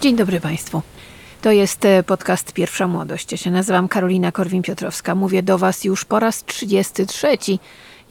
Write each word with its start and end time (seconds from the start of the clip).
Dzień 0.00 0.16
dobry 0.16 0.40
Państwu. 0.40 0.82
To 1.42 1.52
jest 1.52 1.84
e, 1.84 2.02
podcast 2.02 2.52
Pierwsza 2.52 2.86
Młodość. 2.86 3.32
Ja 3.32 3.38
się 3.38 3.50
nazywam 3.50 3.88
Karolina 3.88 4.32
Korwin-Piotrowska. 4.32 5.16
Mówię 5.16 5.42
do 5.42 5.58
Was 5.58 5.84
już 5.84 6.04
po 6.04 6.20
raz 6.20 6.44
33. 6.44 7.38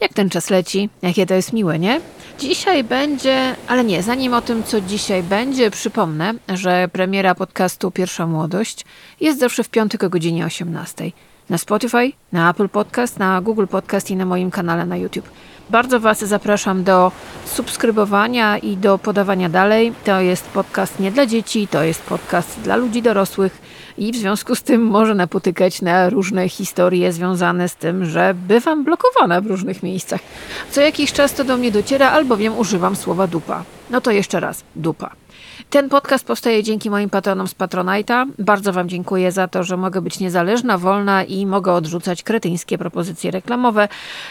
Jak 0.00 0.14
ten 0.14 0.30
czas 0.30 0.50
leci? 0.50 0.88
Jakie 1.02 1.26
to 1.26 1.34
jest 1.34 1.52
miłe, 1.52 1.78
nie? 1.78 2.00
Dzisiaj 2.38 2.84
będzie, 2.84 3.56
ale 3.68 3.84
nie, 3.84 4.02
zanim 4.02 4.34
o 4.34 4.42
tym, 4.42 4.62
co 4.62 4.80
dzisiaj 4.80 5.22
będzie, 5.22 5.70
przypomnę, 5.70 6.34
że 6.48 6.88
premiera 6.92 7.34
podcastu 7.34 7.90
Pierwsza 7.90 8.26
Młodość 8.26 8.84
jest 9.20 9.40
zawsze 9.40 9.64
w 9.64 9.68
piątek 9.68 10.04
o 10.04 10.10
godzinie 10.10 10.46
18. 10.46 11.12
Na 11.50 11.58
Spotify, 11.58 12.12
na 12.32 12.50
Apple 12.50 12.68
Podcast, 12.68 13.18
na 13.18 13.40
Google 13.40 13.66
Podcast 13.66 14.10
i 14.10 14.16
na 14.16 14.24
moim 14.24 14.50
kanale 14.50 14.86
na 14.86 14.96
YouTube. 14.96 15.30
Bardzo 15.70 16.00
Was 16.00 16.18
zapraszam 16.18 16.84
do 16.84 17.12
subskrybowania 17.44 18.58
i 18.58 18.76
do 18.76 18.98
podawania 18.98 19.48
dalej. 19.48 19.92
To 20.04 20.20
jest 20.20 20.48
podcast 20.48 21.00
nie 21.00 21.10
dla 21.10 21.26
dzieci, 21.26 21.68
to 21.68 21.82
jest 21.82 22.02
podcast 22.02 22.60
dla 22.60 22.76
ludzi 22.76 23.02
dorosłych 23.02 23.58
i 23.98 24.12
w 24.12 24.16
związku 24.16 24.54
z 24.54 24.62
tym 24.62 24.82
może 24.82 25.14
napotykać 25.14 25.82
na 25.82 26.10
różne 26.10 26.48
historie 26.48 27.12
związane 27.12 27.68
z 27.68 27.76
tym, 27.76 28.04
że 28.04 28.34
bywam 28.34 28.84
blokowana 28.84 29.40
w 29.40 29.46
różnych 29.46 29.82
miejscach. 29.82 30.20
Co 30.70 30.80
jakiś 30.80 31.12
czas 31.12 31.34
to 31.34 31.44
do 31.44 31.56
mnie 31.56 31.72
dociera, 31.72 32.10
albowiem 32.10 32.58
używam 32.58 32.96
słowa 32.96 33.26
dupa. 33.26 33.64
No 33.90 34.00
to 34.00 34.10
jeszcze 34.10 34.40
raz, 34.40 34.64
dupa. 34.76 35.10
Ten 35.70 35.88
podcast 35.88 36.26
powstaje 36.26 36.62
dzięki 36.62 36.90
moim 36.90 37.10
patronom 37.10 37.48
z 37.48 37.54
Patronite'a. 37.54 38.26
Bardzo 38.38 38.72
Wam 38.72 38.88
dziękuję 38.88 39.32
za 39.32 39.48
to, 39.48 39.64
że 39.64 39.76
mogę 39.76 40.00
być 40.00 40.20
niezależna, 40.20 40.78
wolna 40.78 41.24
i 41.24 41.46
mogę 41.46 41.72
odrzucać 41.72 42.22
kretyńskie 42.22 42.78
propozycje 42.78 43.30
reklamowe, 43.30 43.88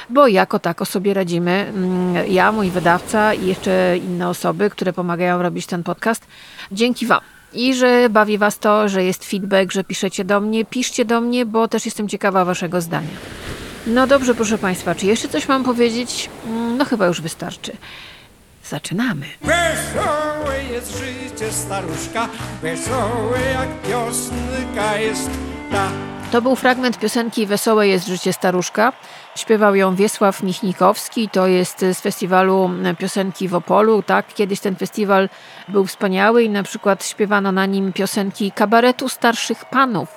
bo 0.10 0.28
jako 0.28 0.60
tako 0.60 0.86
sobie 0.86 1.14
radzimy. 1.14 1.52
Mm, 1.52 2.28
ja, 2.28 2.52
mój 2.52 2.70
wydawca 2.70 3.34
i 3.34 3.48
jeszcze 3.48 3.98
inne 3.98 4.30
osoby, 4.30 4.70
które 4.70 4.94
pomagają 4.94 5.42
robić 5.42 5.66
ten 5.66 5.84
podcast. 5.84 6.28
Dzięki 6.72 7.06
Wam. 7.06 7.20
I 7.54 7.74
że 7.74 8.10
bawi 8.10 8.38
Was 8.38 8.60
to, 8.60 8.90
że 8.90 9.04
jest 9.04 9.26
feedback, 9.26 9.72
że 9.72 9.84
piszecie 9.84 10.26
do 10.26 10.42
mnie. 10.42 10.66
Piszcie 10.66 11.06
do 11.06 11.22
mnie, 11.22 11.46
bo 11.46 11.68
też 11.68 11.86
jestem 11.86 12.08
ciekawa 12.08 12.46
Waszego 12.46 12.82
zdania. 12.82 13.08
No 13.88 14.08
dobrze, 14.08 14.36
proszę 14.36 14.58
Państwa, 14.58 14.96
czy 14.96 15.06
jeszcze 15.06 15.28
coś 15.28 15.48
mam 15.48 15.64
powiedzieć? 15.64 16.30
Mm, 16.46 16.78
no 16.78 16.86
chyba 16.86 17.08
już 17.08 17.22
wystarczy. 17.22 17.78
Zaczynamy. 18.70 19.26
Wesołe 19.42 20.64
jest 20.72 20.98
życie 20.98 21.52
staruszka, 21.52 22.30
wesołe 22.62 23.40
jak 23.54 23.82
piosenka 23.82 24.98
jest 24.98 25.30
ta. 25.72 25.90
To 26.32 26.42
był 26.42 26.56
fragment 26.56 27.00
piosenki 27.00 27.46
Wesołe 27.46 27.88
jest 27.88 28.08
życie 28.08 28.34
staruszka. 28.34 28.94
Śpiewał 29.36 29.76
ją 29.76 29.96
Wiesław 29.96 30.44
Michnikowski, 30.44 31.30
to 31.30 31.48
jest 31.48 31.80
z 31.80 32.02
festiwalu 32.02 32.72
piosenki 32.98 33.48
w 33.48 33.56
Opolu. 33.56 34.04
Tak, 34.04 34.34
kiedyś 34.34 34.60
ten 34.60 34.76
festiwal 34.76 35.30
był 35.68 35.86
wspaniały 35.86 36.44
i 36.44 36.50
na 36.50 36.64
przykład 36.64 37.06
śpiewano 37.06 37.52
na 37.52 37.66
nim 37.66 37.94
piosenki 37.94 38.52
kabaretu 38.52 39.10
starszych 39.10 39.66
panów. 39.66 40.10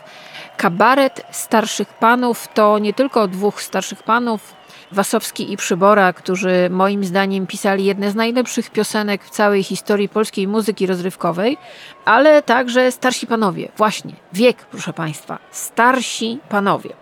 Kabaret 0.57 1.27
starszych 1.31 1.89
panów 1.89 2.49
to 2.55 2.79
nie 2.79 2.95
tylko 2.95 3.29
dwóch 3.29 3.63
starszych 3.63 4.03
panów, 4.03 4.55
Wasowski 4.93 5.53
i 5.53 5.57
Przybora, 5.57 6.13
którzy 6.13 6.69
moim 6.71 7.05
zdaniem 7.05 7.47
pisali 7.47 7.85
jedne 7.85 8.11
z 8.11 8.15
najlepszych 8.15 8.71
piosenek 8.71 9.25
w 9.25 9.31
całej 9.31 9.63
historii 9.63 10.09
polskiej 10.09 10.49
muzyki 10.49 10.87
rozrywkowej, 10.87 11.57
ale 12.05 12.43
także 12.43 12.93
starsi 12.93 13.27
panowie. 13.27 13.69
Właśnie, 13.77 14.13
wiek, 14.33 14.57
proszę 14.57 14.93
Państwa, 14.93 15.39
starsi 15.51 16.39
panowie. 16.49 17.02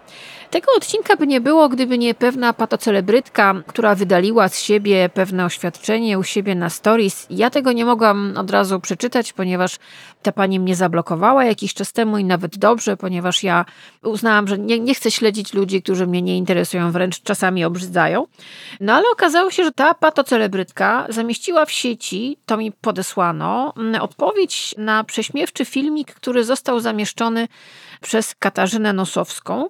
Tego 0.50 0.72
odcinka 0.76 1.16
by 1.16 1.26
nie 1.26 1.40
było, 1.40 1.68
gdyby 1.68 1.98
nie 1.98 2.14
pewna 2.14 2.52
patocelebrytka, 2.52 3.54
która 3.66 3.94
wydaliła 3.94 4.48
z 4.48 4.60
siebie 4.60 5.08
pewne 5.14 5.44
oświadczenie 5.44 6.18
u 6.18 6.22
siebie 6.22 6.54
na 6.54 6.70
stories. 6.70 7.26
Ja 7.30 7.50
tego 7.50 7.72
nie 7.72 7.84
mogłam 7.84 8.34
od 8.36 8.50
razu 8.50 8.80
przeczytać, 8.80 9.32
ponieważ 9.32 9.76
ta 10.22 10.32
pani 10.32 10.60
mnie 10.60 10.76
zablokowała 10.76 11.44
jakiś 11.44 11.74
czas 11.74 11.92
temu 11.92 12.18
i 12.18 12.24
nawet 12.24 12.58
dobrze, 12.58 12.96
ponieważ 12.96 13.42
ja 13.42 13.64
uznałam, 14.02 14.48
że 14.48 14.58
nie, 14.58 14.80
nie 14.80 14.94
chcę 14.94 15.10
śledzić 15.10 15.54
ludzi, 15.54 15.82
którzy 15.82 16.06
mnie 16.06 16.22
nie 16.22 16.36
interesują, 16.36 16.92
wręcz 16.92 17.22
czasami 17.22 17.64
obrzydzają. 17.64 18.26
No 18.80 18.92
ale 18.92 19.04
okazało 19.12 19.50
się, 19.50 19.64
że 19.64 19.72
ta 19.72 19.94
patocelebrytka 19.94 21.06
zamieściła 21.08 21.66
w 21.66 21.72
sieci, 21.72 22.38
to 22.46 22.56
mi 22.56 22.72
podesłano, 22.72 23.72
mm, 23.76 24.02
odpowiedź 24.02 24.74
na 24.78 25.04
prześmiewczy 25.04 25.64
filmik, 25.64 26.14
który 26.14 26.44
został 26.44 26.80
zamieszczony 26.80 27.48
przez 28.00 28.34
Katarzynę 28.38 28.92
Nosowską. 28.92 29.68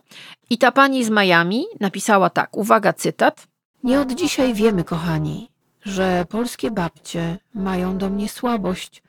I 0.51 0.59
ta 0.59 0.73
pani 0.73 1.05
z 1.05 1.11
Miami 1.11 1.65
napisała 1.81 2.31
tak, 2.31 2.57
uwaga, 2.57 2.93
cytat. 2.93 3.47
Nie 3.85 4.01
od 4.01 4.13
dzisiaj 4.13 4.55
wiemy, 4.55 4.85
kochani, 4.85 5.51
że 5.83 6.25
polskie 6.29 6.71
babcie 6.71 7.39
mają 7.55 7.99
do 7.99 8.11
mnie 8.11 8.29
słabość, 8.29 9.03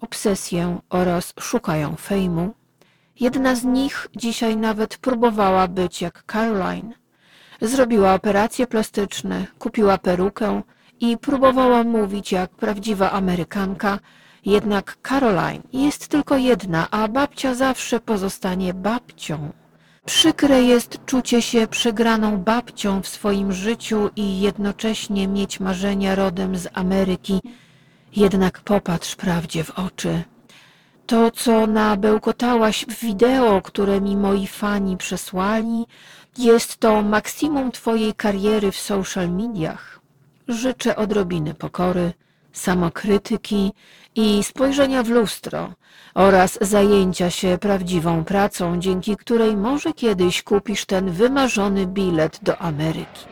obsesję 0.00 0.78
oraz 0.90 1.32
szukają 1.40 1.96
fejmu. 1.96 2.54
Jedna 3.20 3.54
z 3.54 3.64
nich 3.64 4.08
dzisiaj 4.16 4.56
nawet 4.56 4.98
próbowała 4.98 5.68
być 5.68 6.02
jak 6.02 6.24
Caroline. 6.32 6.92
Zrobiła 7.60 8.14
operacje 8.14 8.66
plastyczne, 8.66 9.46
kupiła 9.58 9.98
perukę 9.98 10.62
i 11.00 11.18
próbowała 11.18 11.84
mówić 11.84 12.32
jak 12.32 12.50
prawdziwa 12.50 13.10
Amerykanka, 13.10 13.98
jednak 14.44 14.98
Caroline 15.02 15.62
jest 15.72 16.08
tylko 16.08 16.36
jedna, 16.36 16.90
a 16.90 17.08
babcia 17.08 17.54
zawsze 17.54 18.00
pozostanie 18.00 18.74
babcią. 18.74 19.52
Przykre 20.06 20.62
jest 20.62 20.98
czucie 21.06 21.42
się 21.42 21.66
przegraną 21.66 22.38
babcią 22.38 23.02
w 23.02 23.08
swoim 23.08 23.52
życiu 23.52 24.10
i 24.16 24.40
jednocześnie 24.40 25.28
mieć 25.28 25.60
marzenia 25.60 26.14
rodem 26.14 26.56
z 26.56 26.68
Ameryki. 26.72 27.40
Jednak 28.16 28.60
popatrz 28.60 29.16
prawdzie 29.16 29.64
w 29.64 29.70
oczy. 29.70 30.22
To, 31.06 31.30
co 31.30 31.66
nabełkotałaś 31.66 32.86
w 32.88 33.00
wideo, 33.00 33.62
które 33.62 34.00
mi 34.00 34.16
moi 34.16 34.46
fani 34.46 34.96
przesłali, 34.96 35.86
jest 36.38 36.76
to 36.76 37.02
maksimum 37.02 37.72
twojej 37.72 38.14
kariery 38.14 38.72
w 38.72 38.76
social 38.76 39.30
mediach. 39.30 40.00
Życzę 40.48 40.96
odrobiny 40.96 41.54
pokory, 41.54 42.12
samokrytyki 42.52 43.72
i 44.16 44.42
spojrzenia 44.42 45.02
w 45.02 45.08
lustro 45.08 45.72
oraz 46.14 46.58
zajęcia 46.60 47.30
się 47.30 47.58
prawdziwą 47.60 48.24
pracą, 48.24 48.80
dzięki 48.80 49.16
której 49.16 49.56
może 49.56 49.92
kiedyś 49.92 50.42
kupisz 50.42 50.84
ten 50.84 51.10
wymarzony 51.10 51.86
bilet 51.86 52.38
do 52.42 52.58
Ameryki. 52.58 53.24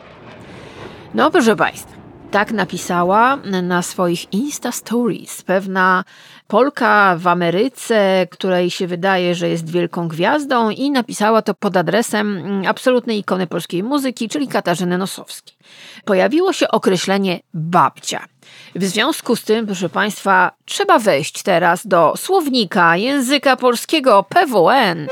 No, 1.13 1.31
proszę 1.31 1.55
Państwa, 1.55 1.99
tak 2.31 2.51
napisała 2.51 3.35
na 3.63 3.81
swoich 3.81 4.33
Insta 4.33 4.71
Stories 4.71 5.41
pewna 5.41 6.03
Polka 6.47 7.15
w 7.17 7.27
Ameryce, 7.27 8.27
której 8.31 8.71
się 8.71 8.87
wydaje, 8.87 9.35
że 9.35 9.49
jest 9.49 9.69
wielką 9.69 10.07
gwiazdą, 10.07 10.69
i 10.69 10.91
napisała 10.91 11.41
to 11.41 11.53
pod 11.53 11.77
adresem 11.77 12.43
absolutnej 12.67 13.19
ikony 13.19 13.47
polskiej 13.47 13.83
muzyki, 13.83 14.29
czyli 14.29 14.47
Katarzyny 14.47 14.97
Nosowskiej. 14.97 15.57
Pojawiło 16.05 16.53
się 16.53 16.67
określenie 16.67 17.39
babcia. 17.53 18.25
W 18.75 18.85
związku 18.85 19.35
z 19.35 19.43
tym, 19.43 19.65
proszę 19.65 19.89
Państwa, 19.89 20.51
trzeba 20.65 20.99
wejść 20.99 21.43
teraz 21.43 21.87
do 21.87 22.13
słownika 22.17 22.97
języka 22.97 23.55
polskiego 23.57 24.25
PWN. 24.29 25.07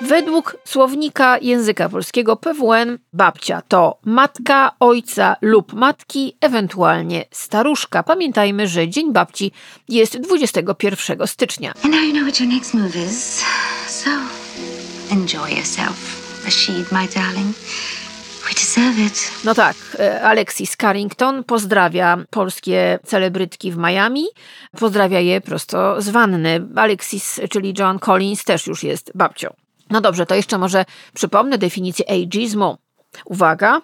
Według 0.00 0.56
słownika 0.64 1.38
języka 1.38 1.88
polskiego 1.88 2.36
PWN 2.36 2.98
babcia 3.12 3.62
to 3.68 3.98
matka, 4.04 4.72
ojca 4.80 5.36
lub 5.40 5.72
matki, 5.72 6.36
ewentualnie 6.40 7.24
staruszka. 7.30 8.02
Pamiętajmy, 8.02 8.68
że 8.68 8.88
Dzień 8.88 9.12
Babci 9.12 9.52
jest 9.88 10.18
21 10.18 11.26
stycznia. 11.26 11.72
And 11.84 11.94
now 11.94 12.02
you 12.02 12.12
know 12.12 12.22
what 12.22 12.40
your 12.40 12.48
next 12.48 12.74
move 12.74 12.96
is. 12.96 13.44
So, 13.88 14.10
enjoy 15.12 15.50
yourself, 15.50 16.44
Rashid, 16.44 16.92
my 16.92 17.08
darling. 17.14 17.54
No 19.44 19.54
tak, 19.54 19.76
e, 19.98 20.22
Alexis 20.22 20.76
Carrington 20.76 21.44
pozdrawia 21.44 22.18
polskie 22.30 22.98
celebrytki 23.04 23.72
w 23.72 23.76
Miami. 23.76 24.26
Pozdrawia 24.80 25.20
je 25.20 25.40
prosto 25.40 26.02
z 26.02 26.08
wanny. 26.08 26.66
Alexis, 26.76 27.40
czyli 27.50 27.74
John 27.78 27.98
Collins, 27.98 28.44
też 28.44 28.66
już 28.66 28.82
jest 28.82 29.12
babcią. 29.14 29.54
No 29.90 30.00
dobrze, 30.00 30.26
to 30.26 30.34
jeszcze 30.34 30.58
może 30.58 30.84
przypomnę 31.14 31.58
definicję 31.58 32.04
ageizmu. 32.10 32.78
Uwaga. 33.24 33.80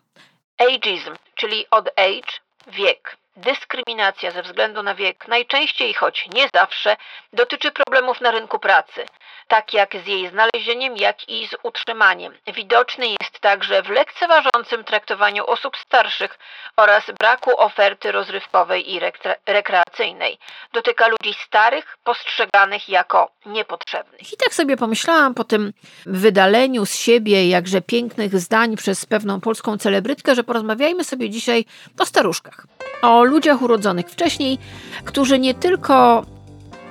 Ageism, 0.59 1.11
czyli 1.35 1.65
od 1.71 1.89
age, 1.89 2.33
wiek. 2.73 3.17
Dyskryminacja 3.37 4.31
ze 4.31 4.43
względu 4.43 4.83
na 4.83 4.95
wiek 4.95 5.29
najczęściej, 5.29 5.95
choć 5.95 6.29
nie 6.35 6.49
zawsze, 6.55 6.97
dotyczy 7.33 7.71
problemów 7.71 8.21
na 8.21 8.31
rynku 8.31 8.59
pracy, 8.59 9.07
tak 9.49 9.75
jak 9.75 9.97
z 10.05 10.07
jej 10.07 10.29
znalezieniem, 10.29 10.97
jak 10.97 11.29
i 11.29 11.47
z 11.47 11.57
utrzymaniem. 11.63 12.33
Widoczny 12.55 13.07
jest 13.07 13.41
także 13.41 13.83
w 13.83 13.91
lekceważącym 13.91 14.85
traktowaniu 14.85 15.47
osób 15.47 15.77
starszych 15.77 16.39
oraz 16.77 17.11
braku 17.21 17.61
oferty 17.61 18.13
rozrywkowej 18.13 18.93
i 18.95 19.01
rekre- 19.01 19.37
rekreacyjnej. 19.47 20.39
Dotyka 20.73 21.09
ludzi 21.09 21.35
starych, 21.47 21.99
postrzeganych 22.05 22.89
jako 22.89 23.31
niepotrzebnych. 23.47 24.33
I 24.33 24.37
tak 24.37 24.55
sobie 24.55 24.77
pomyślałam 24.77 25.35
po 25.35 25.45
tym 25.45 25.73
wydaleniu 26.07 26.87
z 26.87 26.95
siebie 26.95 27.49
jakże 27.49 27.81
pięknych 27.81 28.39
zdań 28.39 28.77
przez 28.77 29.07
pewną 29.07 29.41
polską 29.41 29.79
celebrytkę, 29.79 30.35
że 30.35 30.45
porozmawiajmy 30.45 31.05
sobie 31.05 31.31
dzisiaj 31.31 31.65
o 31.99 32.07
staruszkach. 32.07 32.67
O 33.03 33.25
ludziach 33.25 33.63
urodzonych 33.63 34.07
wcześniej, 34.09 34.59
którzy 35.05 35.39
nie 35.39 35.55
tylko 35.55 36.25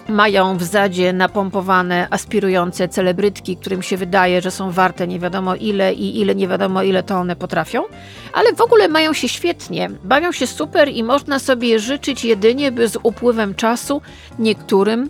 mają 0.10 0.58
w 0.58 0.64
zadzie 0.64 1.14
napompowane, 1.14 2.08
aspirujące 2.10 2.88
celebrytki, 2.88 3.58
którym 3.58 3.82
się 3.82 3.98
wydaje, 3.98 4.42
że 4.42 4.52
są 4.52 4.72
warte 4.72 5.08
nie 5.08 5.20
wiadomo 5.20 5.56
ile 5.56 5.94
i 5.94 6.20
ile 6.20 6.36
nie 6.36 6.48
wiadomo 6.48 6.84
ile 6.84 7.04
to 7.04 7.16
one 7.16 7.36
potrafią, 7.36 7.84
ale 8.34 8.54
w 8.54 8.62
ogóle 8.62 8.88
mają 8.88 9.14
się 9.14 9.30
świetnie, 9.30 9.90
bawią 10.04 10.32
się 10.32 10.48
super 10.48 10.90
i 10.90 11.04
można 11.04 11.40
sobie 11.40 11.80
życzyć 11.80 12.26
jedynie, 12.26 12.72
by 12.72 12.88
z 12.88 12.98
upływem 13.04 13.56
czasu 13.56 14.02
niektórym 14.40 15.10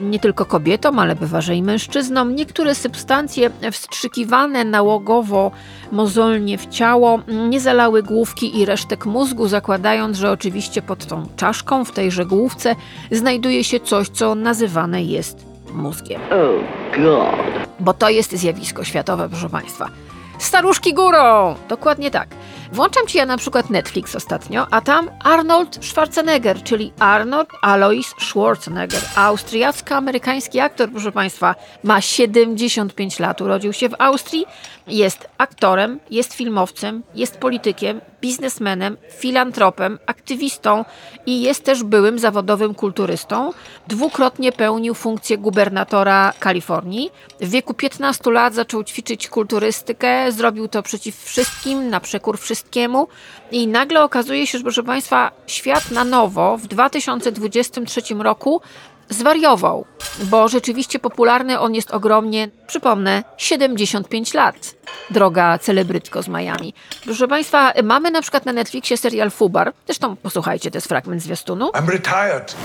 nie 0.00 0.18
tylko 0.18 0.44
kobietom, 0.44 0.98
ale 0.98 1.16
bywa, 1.16 1.40
że 1.40 1.54
i 1.54 1.62
mężczyznom, 1.62 2.34
niektóre 2.34 2.74
substancje 2.74 3.50
wstrzykiwane 3.72 4.64
nałogowo 4.64 5.50
mozolnie 5.92 6.58
w 6.58 6.66
ciało 6.66 7.20
nie 7.48 7.60
zalały 7.60 8.02
główki 8.02 8.60
i 8.60 8.64
resztek 8.64 9.06
mózgu, 9.06 9.48
zakładając, 9.48 10.16
że 10.16 10.30
oczywiście 10.30 10.82
pod 10.82 11.06
tą 11.06 11.26
czaszką 11.36 11.84
w 11.84 11.92
tejże 11.92 12.26
główce 12.26 12.76
znajduje 13.10 13.64
się 13.64 13.80
coś, 13.80 14.08
co 14.08 14.34
nazywane 14.34 15.02
jest 15.02 15.46
mózgiem. 15.72 16.20
Oh 16.30 16.64
God. 16.96 17.68
Bo 17.80 17.94
to 17.94 18.08
jest 18.08 18.32
zjawisko 18.32 18.84
światowe, 18.84 19.28
proszę 19.28 19.48
Państwa. 19.48 19.90
Staruszki 20.38 20.94
górą! 20.94 21.54
Dokładnie 21.68 22.10
tak. 22.10 22.28
Włączam 22.72 23.06
ci 23.06 23.18
ja 23.18 23.26
na 23.26 23.36
przykład 23.36 23.70
Netflix 23.70 24.16
ostatnio, 24.16 24.66
a 24.70 24.80
tam 24.80 25.10
Arnold 25.24 25.78
Schwarzenegger, 25.84 26.62
czyli 26.62 26.92
Arnold 26.98 27.48
Alois 27.62 28.14
Schwarzenegger, 28.20 29.02
austriacko-amerykański 29.16 30.60
aktor, 30.60 30.90
proszę 30.90 31.12
Państwa, 31.12 31.54
ma 31.82 32.00
75 32.00 33.18
lat, 33.18 33.40
urodził 33.40 33.72
się 33.72 33.88
w 33.88 33.94
Austrii, 33.98 34.46
jest 34.86 35.28
aktorem, 35.38 36.00
jest 36.10 36.34
filmowcem, 36.34 37.02
jest 37.14 37.38
politykiem, 37.38 38.00
biznesmenem, 38.20 38.96
filantropem, 39.10 39.98
aktywistą 40.06 40.84
i 41.26 41.42
jest 41.42 41.64
też 41.64 41.82
byłym 41.82 42.18
zawodowym 42.18 42.74
kulturystą. 42.74 43.52
Dwukrotnie 43.88 44.52
pełnił 44.52 44.94
funkcję 44.94 45.38
gubernatora 45.38 46.32
Kalifornii. 46.38 47.10
W 47.40 47.50
wieku 47.50 47.74
15 47.74 48.30
lat 48.30 48.54
zaczął 48.54 48.84
ćwiczyć 48.84 49.28
kulturystykę, 49.28 50.32
zrobił 50.32 50.68
to 50.68 50.82
przeciw 50.82 51.24
wszystkim, 51.24 51.90
na 51.90 52.00
przekór 52.00 52.38
wszystkiemu 52.54 53.08
i 53.50 53.66
nagle 53.66 54.04
okazuje 54.04 54.46
się, 54.46 54.58
że 54.58 54.64
proszę 54.64 54.82
Państwa, 54.82 55.30
świat 55.46 55.90
na 55.90 56.04
nowo 56.04 56.56
w 56.56 56.66
2023 56.66 58.02
roku 58.14 58.60
zwariował, 59.08 59.84
bo 60.22 60.48
rzeczywiście 60.48 60.98
popularny 60.98 61.60
on 61.60 61.74
jest 61.74 61.90
ogromnie, 61.90 62.48
przypomnę, 62.66 63.24
75 63.36 64.34
lat. 64.34 64.74
Droga 65.10 65.58
celebrytko 65.58 66.22
z 66.22 66.28
Miami. 66.28 66.74
Proszę 67.04 67.28
Państwa, 67.28 67.72
mamy 67.82 68.10
na 68.10 68.22
przykład 68.22 68.46
na 68.46 68.52
Netflixie 68.52 68.96
serial 68.96 69.30
Fubar. 69.30 69.72
Zresztą 69.86 70.16
posłuchajcie, 70.16 70.70
to 70.70 70.76
jest 70.76 70.88
fragment 70.88 71.22
zwiastunu. 71.22 71.70
I'm 71.70 71.88
retired. 71.88 72.56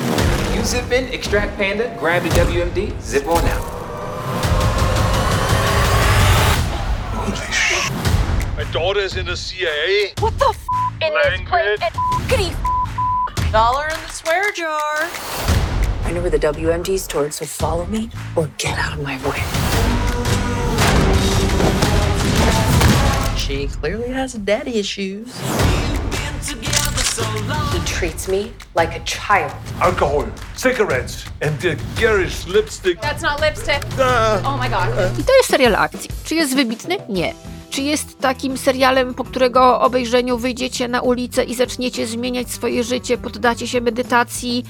You 0.57 0.65
zip 0.65 1.00
in, 1.00 1.13
extract 1.13 1.57
panda, 1.57 1.83
grab 2.01 2.24
the 2.24 2.45
WMD, 2.45 3.03
zip 3.03 3.27
on 3.27 3.38
out. 3.38 3.78
Daughter 8.71 9.00
is 9.00 9.18
in 9.18 9.25
the 9.25 9.36
CIA. 9.36 10.13
What 10.19 10.38
the 10.38 10.45
f*** 10.50 10.68
in 11.01 11.13
Language. 11.13 11.80
this 11.80 12.27
place? 12.27 13.51
Dollar 13.51 13.86
in 13.88 14.00
the 14.06 14.12
swear 14.13 14.51
jar. 14.51 15.10
I 16.06 16.12
know 16.12 16.21
where 16.21 16.30
the 16.30 16.39
WMD's 16.39 17.04
stored, 17.04 17.33
so 17.33 17.45
follow 17.45 17.86
me 17.88 18.10
or 18.36 18.50
get 18.57 18.77
out 18.77 18.94
of 18.94 19.04
my 19.04 19.18
way. 19.27 19.39
She 23.38 23.68
clearly 23.68 24.10
has 24.10 24.33
daddy 24.33 24.77
issues. 24.80 25.27
He 27.74 27.80
treats 27.86 28.27
me 28.27 28.54
like 28.75 28.95
a 28.95 29.04
child. 29.04 29.51
Alcohol, 29.81 30.27
cigarettes 30.56 31.25
and 31.42 31.60
the 31.60 31.75
garish 32.00 32.45
lipstick. 32.48 33.01
That's 33.01 33.21
not 33.24 33.42
lipstick. 33.42 33.83
Uh, 33.98 34.42
oh 34.45 34.57
my 34.57 34.69
god. 34.69 34.89
I 35.19 35.24
to 35.24 35.33
jest 35.33 35.50
serial 35.50 35.75
akcji. 35.75 36.10
Czy 36.25 36.36
jest 36.36 36.56
wybitny? 36.56 36.98
Nie. 37.10 37.33
Czy 37.69 37.81
jest 37.81 38.19
takim 38.19 38.57
serialem, 38.57 39.13
po 39.13 39.24
którego 39.24 39.81
obejrzeniu 39.81 40.38
wyjdziecie 40.38 40.88
na 40.88 41.01
ulicę 41.01 41.44
i 41.44 41.56
zaczniecie 41.56 42.07
zmieniać 42.07 42.50
swoje 42.50 42.83
życie, 42.83 43.18
poddacie 43.18 43.68
się 43.68 43.81
medytacji? 43.81 44.66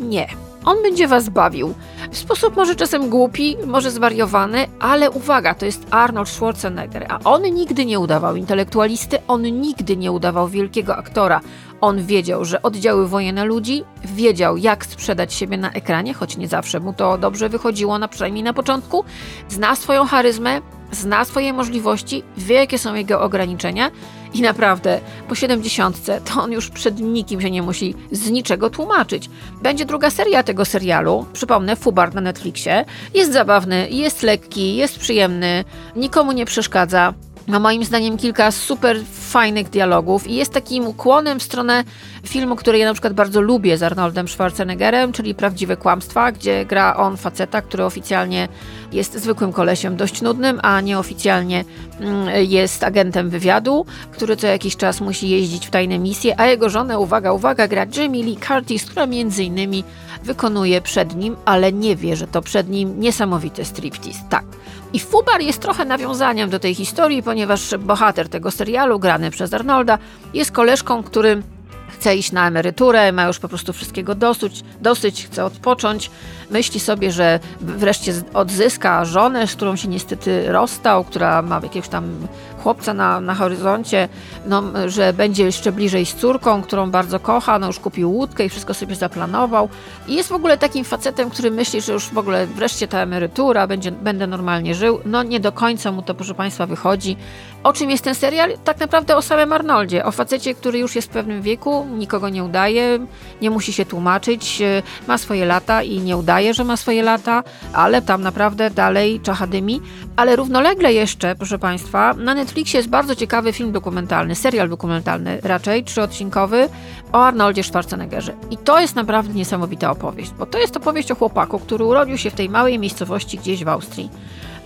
Nie. 0.00 0.26
On 0.64 0.82
będzie 0.82 1.08
was 1.08 1.28
bawił. 1.28 1.74
W 2.10 2.18
sposób 2.18 2.56
może 2.56 2.76
czasem 2.76 3.10
głupi, 3.10 3.56
może 3.66 3.90
zwariowany, 3.90 4.66
ale 4.80 5.10
uwaga, 5.10 5.54
to 5.54 5.66
jest 5.66 5.86
Arnold 5.90 6.28
Schwarzenegger, 6.28 7.06
a 7.08 7.18
on 7.24 7.42
nigdy 7.42 7.84
nie 7.84 8.00
udawał 8.00 8.36
intelektualisty, 8.36 9.18
on 9.28 9.42
nigdy 9.42 9.96
nie 9.96 10.12
udawał 10.12 10.48
wielkiego 10.48 10.96
aktora. 10.96 11.40
On 11.80 12.06
wiedział, 12.06 12.44
że 12.44 12.62
oddziaływuje 12.62 13.32
na 13.32 13.44
ludzi, 13.44 13.84
wiedział, 14.04 14.56
jak 14.56 14.86
sprzedać 14.86 15.34
siebie 15.34 15.56
na 15.58 15.72
ekranie, 15.72 16.14
choć 16.14 16.36
nie 16.36 16.48
zawsze 16.48 16.80
mu 16.80 16.92
to 16.92 17.18
dobrze 17.18 17.48
wychodziło, 17.48 17.98
na 17.98 18.08
przynajmniej 18.08 18.44
na 18.44 18.52
początku. 18.52 19.04
Zna 19.48 19.76
swoją 19.76 20.06
charyzmę, 20.06 20.60
zna 20.92 21.24
swoje 21.24 21.52
możliwości, 21.52 22.22
wie, 22.36 22.54
jakie 22.54 22.78
są 22.78 22.94
jego 22.94 23.20
ograniczenia 23.20 23.90
i 24.34 24.42
naprawdę 24.42 25.00
po 25.28 25.34
70 25.34 25.96
to 26.24 26.42
on 26.42 26.52
już 26.52 26.70
przed 26.70 27.00
nikim 27.00 27.40
się 27.40 27.50
nie 27.50 27.62
musi 27.62 27.94
z 28.12 28.30
niczego 28.30 28.70
tłumaczyć. 28.70 29.30
Będzie 29.62 29.84
druga 29.84 30.10
seria 30.10 30.42
tego 30.42 30.64
serialu, 30.64 31.26
przypomnę, 31.32 31.76
Fubar 31.76 32.14
na 32.14 32.20
Netflixie. 32.20 32.84
Jest 33.14 33.32
zabawny, 33.32 33.88
jest 33.90 34.22
lekki, 34.22 34.76
jest 34.76 34.98
przyjemny, 34.98 35.64
nikomu 35.96 36.32
nie 36.32 36.46
przeszkadza 36.46 37.14
ma 37.46 37.58
moim 37.58 37.84
zdaniem 37.84 38.16
kilka 38.16 38.50
super 38.50 38.96
fajnych 39.12 39.70
dialogów 39.70 40.26
i 40.26 40.34
jest 40.34 40.52
takim 40.52 40.86
ukłonem 40.86 41.40
w 41.40 41.42
stronę 41.42 41.84
filmu, 42.26 42.56
który 42.56 42.78
ja 42.78 42.86
na 42.86 42.92
przykład 42.92 43.12
bardzo 43.12 43.40
lubię 43.40 43.78
z 43.78 43.82
Arnoldem 43.82 44.28
Schwarzeneggerem, 44.28 45.12
czyli 45.12 45.34
Prawdziwe 45.34 45.76
Kłamstwa, 45.76 46.32
gdzie 46.32 46.64
gra 46.64 46.96
on 46.96 47.16
faceta, 47.16 47.62
który 47.62 47.84
oficjalnie 47.84 48.48
jest 48.92 49.14
zwykłym 49.14 49.52
kolesiem 49.52 49.96
dość 49.96 50.22
nudnym, 50.22 50.60
a 50.62 50.80
nieoficjalnie 50.80 51.64
mm, 52.00 52.28
jest 52.46 52.84
agentem 52.84 53.30
wywiadu, 53.30 53.86
który 54.10 54.36
co 54.36 54.46
jakiś 54.46 54.76
czas 54.76 55.00
musi 55.00 55.28
jeździć 55.28 55.66
w 55.66 55.70
tajne 55.70 55.98
misje, 55.98 56.40
a 56.40 56.46
jego 56.46 56.70
żonę, 56.70 56.98
uwaga, 56.98 57.32
uwaga, 57.32 57.68
gra 57.68 57.86
Jamie 57.96 58.24
Lee 58.24 58.36
Curtis, 58.36 58.84
która 58.84 59.06
między 59.06 59.44
innymi 59.44 59.84
wykonuje 60.24 60.80
przed 60.80 61.16
nim, 61.16 61.36
ale 61.44 61.72
nie 61.72 61.96
wie, 61.96 62.16
że 62.16 62.26
to 62.26 62.42
przed 62.42 62.68
nim 62.68 63.00
niesamowity 63.00 63.64
striptease. 63.64 64.20
Tak. 64.30 64.44
I 64.92 65.00
Fubar 65.00 65.40
jest 65.40 65.60
trochę 65.60 65.84
nawiązaniem 65.84 66.50
do 66.50 66.58
tej 66.58 66.74
historii, 66.74 67.22
ponieważ 67.22 67.74
bohater 67.78 68.28
tego 68.28 68.50
serialu, 68.50 68.98
grany 68.98 69.30
przez 69.30 69.54
Arnolda, 69.54 69.98
jest 70.34 70.52
koleżką, 70.52 71.02
który 71.02 71.42
chce 71.88 72.16
iść 72.16 72.32
na 72.32 72.46
emeryturę, 72.46 73.12
ma 73.12 73.24
już 73.24 73.38
po 73.38 73.48
prostu 73.48 73.72
wszystkiego 73.72 74.14
dosyć, 74.14 74.64
dosyć 74.80 75.26
chce 75.26 75.44
odpocząć. 75.44 76.10
Myśli 76.50 76.80
sobie, 76.80 77.12
że 77.12 77.40
wreszcie 77.60 78.14
odzyska 78.34 79.04
żonę, 79.04 79.46
z 79.46 79.54
którą 79.54 79.76
się 79.76 79.88
niestety 79.88 80.52
rozstał, 80.52 81.04
która 81.04 81.42
ma 81.42 81.60
jakiegoś 81.62 81.88
tam 81.88 82.26
chłopca 82.66 82.94
na, 82.94 83.20
na 83.20 83.34
horyzoncie, 83.34 84.08
no, 84.46 84.62
że 84.86 85.12
będzie 85.12 85.44
jeszcze 85.44 85.72
bliżej 85.72 86.06
z 86.06 86.14
córką, 86.14 86.62
którą 86.62 86.90
bardzo 86.90 87.20
kocha, 87.20 87.58
no 87.58 87.66
już 87.66 87.78
kupił 87.78 88.12
łódkę 88.12 88.44
i 88.44 88.48
wszystko 88.48 88.74
sobie 88.74 88.94
zaplanował. 88.94 89.68
I 90.08 90.14
jest 90.14 90.28
w 90.28 90.32
ogóle 90.32 90.58
takim 90.58 90.84
facetem, 90.84 91.30
który 91.30 91.50
myśli, 91.50 91.80
że 91.80 91.92
już 91.92 92.08
w 92.08 92.18
ogóle 92.18 92.46
wreszcie 92.46 92.88
ta 92.88 92.98
emerytura, 93.00 93.66
będzie, 93.66 93.92
będę 93.92 94.26
normalnie 94.26 94.74
żył. 94.74 95.00
No 95.04 95.22
nie 95.22 95.40
do 95.40 95.52
końca 95.52 95.92
mu 95.92 96.02
to, 96.02 96.14
proszę 96.14 96.34
Państwa, 96.34 96.66
wychodzi. 96.66 97.16
O 97.62 97.72
czym 97.72 97.90
jest 97.90 98.04
ten 98.04 98.14
serial? 98.14 98.58
Tak 98.64 98.80
naprawdę 98.80 99.16
o 99.16 99.22
samym 99.22 99.52
Arnoldzie, 99.52 100.04
o 100.04 100.10
facecie, 100.10 100.54
który 100.54 100.78
już 100.78 100.96
jest 100.96 101.08
w 101.08 101.10
pewnym 101.10 101.42
wieku, 101.42 101.86
nikogo 101.98 102.28
nie 102.28 102.44
udaje, 102.44 103.06
nie 103.42 103.50
musi 103.50 103.72
się 103.72 103.84
tłumaczyć, 103.84 104.62
ma 105.06 105.18
swoje 105.18 105.46
lata 105.46 105.82
i 105.82 105.98
nie 106.00 106.16
udaje, 106.16 106.54
że 106.54 106.64
ma 106.64 106.76
swoje 106.76 107.02
lata, 107.02 107.42
ale 107.72 108.02
tam 108.02 108.22
naprawdę 108.22 108.70
dalej 108.70 109.20
czacha 109.20 109.46
dymi. 109.46 109.80
Ale 110.16 110.36
równolegle 110.36 110.92
jeszcze, 110.92 111.34
proszę 111.34 111.58
Państwa, 111.58 112.14
na 112.14 112.34
Netflixie 112.34 112.55
jest 112.74 112.88
bardzo 112.88 113.14
ciekawy 113.14 113.52
film 113.52 113.72
dokumentalny, 113.72 114.34
serial 114.34 114.68
dokumentalny 114.68 115.38
raczej, 115.42 115.84
trzyodcinkowy, 115.84 116.68
o 117.12 117.24
Arnoldzie 117.24 117.62
Schwarzeneggerze. 117.62 118.34
I 118.50 118.56
to 118.56 118.80
jest 118.80 118.96
naprawdę 118.96 119.34
niesamowita 119.34 119.90
opowieść, 119.90 120.30
bo 120.38 120.46
to 120.46 120.58
jest 120.58 120.76
opowieść 120.76 121.10
o 121.10 121.14
chłopaku, 121.14 121.58
który 121.58 121.84
urodził 121.84 122.18
się 122.18 122.30
w 122.30 122.34
tej 122.34 122.48
małej 122.48 122.78
miejscowości 122.78 123.38
gdzieś 123.38 123.64
w 123.64 123.68
Austrii 123.68 124.10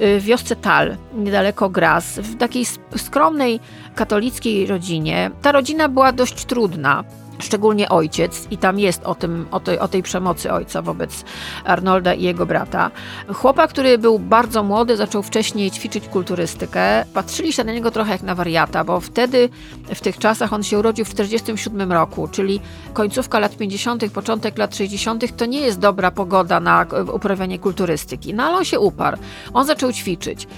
y, 0.01 0.21
w 0.21 0.25
wiosce 0.25 0.57
Tal, 0.57 0.97
niedaleko 1.15 1.71
Graz, 1.71 2.19
w 2.19 2.37
takiej 2.37 2.65
skromnej 2.97 3.61
katolickiej 3.95 4.67
rodzinie. 4.67 5.31
Ta 5.43 5.53
rodzina 5.53 5.89
była 5.89 6.13
dość 6.13 6.45
trudna 6.45 7.05
szczególnie 7.41 7.89
ojciec, 7.89 8.47
i 8.51 8.59
tam 8.59 8.79
jest 8.79 9.05
o, 9.05 9.15
tym, 9.15 9.47
o, 9.51 9.61
tej, 9.61 9.79
o 9.79 9.89
tej 9.89 10.03
przemocy 10.03 10.53
ojca 10.53 10.83
wobec 10.83 11.25
Arnolda 11.65 12.15
i 12.15 12.23
jego 12.23 12.47
brata. 12.47 12.91
Chłopak, 13.35 13.71
który 13.71 13.99
był 13.99 14.19
bardzo 14.19 14.63
młody, 14.63 14.97
zaczął 14.97 15.23
wcześniej 15.23 15.71
ćwiczyć 15.71 16.09
kulturystykę. 16.09 17.05
Patrzyli 17.15 17.53
się 17.53 17.65
na 17.65 17.73
niego 17.73 17.91
trochę 17.91 18.13
jak 18.13 18.23
na 18.23 18.35
wariata, 18.35 18.85
bo 18.85 19.01
wtedy, 19.01 19.49
w 19.95 20.01
tych 20.01 20.19
czasach, 20.19 20.53
on 20.53 20.63
się 20.63 20.79
urodził 20.79 21.05
w 21.05 21.11
1947 21.11 21.93
roku, 21.93 22.29
czyli 22.29 22.61
końcówka 22.93 23.39
lat 23.39 23.57
50., 23.57 24.13
początek 24.13 24.59
lat 24.59 24.77
60., 24.77 25.37
to 25.37 25.47
nie 25.47 25.61
jest 25.61 25.79
dobra 25.79 26.11
pogoda 26.11 26.61
na 26.61 26.87
uprawianie 27.13 27.59
kulturystyki. 27.59 28.35
No 28.35 28.45
ale 28.45 28.57
on 28.57 28.65
się 28.65 28.81
uparł. 28.81 29.19
On 29.55 29.67
zaczął 29.67 29.93
ćwiczyć. 29.93 30.49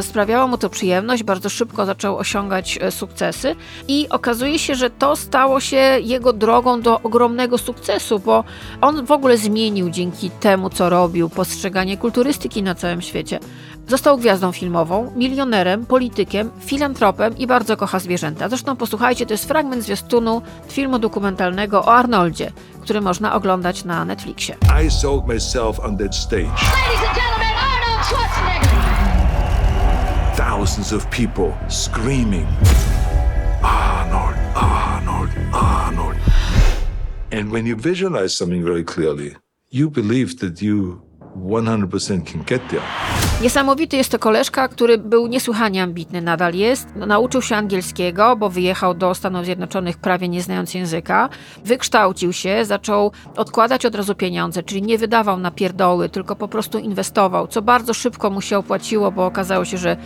Sprawiało 0.00 0.48
mu 0.48 0.58
to 0.58 0.70
przyjemność, 0.70 1.22
bardzo 1.22 1.48
szybko 1.48 1.86
zaczął 1.86 2.16
osiągać 2.16 2.78
e, 2.82 2.90
sukcesy 2.90 3.56
i 3.88 4.08
okazuje 4.08 4.58
się, 4.58 4.74
że 4.74 4.90
to 4.90 5.16
stało 5.16 5.60
się 5.60 5.76
jego 6.02 6.25
go 6.26 6.32
drogą 6.32 6.80
do 6.80 7.00
ogromnego 7.02 7.58
sukcesu, 7.58 8.18
bo 8.18 8.44
on 8.80 9.06
w 9.06 9.10
ogóle 9.10 9.38
zmienił 9.38 9.90
dzięki 9.90 10.30
temu, 10.30 10.70
co 10.70 10.88
robił, 10.88 11.28
postrzeganie 11.28 11.96
kulturystyki 11.96 12.62
na 12.62 12.74
całym 12.74 13.02
świecie. 13.02 13.38
Został 13.88 14.18
gwiazdą 14.18 14.52
filmową, 14.52 15.12
milionerem, 15.16 15.86
politykiem, 15.86 16.50
filantropem 16.60 17.38
i 17.38 17.46
bardzo 17.46 17.76
kocha 17.76 17.98
zwierzęta. 17.98 18.48
Zresztą 18.48 18.76
posłuchajcie, 18.76 19.26
to 19.26 19.34
jest 19.34 19.48
fragment 19.48 19.82
zwiastunu 19.82 20.42
filmu 20.68 20.98
dokumentalnego 20.98 21.80
o 21.80 21.94
Arnoldzie, 21.94 22.52
który 22.82 23.00
można 23.00 23.34
oglądać 23.34 23.84
na 23.84 24.04
Netflixie. 24.04 24.56
I 24.86 24.90
sold 24.90 25.26
myself 25.26 25.80
on 25.80 25.96
that 25.98 26.16
stage. 26.16 26.42
Ladies 26.42 27.02
and 27.08 27.16
gentlemen, 27.16 27.54
Arnold 27.72 28.06
Schwarzenegger! 28.06 28.76
Thousands 30.36 30.92
of 30.92 31.06
people 31.06 31.52
screaming, 31.68 32.46
And 37.32 37.50
when 37.50 37.66
you 37.66 37.74
visualize 37.74 38.36
something 38.36 38.64
very 38.64 38.84
clearly, 38.84 39.36
you 39.68 39.90
believe 39.90 40.38
that 40.38 40.62
you 40.62 41.02
100% 41.36 42.24
can 42.26 42.42
get 42.42 42.68
there. 42.70 43.25
Niesamowity 43.42 43.96
jest 43.96 44.10
to 44.10 44.18
koleżka, 44.18 44.68
który 44.68 44.98
był 44.98 45.26
niesłychanie 45.26 45.82
ambitny, 45.82 46.22
nadal 46.22 46.54
jest. 46.54 46.96
Nauczył 46.96 47.42
się 47.42 47.56
angielskiego, 47.56 48.36
bo 48.36 48.50
wyjechał 48.50 48.94
do 48.94 49.14
Stanów 49.14 49.44
Zjednoczonych 49.44 49.96
prawie 49.96 50.28
nie 50.28 50.42
znając 50.42 50.74
języka. 50.74 51.28
Wykształcił 51.64 52.32
się, 52.32 52.64
zaczął 52.64 53.12
odkładać 53.36 53.86
od 53.86 53.94
razu 53.94 54.14
pieniądze, 54.14 54.62
czyli 54.62 54.82
nie 54.82 54.98
wydawał 54.98 55.38
na 55.38 55.50
pierdoły, 55.50 56.08
tylko 56.08 56.36
po 56.36 56.48
prostu 56.48 56.78
inwestował, 56.78 57.46
co 57.46 57.62
bardzo 57.62 57.94
szybko 57.94 58.30
mu 58.30 58.40
się 58.40 58.58
opłaciło, 58.58 59.10
bo 59.10 59.26
okazało 59.26 59.64
się, 59.64 59.78
że 59.78 59.96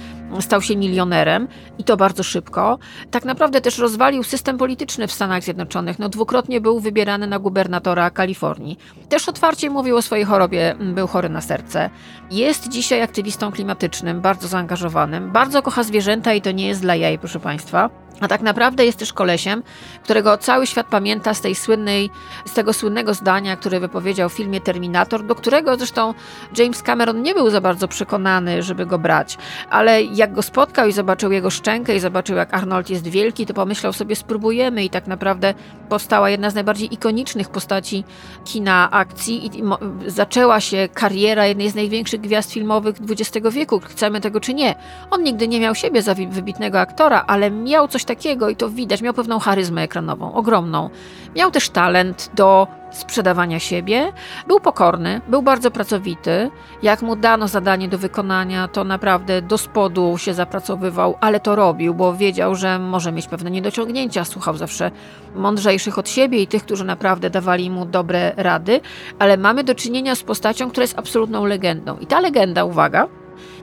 stał 0.41 0.63
się 0.63 0.77
milionerem 0.77 1.49
i 1.79 1.85
to 1.85 1.97
bardzo 1.97 2.23
szybko. 2.23 2.79
Tak 3.11 3.25
naprawdę 3.25 3.61
też 3.61 3.79
rozwalił 3.79 4.23
system 4.23 4.59
polityczny 4.59 5.07
w 5.07 5.13
Stanach 5.13 5.43
Zjednoczonych. 5.43 5.99
No, 5.99 6.09
dwukrotnie 6.09 6.61
był 6.61 6.81
wybierany 6.81 7.27
na 7.27 7.39
gubernatora 7.39 8.11
Kalifornii. 8.11 8.79
Też 9.09 9.29
otwarcie 9.29 9.71
mówił 9.71 9.97
o 9.97 10.03
swojej 10.03 10.25
chorobie, 10.25 10.75
był 10.95 11.07
chory 11.07 11.29
na 11.29 11.41
serce. 11.41 11.91
Jest 12.31 12.69
dzisiaj 12.69 13.03
aktywistą 13.21 13.53
klimatycznym, 13.53 14.21
bardzo 14.21 14.49
zaangażowanym, 14.49 15.31
bardzo 15.31 15.63
kocha 15.63 15.83
zwierzęta 15.83 16.35
i 16.35 16.43
to 16.43 16.51
nie 16.51 16.67
jest 16.69 16.81
dla 16.81 16.95
jaj, 16.95 17.19
proszę 17.19 17.41
Państwa. 17.41 17.91
A 18.21 18.29
tak 18.29 18.41
naprawdę 18.43 18.87
jest 18.87 18.99
też 18.99 19.13
kolesiem, 19.13 19.63
którego 20.05 20.39
cały 20.39 20.67
świat 20.67 20.87
pamięta 20.87 21.35
z 21.35 21.41
tej 21.41 21.55
słynnej, 21.55 22.11
z 22.45 22.53
tego 22.53 22.73
słynnego 22.73 23.15
zdania, 23.15 23.57
które 23.57 23.81
wypowiedział 23.81 24.29
w 24.29 24.33
filmie 24.33 24.61
Terminator, 24.61 25.27
do 25.27 25.35
którego 25.35 25.77
zresztą 25.77 26.15
James 26.59 26.83
Cameron 26.83 27.23
nie 27.23 27.35
był 27.35 27.51
za 27.51 27.61
bardzo 27.61 27.89
przekonany, 27.89 28.63
żeby 28.63 28.87
go 28.87 28.99
brać. 28.99 29.39
Ale 29.71 30.03
jak 30.03 30.33
go 30.33 30.43
spotkał 30.43 30.89
i 30.89 30.93
zobaczył 30.93 31.33
jego 31.33 31.51
szczękę 31.51 31.97
i 31.97 32.01
zobaczył, 32.01 32.37
jak 32.37 32.55
Arnold 32.55 32.91
jest 32.91 33.09
wielki, 33.09 33.47
to 33.47 33.55
pomyślał 33.55 33.93
sobie, 33.93 34.17
spróbujemy 34.17 34.85
i 34.85 34.91
tak 34.91 35.07
naprawdę 35.07 35.55
powstała 35.89 36.31
jedna 36.31 36.51
z 36.51 36.55
najbardziej 36.55 36.95
ikonicznych 36.95 37.49
postaci 37.49 38.05
kina 38.45 38.91
akcji 38.91 39.47
i 39.47 39.63
zaczęła 40.07 40.61
się 40.61 40.89
kariera 40.95 41.47
jednej 41.47 41.71
z 41.71 41.75
największych 41.75 42.21
gwiazd 42.21 42.53
filmowych 42.53 42.97
XX 43.11 43.49
wieku. 43.51 43.81
Chcemy 43.81 44.21
tego 44.21 44.41
czy 44.41 44.55
nie. 44.55 44.75
On 45.11 45.23
nigdy 45.23 45.49
nie 45.49 45.61
miał 45.61 45.75
siebie 45.75 46.03
za 46.03 46.15
wybitnego 46.15 46.81
aktora, 46.81 47.25
ale 47.27 47.51
miał 47.51 47.89
coś 47.89 48.05
takiego 48.11 48.49
i 48.49 48.57
to 48.57 48.71
widać. 48.71 49.03
Miał 49.03 49.15
pewną 49.15 49.39
charyzmę 49.39 49.83
ekranową, 49.83 50.35
ogromną. 50.35 50.91
Miał 51.37 51.51
też 51.51 51.71
talent 51.71 52.31
do 52.35 52.67
sprzedawania 52.91 53.59
siebie. 53.59 54.13
Był 54.47 54.61
pokorny, 54.61 55.21
był 55.29 55.43
bardzo 55.43 55.71
pracowity. 55.71 56.51
Jak 56.83 57.03
mu 57.03 57.17
dano 57.17 57.49
zadanie 57.49 57.89
do 57.89 57.99
wykonania, 57.99 58.69
to 58.69 58.85
naprawdę 58.85 59.43
do 59.43 59.59
spodu 59.59 60.19
się 60.19 60.35
zapracowywał, 60.35 61.15
ale 61.21 61.41
to 61.41 61.57
robił, 61.57 61.95
bo 61.95 62.15
wiedział, 62.15 62.55
że 62.55 62.79
może 62.79 63.13
mieć 63.13 63.27
pewne 63.27 63.51
niedociągnięcia. 63.51 64.25
Słuchał 64.25 64.57
zawsze 64.57 64.91
mądrzejszych 65.35 65.99
od 65.99 66.09
siebie 66.09 66.43
i 66.43 66.47
tych, 66.47 66.65
którzy 66.65 66.85
naprawdę 66.85 67.31
dawali 67.31 67.71
mu 67.71 67.87
dobre 67.87 68.33
rady, 68.37 68.81
ale 69.19 69.37
mamy 69.37 69.65
do 69.65 69.75
czynienia 69.75 70.15
z 70.15 70.23
postacią, 70.23 70.71
która 70.71 70.83
jest 70.83 70.99
absolutną 70.99 71.45
legendą. 71.45 71.99
I 71.99 72.07
ta 72.07 72.21
legenda, 72.21 72.65
uwaga, 72.65 73.09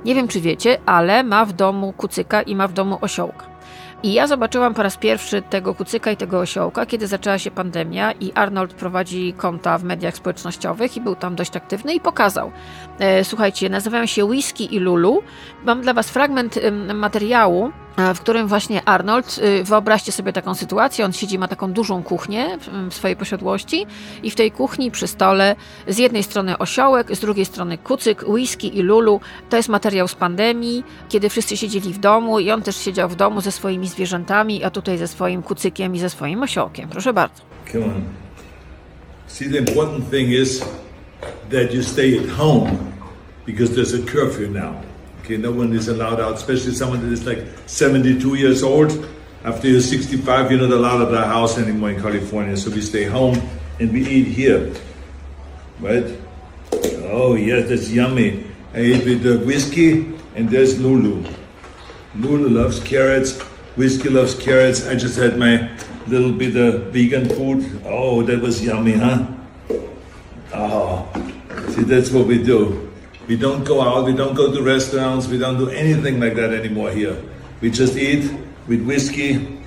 nie 0.06 0.16
wiem 0.16 0.28
czy 0.28 0.42
wiecie, 0.42 0.78
ale 0.86 1.24
ma 1.24 1.46
w 1.46 1.54
domu 1.54 1.94
kucyka 1.98 2.42
i 2.42 2.56
ma 2.56 2.68
w 2.68 2.74
domu 2.74 2.98
osiołka. 3.02 3.57
I 4.04 4.14
ja 4.14 4.28
zobaczyłam 4.28 4.74
po 4.74 4.84
raz 4.84 4.98
pierwszy 4.98 5.42
tego 5.42 5.76
kucyka 5.76 6.12
i 6.12 6.18
tego 6.18 6.40
osiołka, 6.40 6.86
kiedy 6.86 7.08
zaczęła 7.08 7.38
się 7.38 7.52
pandemia 7.52 8.12
i 8.12 8.32
Arnold 8.34 8.74
prowadzi 8.74 9.34
konta 9.38 9.78
w 9.78 9.84
mediach 9.84 10.16
społecznościowych 10.16 10.98
i 10.98 11.02
był 11.02 11.16
tam 11.16 11.36
dość 11.36 11.56
aktywny 11.56 11.94
i 11.94 12.00
pokazał. 12.00 12.52
E, 13.00 13.24
słuchajcie, 13.24 13.70
nazywają 13.70 14.06
się 14.06 14.26
Whisky 14.26 14.76
i 14.76 14.80
Lulu. 14.80 15.24
Mam 15.66 15.82
dla 15.82 15.94
Was 15.94 16.10
fragment 16.10 16.60
materiału, 16.94 17.72
w 17.98 18.20
którym 18.20 18.48
właśnie 18.48 18.82
Arnold, 18.86 19.40
y, 19.60 19.64
wyobraźcie 19.64 20.12
sobie 20.12 20.34
taką 20.34 20.56
sytuację, 20.56 21.06
on 21.06 21.14
siedzi, 21.14 21.40
ma 21.40 21.48
taką 21.48 21.74
dużą 21.74 22.04
kuchnię 22.04 22.58
w 22.90 22.94
swojej 22.94 23.16
posiadłości 23.16 23.86
i 24.24 24.32
w 24.32 24.36
tej 24.36 24.52
kuchni 24.52 24.92
przy 24.92 25.08
stole 25.08 25.56
z 25.88 25.98
jednej 25.98 26.24
strony 26.24 26.58
osiołek, 26.58 27.16
z 27.16 27.20
drugiej 27.20 27.46
strony 27.46 27.78
kucyk, 27.78 28.24
whisky 28.28 28.78
i 28.78 28.82
lulu. 28.82 29.22
To 29.50 29.58
jest 29.58 29.70
materiał 29.70 30.08
z 30.08 30.16
pandemii, 30.16 30.84
kiedy 31.10 31.30
wszyscy 31.30 31.58
siedzieli 31.58 31.94
w 31.94 31.98
domu 31.98 32.40
i 32.40 32.52
on 32.52 32.62
też 32.62 32.76
siedział 32.76 33.10
w 33.10 33.16
domu 33.16 33.42
ze 33.42 33.52
swoimi 33.52 33.88
zwierzętami, 33.88 34.64
a 34.64 34.70
tutaj 34.70 34.98
ze 34.98 35.08
swoim 35.08 35.44
kucykiem 35.44 35.96
i 35.96 36.00
ze 36.00 36.10
swoim 36.10 36.44
osiołkiem. 36.44 36.90
Proszę 36.90 37.14
bardzo. 37.14 37.42
Come 37.72 37.86
on. 37.86 38.02
See, 39.28 39.50
the 39.50 39.58
important 39.58 40.10
thing 40.12 40.30
is 40.30 40.66
that 41.52 41.74
you 41.74 41.84
stay 41.84 42.20
at 42.20 42.30
home 42.38 42.78
because 43.46 43.74
there's 43.74 43.94
a 43.94 44.12
curfew 44.12 44.50
now. 44.50 44.87
Okay, 45.28 45.36
no 45.36 45.52
one 45.52 45.74
is 45.74 45.90
allowed 45.90 46.22
out, 46.22 46.36
especially 46.36 46.72
someone 46.72 47.02
that 47.02 47.12
is 47.12 47.26
like 47.26 47.46
72 47.66 48.36
years 48.36 48.64
old. 48.64 49.10
After 49.44 49.68
you're 49.68 49.82
65, 49.82 50.50
you're 50.50 50.62
not 50.62 50.72
allowed 50.72 51.02
at 51.02 51.12
the 51.12 51.20
house 51.20 51.58
anymore 51.58 51.90
in 51.90 52.02
California. 52.02 52.56
So 52.56 52.72
we 52.72 52.80
stay 52.80 53.04
home 53.04 53.38
and 53.82 53.92
we 53.92 54.08
eat 54.08 54.28
here. 54.28 54.74
Right? 55.82 56.18
Oh, 57.12 57.36
yes, 57.36 57.68
that's 57.68 57.90
yummy. 57.90 58.46
I 58.74 58.80
eat 58.80 59.04
with 59.04 59.24
the 59.24 59.40
whiskey, 59.40 60.14
and 60.36 60.50
there's 60.50 60.80
Lulu. 60.80 61.30
Lulu 62.16 62.48
loves 62.48 62.80
carrots. 62.80 63.38
Whiskey 63.76 64.08
loves 64.08 64.34
carrots. 64.34 64.88
I 64.88 64.96
just 64.96 65.18
had 65.18 65.38
my 65.38 65.70
little 66.08 66.32
bit 66.32 66.56
of 66.56 66.94
vegan 66.94 67.28
food. 67.28 67.82
Oh, 67.84 68.24
that 68.24 68.40
was 68.40 68.64
yummy, 68.64 68.94
huh? 68.94 69.28
Oh, 70.54 71.06
see, 71.72 71.84
that's 71.84 72.12
what 72.12 72.28
we 72.28 72.42
do. 72.42 72.88
We 73.30 73.36
don't 73.36 73.64
go 73.68 73.82
out, 73.82 74.06
we 74.06 74.14
don't 74.14 74.34
go 74.34 74.52
to 74.52 74.64
restaurants, 74.64 75.28
we 75.28 75.38
don't 75.38 75.58
do 75.58 75.70
anything 75.70 76.24
like 76.24 76.36
that 76.36 76.52
anymore 76.52 76.92
here. 76.92 77.16
We 77.62 77.70
just 77.70 77.98
eat 77.98 78.32
with 78.68 78.86
whiskey 78.88 79.58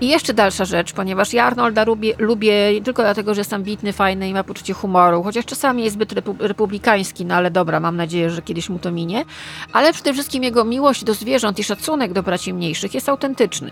I 0.00 0.08
jeszcze 0.08 0.34
dalsza 0.34 0.64
rzecz, 0.64 0.92
ponieważ 0.92 1.32
ja 1.32 1.44
Arnolda 1.44 1.84
lubię, 1.84 2.14
lubię 2.18 2.52
tylko 2.84 3.02
dlatego, 3.02 3.34
że 3.34 3.40
jest 3.40 3.52
ambitny, 3.52 3.92
fajny 3.92 4.28
i 4.28 4.32
ma 4.32 4.44
poczucie 4.44 4.74
humoru, 4.74 5.22
chociaż 5.22 5.44
czasami 5.44 5.84
jest 5.84 5.94
zbyt 5.94 6.14
republikański, 6.40 7.24
no 7.24 7.34
ale 7.34 7.50
dobra, 7.50 7.80
mam 7.80 7.96
nadzieję, 7.96 8.30
że 8.30 8.42
kiedyś 8.42 8.68
mu 8.68 8.78
to 8.78 8.92
minie, 8.92 9.24
ale 9.72 9.92
przede 9.92 10.12
wszystkim 10.12 10.42
jego 10.42 10.64
miłość 10.64 11.04
do 11.04 11.14
zwierząt 11.14 11.58
i 11.58 11.64
szacunek 11.64 12.12
do 12.12 12.22
braci 12.22 12.54
mniejszych 12.54 12.94
jest 12.94 13.08
autentyczny. 13.08 13.70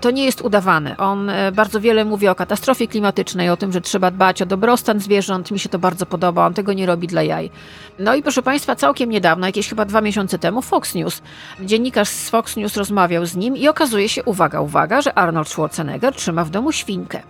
To 0.00 0.10
nie 0.10 0.24
jest 0.24 0.40
udawane. 0.40 0.96
On 0.96 1.30
e, 1.30 1.52
bardzo 1.52 1.80
wiele 1.80 2.04
mówi 2.04 2.28
o 2.28 2.34
katastrofie 2.34 2.88
klimatycznej, 2.88 3.50
o 3.50 3.56
tym, 3.56 3.72
że 3.72 3.80
trzeba 3.80 4.10
dbać 4.10 4.42
o 4.42 4.46
dobrostan 4.46 5.00
zwierząt. 5.00 5.50
Mi 5.50 5.58
się 5.58 5.68
to 5.68 5.78
bardzo 5.78 6.06
podoba. 6.06 6.46
On 6.46 6.54
tego 6.54 6.72
nie 6.72 6.86
robi 6.86 7.06
dla 7.06 7.22
jaj. 7.22 7.50
No 7.98 8.14
i 8.14 8.22
proszę 8.22 8.42
Państwa, 8.42 8.76
całkiem 8.76 9.10
niedawno, 9.10 9.46
jakieś 9.46 9.68
chyba 9.68 9.84
dwa 9.84 10.00
miesiące 10.00 10.38
temu, 10.38 10.62
Fox 10.62 10.94
News, 10.94 11.22
dziennikarz 11.60 12.08
z 12.08 12.30
Fox 12.30 12.56
News 12.56 12.76
rozmawiał 12.76 13.26
z 13.26 13.36
nim 13.36 13.56
i 13.56 13.68
okazuje 13.68 14.08
się, 14.08 14.24
uwaga, 14.24 14.60
uwaga, 14.60 15.02
że 15.02 15.18
Arnold 15.18 15.48
Schwarzenegger 15.48 16.14
trzyma 16.14 16.44
w 16.44 16.50
domu 16.50 16.72
świnkę. 16.72 17.22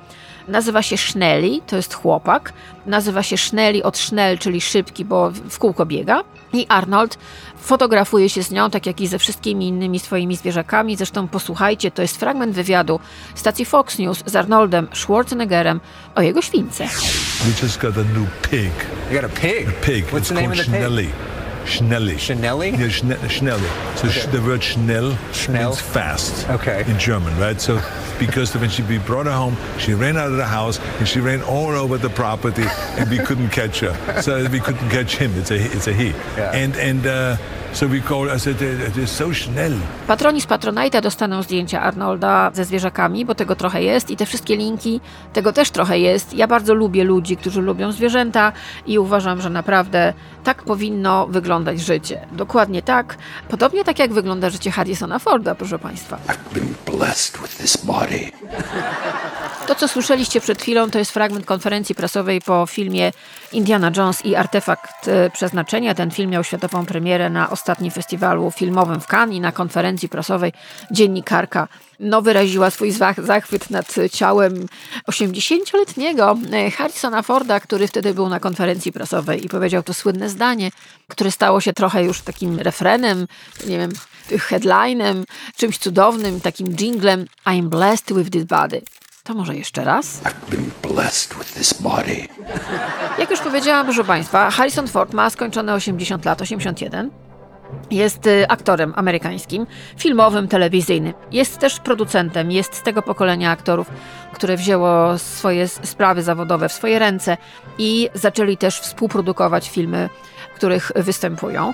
Nazywa 0.49 0.83
się 0.83 0.97
Schnelli, 0.97 1.63
to 1.67 1.77
jest 1.77 1.95
chłopak. 1.95 2.53
Nazywa 2.87 3.23
się 3.23 3.37
Schnelli 3.37 3.83
od 3.83 3.99
Schnell, 3.99 4.39
czyli 4.39 4.61
szybki, 4.61 5.05
bo 5.05 5.31
w 5.31 5.59
kółko 5.59 5.87
biega. 5.87 6.25
I 6.53 6.67
Arnold 6.69 7.19
fotografuje 7.61 8.29
się 8.29 8.43
z 8.43 8.51
nią, 8.51 8.71
tak 8.71 8.87
jak 8.87 9.01
i 9.01 9.07
ze 9.07 9.19
wszystkimi 9.19 9.69
innymi 9.69 9.99
swoimi 9.99 10.37
zwierzakami. 10.37 10.97
Zresztą 10.97 11.29
posłuchajcie, 11.29 11.91
to 11.91 12.03
jest 12.03 12.17
fragment 12.17 12.55
wywiadu 12.55 13.01
stacji 13.35 13.65
Fox 13.65 13.99
News 13.99 14.23
z 14.27 14.37
Arnoldem 14.37 14.89
Schwarzeneggerem 14.93 15.81
o 16.15 16.23
jego 16.23 16.43
śwince. 16.43 16.85
We 16.85 17.63
just 17.63 17.81
got 17.81 17.95
a 17.97 18.19
new 18.19 18.51
pig. 18.51 18.73
You 19.11 19.21
got 19.21 19.31
a 19.31 19.41
pig? 19.41 19.69
A 19.69 19.87
pig. 19.87 20.07
What's 20.07 20.19
It's 20.21 20.29
the 20.29 20.35
name 20.35 20.53
of 20.53 20.57
the 20.57 21.03
pig? 21.03 21.34
Schnelli. 21.65 22.17
Schnelli? 22.17 22.73
Yeah, 22.73 22.89
Schne. 22.89 23.59
So 23.97 24.09
okay. 24.09 24.31
the 24.31 24.43
word 24.43 24.63
Schnell, 24.63 25.17
Schnell 25.33 25.71
means 25.71 25.81
fast 25.81 26.49
okay. 26.51 26.85
in 26.91 26.99
German, 26.99 27.39
right? 27.39 27.61
So 27.61 27.81
because 28.19 28.55
when 28.57 28.71
she 28.71 28.83
we 28.83 28.99
brought 28.99 29.27
her 29.27 29.33
home, 29.33 29.57
she 29.79 29.95
ran 29.95 30.17
out 30.17 30.31
of 30.31 30.37
the 30.37 30.47
house 30.47 30.79
and 30.99 31.09
she 31.09 31.21
ran 31.21 31.43
all 31.43 31.71
over 31.71 31.99
the 31.99 32.11
property, 32.11 32.65
and 32.99 33.11
we 33.11 33.19
couldn't 33.19 33.51
catch 33.51 33.81
her. 33.81 34.23
So 34.23 34.49
we 34.49 34.61
couldn't 34.61 34.91
catch 34.91 35.17
him. 35.17 35.33
It's 35.37 35.51
a 35.51 35.57
it's 35.57 35.87
a 35.87 35.93
he. 35.93 36.09
Yeah. 36.09 36.53
And 36.53 36.77
and. 36.77 37.07
Uh, 37.07 37.37
So 37.75 37.89
we 37.89 38.01
call, 38.01 38.37
I 38.37 38.39
said, 38.39 38.63
it 38.63 38.97
is 38.97 39.11
so 39.11 39.35
schnell. 39.35 39.73
Patroni 40.07 40.41
z 40.41 40.47
Patronite'a 40.47 41.01
dostaną 41.01 41.43
zdjęcia 41.43 41.83
Arnolda 41.83 42.51
ze 42.55 42.65
zwierzakami, 42.65 43.25
bo 43.25 43.35
tego 43.35 43.57
trochę 43.57 43.83
jest 43.83 44.11
i 44.11 44.17
te 44.17 44.27
wszystkie 44.27 44.57
linki, 44.57 45.01
tego 45.33 45.53
też 45.53 45.71
trochę 45.71 45.99
jest. 45.99 46.35
Ja 46.35 46.47
bardzo 46.47 46.75
lubię 46.75 47.05
ludzi, 47.05 47.37
którzy 47.37 47.63
lubią 47.63 47.93
zwierzęta 47.93 48.53
i 48.87 48.99
uważam, 48.99 49.41
że 49.41 49.51
naprawdę 49.51 50.13
tak 50.45 50.63
powinno 50.63 51.27
wyglądać 51.27 51.81
życie. 51.81 52.27
Dokładnie 52.33 52.83
tak. 52.83 53.17
Podobnie 53.49 53.85
tak 53.85 53.99
jak 53.99 54.13
wygląda 54.13 54.51
życie 54.51 54.71
Harrisona 54.71 55.19
Forda, 55.19 55.55
proszę 55.55 55.79
Państwa. 55.79 56.19
I've 56.29 56.55
been 56.55 56.75
blessed 56.99 57.39
with 57.43 57.57
this 57.57 57.77
body. 57.77 58.31
To, 59.67 59.75
co 59.75 59.89
słyszeliście 59.89 60.41
przed 60.41 60.63
chwilą, 60.63 60.91
to 60.91 60.99
jest 60.99 61.11
fragment 61.11 61.47
konferencji 61.47 61.95
prasowej 61.95 62.41
po 62.41 62.67
filmie 62.67 63.13
Indiana 63.53 63.91
Jones 63.97 64.25
i 64.25 64.35
Artefakt 64.37 65.09
e, 65.09 65.31
Przeznaczenia. 65.31 65.95
Ten 65.95 66.11
film 66.11 66.31
miał 66.31 66.45
światową 66.45 66.87
premierę 66.87 67.31
na 67.31 67.51
ostatnim 67.51 67.91
festiwalu 67.91 68.51
filmowym 68.51 69.01
w 69.01 69.07
Cannes 69.07 69.37
i 69.37 69.41
na 69.41 69.53
konferencji 69.53 70.09
prasowej 70.09 70.53
dziennikarka 70.91 71.69
no, 72.01 72.23
wyraziła 72.23 72.71
swój 72.71 72.91
zachwyt 73.19 73.71
nad 73.71 73.95
ciałem 74.13 74.67
80-letniego 75.11 76.39
e, 76.53 76.71
Harrisona 76.71 77.23
Forda, 77.23 77.61
który 77.61 77.89
wtedy 77.89 78.15
był 78.15 78.29
na 78.29 78.41
konferencji 78.41 78.93
prasowej 78.93 79.45
i 79.45 79.49
powiedział 79.49 79.83
to 79.83 79.95
słynne 79.95 80.29
zdanie, 80.29 80.71
które 81.09 81.31
stało 81.31 81.61
się 81.61 81.73
trochę 81.73 82.05
już 82.05 82.21
takim 82.21 82.61
refrenem, 82.61 83.27
nie 83.67 83.79
wiem, 83.79 83.91
headlinem, 84.41 85.25
czymś 85.57 85.79
cudownym, 85.79 86.41
takim 86.41 86.77
jinglem 86.77 87.27
I'm 87.47 87.69
blessed 87.69 88.17
with 88.17 88.31
this 88.31 88.45
body. 88.45 88.83
To 89.25 89.35
może 89.35 89.57
jeszcze 89.57 89.85
raz? 89.85 90.23
I've 90.23 90.51
been 90.51 90.71
blessed 90.95 91.39
with 91.39 91.55
this 91.55 91.73
body. 91.73 92.29
Jak 93.19 93.31
już 93.31 93.41
powiedziałam, 93.41 93.87
proszę 93.87 94.05
Państwa, 94.05 94.51
Harrison 94.51 94.89
Ford 94.89 95.15
ma 95.15 95.31
skończone 95.31 95.75
80 95.75 96.25
lat, 96.25 96.43
81. 96.43 97.11
Jest 97.91 98.27
y, 98.27 98.49
aktorem 98.49 98.93
amerykańskim, 98.97 99.67
filmowym, 99.99 100.49
telewizyjnym. 100.49 101.15
Jest 101.33 101.59
też 101.59 101.81
producentem, 101.81 102.51
jest 102.51 102.75
z 102.75 102.83
tego 102.83 103.03
pokolenia 103.03 103.51
aktorów, 103.51 103.91
które 104.33 104.57
wzięło 104.57 105.19
swoje 105.19 105.69
sprawy 105.69 106.23
zawodowe 106.23 106.69
w 106.69 106.73
swoje 106.73 106.99
ręce 106.99 107.37
i 107.79 108.11
zaczęli 108.15 108.57
też 108.57 108.81
współprodukować 108.81 109.71
filmy 109.71 110.09
których 110.65 110.93
występują. 110.97 111.73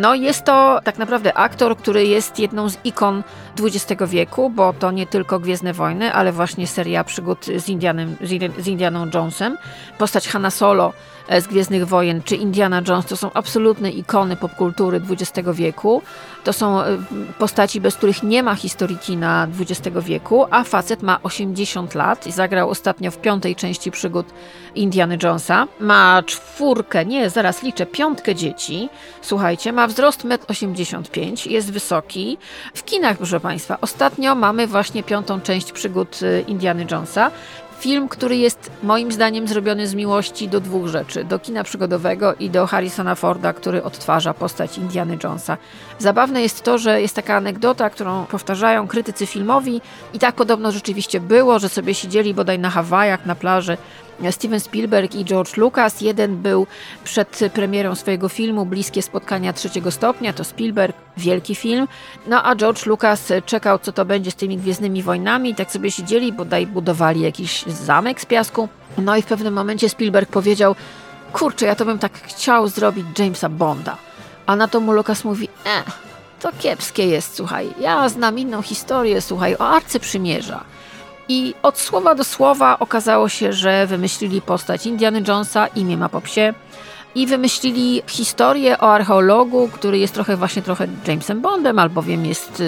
No 0.00 0.14
jest 0.14 0.44
to 0.44 0.80
tak 0.84 0.98
naprawdę 0.98 1.34
aktor, 1.34 1.76
który 1.76 2.06
jest 2.06 2.38
jedną 2.38 2.68
z 2.68 2.76
ikon 2.84 3.22
XX 3.60 4.02
wieku, 4.06 4.50
bo 4.50 4.72
to 4.72 4.90
nie 4.90 5.06
tylko 5.06 5.38
Gwiezdne 5.38 5.72
Wojny, 5.72 6.12
ale 6.12 6.32
właśnie 6.32 6.66
seria 6.66 7.04
przygód 7.04 7.46
z, 7.56 7.68
Indianem, 7.68 8.16
z 8.58 8.66
Indianą 8.66 9.06
Jonesem. 9.14 9.58
Postać 9.98 10.28
Hanna 10.28 10.50
Solo 10.50 10.92
e, 11.28 11.40
z 11.40 11.46
Gwiezdnych 11.46 11.86
Wojen 11.88 12.22
czy 12.22 12.36
Indiana 12.36 12.82
Jones 12.88 13.06
to 13.06 13.16
są 13.16 13.32
absolutne 13.32 13.90
ikony 13.90 14.36
popkultury 14.36 15.00
XX 15.10 15.48
wieku. 15.52 16.02
To 16.44 16.52
są 16.52 16.80
e, 16.80 16.98
postaci, 17.38 17.80
bez 17.80 17.96
których 17.96 18.22
nie 18.22 18.42
ma 18.42 18.54
historii 18.54 19.16
na 19.16 19.48
XX 19.60 19.96
wieku, 19.98 20.46
a 20.50 20.64
facet 20.64 21.02
ma 21.02 21.22
80 21.22 21.94
lat 21.94 22.26
i 22.26 22.32
zagrał 22.32 22.70
ostatnio 22.70 23.10
w 23.10 23.18
piątej 23.18 23.56
części 23.56 23.90
przygód 23.90 24.26
Indiana 24.74 25.14
Jonesa. 25.22 25.66
Ma 25.80 26.22
czwórkę, 26.26 27.04
nie, 27.04 27.30
zaraz 27.30 27.62
liczę, 27.62 27.86
piątkę 28.20 28.34
dzieci. 28.34 28.88
Słuchajcie, 29.22 29.72
ma 29.72 29.86
wzrost 29.86 30.24
1,85 30.24 31.46
m, 31.46 31.52
jest 31.52 31.72
wysoki. 31.72 32.38
W 32.74 32.84
kinach, 32.84 33.16
proszę 33.16 33.40
Państwa, 33.40 33.78
ostatnio 33.80 34.34
mamy 34.34 34.66
właśnie 34.66 35.02
piątą 35.02 35.40
część 35.40 35.72
przygód 35.72 36.22
y, 36.22 36.44
Indiana 36.46 36.82
Jonesa. 36.90 37.30
Film, 37.80 38.08
który 38.08 38.36
jest 38.36 38.70
moim 38.82 39.12
zdaniem 39.12 39.48
zrobiony 39.48 39.86
z 39.86 39.94
miłości 39.94 40.48
do 40.48 40.60
dwóch 40.60 40.86
rzeczy: 40.86 41.24
do 41.24 41.38
kina 41.38 41.64
przygodowego 41.64 42.34
i 42.34 42.50
do 42.50 42.66
Harrisona 42.66 43.14
Forda, 43.14 43.52
który 43.52 43.82
odtwarza 43.82 44.34
postać 44.34 44.78
Indiana 44.78 45.14
Jonesa. 45.24 45.56
Zabawne 45.98 46.42
jest 46.42 46.62
to, 46.62 46.78
że 46.78 47.00
jest 47.00 47.16
taka 47.16 47.36
anegdota, 47.36 47.90
którą 47.90 48.26
powtarzają 48.26 48.88
krytycy 48.88 49.26
filmowi, 49.26 49.80
i 50.14 50.18
tak 50.18 50.34
podobno 50.34 50.72
rzeczywiście 50.72 51.20
było, 51.20 51.58
że 51.58 51.68
sobie 51.68 51.94
siedzieli 51.94 52.34
bodaj 52.34 52.58
na 52.58 52.70
Hawajach, 52.70 53.26
na 53.26 53.34
plaży 53.34 53.76
Steven 54.30 54.60
Spielberg 54.60 55.14
i 55.14 55.24
George 55.24 55.56
Lucas. 55.56 56.00
Jeden 56.00 56.36
był 56.36 56.66
przed 57.04 57.40
premierą 57.54 57.94
swojego 57.94 58.28
filmu 58.28 58.66
Bliskie 58.66 59.02
spotkania 59.02 59.52
trzeciego 59.52 59.90
stopnia, 59.90 60.32
to 60.32 60.44
Spielberg, 60.44 60.96
wielki 61.16 61.54
film. 61.54 61.88
No 62.26 62.42
a 62.42 62.56
George 62.56 62.86
Lucas 62.86 63.32
czekał, 63.46 63.78
co 63.78 63.92
to 63.92 64.04
będzie 64.04 64.30
z 64.30 64.34
tymi 64.34 64.58
Gwiezdnymi 64.58 65.02
Wojnami. 65.02 65.54
Tak 65.54 65.72
sobie 65.72 65.90
siedzieli, 65.90 66.32
bodaj 66.32 66.66
budowali 66.66 67.20
jakiś 67.20 67.62
zamek 67.62 68.20
z 68.20 68.26
piasku. 68.26 68.68
No 68.98 69.16
i 69.16 69.22
w 69.22 69.26
pewnym 69.26 69.54
momencie 69.54 69.88
Spielberg 69.88 70.30
powiedział, 70.30 70.74
kurczę, 71.32 71.66
ja 71.66 71.74
to 71.74 71.84
bym 71.84 71.98
tak 71.98 72.12
chciał 72.22 72.68
zrobić 72.68 73.18
Jamesa 73.18 73.48
Bonda. 73.48 73.96
A 74.46 74.56
na 74.56 74.68
to 74.68 74.80
mu 74.80 74.92
Lucas 74.92 75.24
mówi, 75.24 75.48
e, 75.66 75.82
to 76.40 76.50
kiepskie 76.58 77.06
jest, 77.06 77.36
słuchaj. 77.36 77.68
Ja 77.80 78.08
znam 78.08 78.38
inną 78.38 78.62
historię, 78.62 79.20
słuchaj, 79.20 79.56
o 79.58 79.68
Arce 79.68 80.00
Przymierza. 80.00 80.64
I 81.30 81.54
od 81.62 81.78
słowa 81.78 82.14
do 82.14 82.24
słowa 82.24 82.78
okazało 82.78 83.28
się, 83.28 83.52
że 83.52 83.86
wymyślili 83.86 84.42
postać 84.42 84.86
Indiana 84.86 85.18
Jonesa, 85.28 85.66
imię 85.66 85.96
ma 85.96 86.08
po 86.08 86.20
psie, 86.20 86.54
i 87.14 87.26
wymyślili 87.26 88.02
historię 88.06 88.78
o 88.78 88.94
archeologu, 88.94 89.68
który 89.72 89.98
jest 89.98 90.14
trochę 90.14 90.36
właśnie 90.36 90.62
trochę 90.62 90.86
Jamesem 91.06 91.40
Bondem, 91.40 91.78
albowiem 91.78 92.26
jest, 92.26 92.62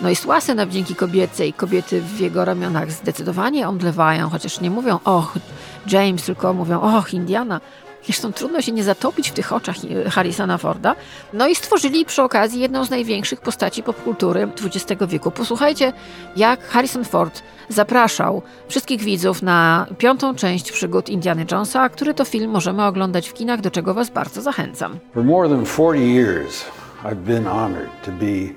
no 0.00 0.08
jest 0.10 0.26
łasy 0.26 0.54
na 0.54 0.66
wdzięki 0.66 0.94
kobiecej. 0.94 1.52
Kobiety 1.52 2.00
w 2.00 2.20
jego 2.20 2.44
ramionach 2.44 2.92
zdecydowanie 2.92 3.68
omdlewają, 3.68 4.30
chociaż 4.30 4.60
nie 4.60 4.70
mówią 4.70 4.98
och 5.04 5.32
James, 5.86 6.24
tylko 6.24 6.52
mówią 6.52 6.80
och 6.80 7.14
Indiana. 7.14 7.60
Zresztą 8.06 8.32
trudno 8.32 8.62
się 8.62 8.72
nie 8.72 8.84
zatopić 8.84 9.30
w 9.30 9.32
tych 9.32 9.52
oczach 9.52 9.76
Harrisona 10.10 10.58
Forda. 10.58 10.96
No 11.32 11.48
i 11.48 11.54
stworzyli 11.54 12.04
przy 12.04 12.22
okazji 12.22 12.60
jedną 12.60 12.84
z 12.84 12.90
największych 12.90 13.40
postaci 13.40 13.82
popkultury 13.82 14.48
XX 14.64 15.02
wieku. 15.08 15.30
Posłuchajcie, 15.30 15.92
jak 16.36 16.68
Harrison 16.68 17.04
Ford 17.04 17.42
zapraszał 17.68 18.42
wszystkich 18.68 19.00
widzów 19.00 19.42
na 19.42 19.86
piątą 19.98 20.34
część 20.34 20.72
przygód 20.72 21.08
Indiana 21.08 21.42
Jonesa, 21.50 21.88
który 21.88 22.14
to 22.14 22.24
film 22.24 22.50
możemy 22.50 22.84
oglądać 22.84 23.28
w 23.28 23.32
kinach, 23.32 23.60
do 23.60 23.70
czego 23.70 23.94
Was 23.94 24.10
bardzo 24.10 24.42
zachęcam. 24.42 24.98
For 25.14 25.24
more 25.24 25.48
than 25.48 25.64
40 25.66 26.14
years 26.14 26.64
I've 27.04 27.14
been 27.14 27.46
honored 27.46 27.90
to 28.04 28.10
be 28.10 28.54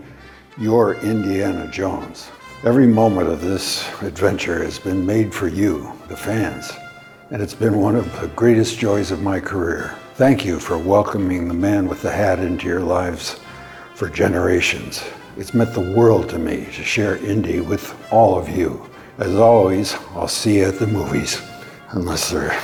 your 0.58 0.96
Indiana 1.04 1.68
Jones. 1.78 2.28
Every 2.64 2.88
moment 2.88 3.30
of 3.30 3.40
this 3.40 3.86
adventure 4.02 4.66
has 4.66 4.80
been 4.80 5.06
made 5.06 5.30
for 5.32 5.48
you, 5.48 5.92
the 6.10 6.16
fans. 6.16 6.87
And 7.30 7.42
it's 7.42 7.54
been 7.54 7.82
one 7.82 7.96
of 7.96 8.22
the 8.22 8.28
greatest 8.30 8.80
joys 8.80 9.12
of 9.12 9.22
my 9.22 9.40
career. 9.40 9.94
Thank 10.16 10.46
you 10.46 10.60
for 10.60 10.78
welcoming 10.78 11.48
the 11.48 11.54
man 11.54 11.90
with 11.90 12.02
the 12.02 12.12
hat 12.12 12.40
into 12.40 12.68
your 12.68 12.80
lives 12.80 13.40
for 13.96 14.10
generations. 14.10 15.04
It's 15.36 15.54
meant 15.54 15.74
the 15.74 15.94
world 15.94 16.30
to 16.30 16.40
me 16.40 16.66
to 16.66 16.84
share 16.84 17.18
Indy 17.18 17.60
with 17.60 17.94
all 18.13 18.38
of 18.40 18.48
you. 18.48 18.90
As 19.18 19.36
always, 19.36 19.96
I'll 20.12 20.30
see 20.30 20.60
you 20.60 20.66
at 20.66 20.80
the 20.80 20.88
movies, 20.88 21.42
unless 21.90 22.32
they're 22.32 22.58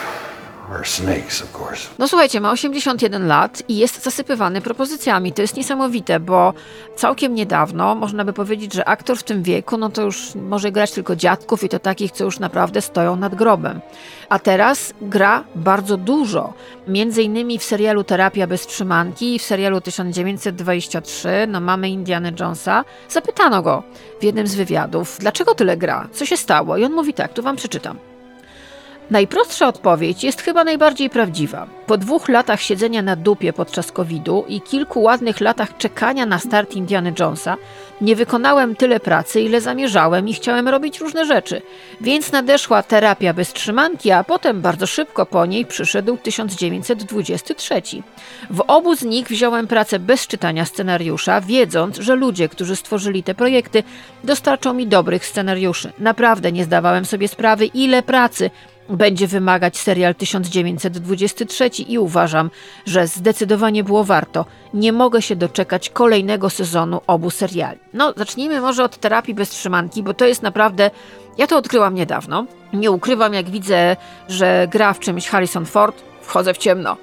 No 1.99 2.08
słuchajcie, 2.08 2.41
ma 2.41 2.52
81 2.52 3.28
lat 3.28 3.63
i 3.67 3.78
jest 3.78 4.04
zasypywany 4.04 4.62
propozycjami. 4.62 5.34
To 5.34 5.41
jest 5.41 5.58
niesamowite, 5.58 6.19
bo 6.19 6.54
całkiem 6.95 7.36
niedawno 7.36 7.95
można 7.95 8.26
by 8.26 8.34
powiedzieć, 8.34 8.73
że 8.73 8.86
aktor 8.86 9.17
w 9.17 9.23
tym 9.23 9.43
wieku, 9.43 9.78
no 9.78 9.89
to 9.89 10.02
już 10.02 10.36
może 10.36 10.71
grać 10.71 10.91
tylko 10.91 11.15
dziadków 11.15 11.63
i 11.63 11.69
to 11.69 11.80
takich, 11.80 12.12
co 12.12 12.23
już 12.23 12.39
naprawdę 12.39 12.82
stoją 12.82 13.15
nad 13.15 13.36
grobem. 13.36 13.82
A 14.30 14.39
teraz 14.39 14.93
gra 15.02 15.43
bardzo 15.56 15.97
dużo. 15.97 16.54
Między 16.88 17.23
innymi 17.23 17.60
w 17.60 17.63
serialu 17.63 18.04
Terapia 18.04 18.47
bez 18.47 18.67
trzymanki 18.67 19.36
i 19.36 19.39
w 19.39 19.43
serialu 19.43 19.82
1923, 19.82 21.30
no 21.47 21.60
mamy 21.60 21.89
Indiana 21.89 22.32
Jonesa. 22.39 22.86
Zapytano 23.10 23.62
go 23.62 23.84
w 24.19 24.23
jednym 24.23 24.47
z 24.47 24.56
wywiadów, 24.56 25.17
dlaczego 25.19 25.56
tyle 25.56 25.78
gra, 25.78 26.08
co 26.12 26.26
się 26.26 26.38
stało? 26.38 26.78
I 26.78 26.86
on 26.86 26.93
mówi 26.93 27.13
tak, 27.13 27.34
tu 27.34 27.43
wam 27.43 27.56
przeczytam. 27.56 28.12
Najprostsza 29.13 29.67
odpowiedź 29.67 30.23
jest 30.23 30.41
chyba 30.41 30.63
najbardziej 30.63 31.10
prawdziwa. 31.10 31.67
Po 31.88 31.97
dwóch 31.97 32.30
latach 32.30 32.62
siedzenia 32.62 33.02
na 33.02 33.15
dupie 33.15 33.54
podczas 33.54 33.91
COVID-u 33.91 34.45
i 34.47 34.62
kilku 34.62 35.02
ładnych 35.02 35.41
latach 35.41 35.78
czekania 35.78 36.26
na 36.26 36.39
start 36.39 36.76
Indiana 36.76 37.12
Jonesa, 37.19 37.58
nie 38.02 38.15
wykonałem 38.15 38.76
tyle 38.76 38.99
pracy, 38.99 39.41
ile 39.41 39.62
zamierzałem 39.62 40.28
i 40.30 40.34
chciałem 40.34 40.67
robić 40.67 40.99
różne 40.99 41.26
rzeczy. 41.26 41.62
Więc 42.02 42.32
nadeszła 42.32 42.84
terapia 42.84 43.34
bez 43.34 43.54
trzymanki, 43.54 44.12
a 44.12 44.23
potem 44.23 44.62
bardzo 44.62 44.88
szybko 44.88 45.26
po 45.26 45.45
niej 45.45 45.65
przyszedł 45.65 46.17
1923. 46.17 47.82
W 48.49 48.63
obu 48.67 48.95
z 48.95 49.04
nich 49.04 49.28
wziąłem 49.28 49.67
pracę 49.67 49.99
bez 49.99 50.28
czytania 50.28 50.65
scenariusza, 50.65 51.41
wiedząc, 51.41 51.97
że 51.97 52.15
ludzie, 52.15 52.49
którzy 52.49 52.76
stworzyli 52.76 53.23
te 53.23 53.36
projekty, 53.36 53.84
dostarczą 54.23 54.73
mi 54.73 54.88
dobrych 54.88 55.26
scenariuszy. 55.26 55.91
Naprawdę 55.99 56.52
nie 56.52 56.63
zdawałem 56.63 57.06
sobie 57.06 57.28
sprawy, 57.28 57.65
ile 57.65 58.04
pracy 58.04 58.49
będzie 58.89 59.28
wymagać 59.28 59.78
serial 59.78 60.15
1923 60.15 61.67
i 61.67 61.98
uważam, 61.98 62.52
że 62.86 63.08
zdecydowanie 63.08 63.84
było 63.84 64.04
warto. 64.04 64.46
Nie 64.74 64.93
mogę 64.93 65.22
się 65.22 65.36
doczekać 65.36 65.89
kolejnego 65.89 66.50
sezonu 66.50 67.02
obu 67.08 67.30
seriali. 67.30 67.80
No, 67.93 68.13
zacznijmy 68.17 68.62
może 68.62 68.84
od 68.84 68.98
terapii 68.98 69.34
bez 69.34 69.50
trzymanki, 69.50 70.04
bo 70.04 70.13
to 70.13 70.26
jest 70.26 70.41
naprawdę. 70.41 70.91
Ja 71.38 71.48
to 71.48 71.58
odkryłam 71.58 71.96
niedawno. 71.96 72.46
Nie 72.74 72.91
ukrywam, 72.91 73.34
jak 73.34 73.50
widzę, 73.50 73.96
że 74.28 74.67
gra 74.72 74.93
w 74.93 75.00
czymś 75.00 75.28
Harrison 75.28 75.65
Ford, 75.65 76.04
wchodzę 76.22 76.54
w 76.54 76.58
ciemno. 76.58 76.98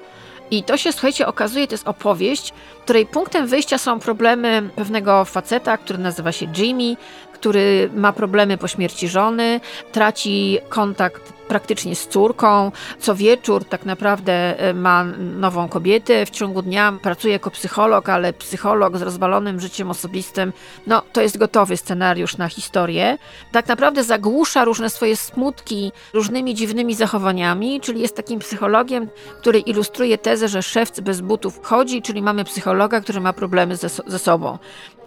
I 0.51 0.63
to 0.63 0.77
się, 0.77 0.91
słuchajcie, 0.91 1.27
okazuje, 1.27 1.67
to 1.67 1.73
jest 1.73 1.87
opowieść 1.87 2.53
której 2.91 3.05
punktem 3.05 3.47
wyjścia 3.47 3.77
są 3.77 3.99
problemy 3.99 4.69
pewnego 4.75 5.25
faceta, 5.25 5.77
który 5.77 5.99
nazywa 5.99 6.31
się 6.31 6.47
Jimmy, 6.57 6.97
który 7.33 7.89
ma 7.95 8.13
problemy 8.13 8.57
po 8.57 8.67
śmierci 8.67 9.07
żony, 9.07 9.59
traci 9.91 10.59
kontakt 10.69 11.33
praktycznie 11.47 11.95
z 11.95 12.07
córką. 12.07 12.71
Co 12.99 13.15
wieczór 13.15 13.65
tak 13.65 13.85
naprawdę 13.85 14.59
e, 14.59 14.73
ma 14.73 15.03
nową 15.17 15.67
kobietę. 15.67 16.25
W 16.25 16.29
ciągu 16.29 16.61
dnia 16.61 16.93
pracuje 17.01 17.33
jako 17.33 17.51
psycholog, 17.51 18.09
ale 18.09 18.33
psycholog 18.33 18.97
z 18.97 19.01
rozwalonym 19.01 19.59
życiem 19.59 19.89
osobistym, 19.89 20.53
no 20.87 21.01
to 21.13 21.21
jest 21.21 21.37
gotowy 21.37 21.77
scenariusz 21.77 22.37
na 22.37 22.47
historię. 22.47 23.17
Tak 23.51 23.67
naprawdę 23.67 24.03
zagłusza 24.03 24.65
różne 24.65 24.89
swoje 24.89 25.17
smutki 25.17 25.91
różnymi 26.13 26.55
dziwnymi 26.55 26.95
zachowaniami, 26.95 27.81
czyli 27.81 28.01
jest 28.01 28.15
takim 28.15 28.39
psychologiem, 28.39 29.09
który 29.41 29.59
ilustruje 29.59 30.17
tezę, 30.17 30.47
że 30.47 30.63
szewc 30.63 30.99
bez 30.99 31.21
butów 31.21 31.59
chodzi, 31.63 32.01
czyli 32.01 32.21
mamy 32.21 32.43
psychologa, 32.43 33.01
który 33.01 33.21
ma 33.21 33.33
problemy 33.33 33.75
ze, 33.75 33.89
ze 33.89 34.19
sobą. 34.19 34.57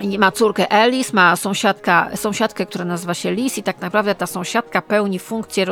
I 0.01 0.19
ma 0.19 0.33
córkę 0.33 0.73
Alice, 0.73 1.11
ma 1.13 1.37
sąsiadka, 1.37 2.11
sąsiadkę, 2.17 2.67
która 2.67 2.85
nazywa 2.85 3.15
się 3.15 3.33
Liz 3.33 3.59
i 3.59 3.63
tak 3.63 3.81
naprawdę 3.81 4.15
ta 4.15 4.27
sąsiadka 4.27 4.83
pełni 4.83 5.19
funkcję 5.19 5.67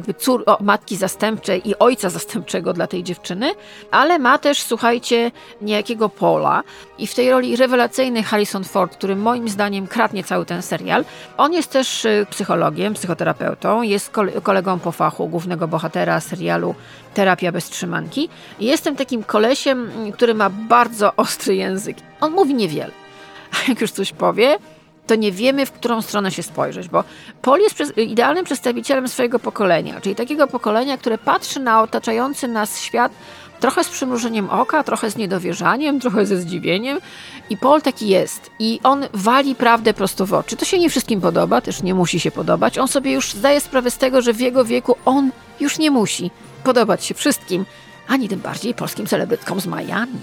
jakby 0.00 0.14
cór, 0.14 0.42
o, 0.46 0.58
matki 0.60 0.96
zastępczej 0.96 1.68
i 1.68 1.78
ojca 1.78 2.10
zastępczego 2.10 2.72
dla 2.72 2.86
tej 2.86 3.02
dziewczyny, 3.02 3.54
ale 3.90 4.18
ma 4.18 4.38
też, 4.38 4.62
słuchajcie, 4.62 5.30
niejakiego 5.62 6.08
Pola 6.08 6.62
i 6.98 7.06
w 7.06 7.14
tej 7.14 7.30
roli 7.30 7.56
rewelacyjny 7.56 8.22
Harrison 8.22 8.64
Ford, 8.64 8.96
który 8.96 9.16
moim 9.16 9.48
zdaniem 9.48 9.86
kradnie 9.86 10.24
cały 10.24 10.46
ten 10.46 10.62
serial. 10.62 11.04
On 11.36 11.52
jest 11.52 11.70
też 11.70 12.04
y, 12.04 12.26
psychologiem, 12.30 12.94
psychoterapeutą, 12.94 13.82
jest 13.82 14.12
kolegą 14.42 14.78
po 14.78 14.92
fachu 14.92 15.28
głównego 15.28 15.68
bohatera 15.68 16.20
serialu 16.20 16.74
Terapia 17.14 17.52
bez 17.52 17.68
trzymanki. 17.70 18.28
Jestem 18.60 18.96
takim 18.96 19.24
kolesiem, 19.24 19.90
który 20.14 20.34
ma 20.34 20.50
bardzo 20.50 21.16
ostry 21.16 21.56
język. 21.56 21.96
On 22.20 22.32
mówi 22.32 22.54
niewiele 22.54 22.92
a 23.52 23.56
jak 23.68 23.80
już 23.80 23.90
coś 23.90 24.12
powie, 24.12 24.58
to 25.10 25.14
nie 25.14 25.32
wiemy, 25.32 25.66
w 25.66 25.72
którą 25.72 26.02
stronę 26.02 26.30
się 26.30 26.42
spojrzeć, 26.42 26.88
bo 26.88 27.04
Paul 27.42 27.60
jest 27.60 27.96
idealnym 27.96 28.44
przedstawicielem 28.44 29.08
swojego 29.08 29.38
pokolenia, 29.38 30.00
czyli 30.00 30.14
takiego 30.14 30.46
pokolenia, 30.46 30.98
które 30.98 31.18
patrzy 31.18 31.60
na 31.60 31.82
otaczający 31.82 32.48
nas 32.48 32.80
świat 32.80 33.12
trochę 33.60 33.84
z 33.84 33.88
przymrużeniem 33.88 34.50
oka, 34.50 34.84
trochę 34.84 35.10
z 35.10 35.16
niedowierzaniem, 35.16 36.00
trochę 36.00 36.26
ze 36.26 36.36
zdziwieniem. 36.36 36.98
I 37.50 37.56
Paul 37.56 37.82
taki 37.82 38.08
jest. 38.08 38.50
I 38.58 38.80
on 38.82 39.06
wali 39.14 39.54
prawdę 39.54 39.94
prosto 39.94 40.26
w 40.26 40.34
oczy. 40.34 40.56
To 40.56 40.64
się 40.64 40.78
nie 40.78 40.90
wszystkim 40.90 41.20
podoba, 41.20 41.60
też 41.60 41.82
nie 41.82 41.94
musi 41.94 42.20
się 42.20 42.30
podobać. 42.30 42.78
On 42.78 42.88
sobie 42.88 43.12
już 43.12 43.32
zdaje 43.32 43.60
sprawę 43.60 43.90
z 43.90 43.98
tego, 43.98 44.22
że 44.22 44.32
w 44.32 44.40
jego 44.40 44.64
wieku 44.64 44.96
on 45.04 45.30
już 45.60 45.78
nie 45.78 45.90
musi 45.90 46.30
podobać 46.64 47.04
się 47.04 47.14
wszystkim, 47.14 47.64
ani 48.08 48.28
tym 48.28 48.40
bardziej 48.40 48.74
polskim 48.74 49.06
celebrytkom 49.06 49.60
z 49.60 49.66
Miami. 49.66 50.20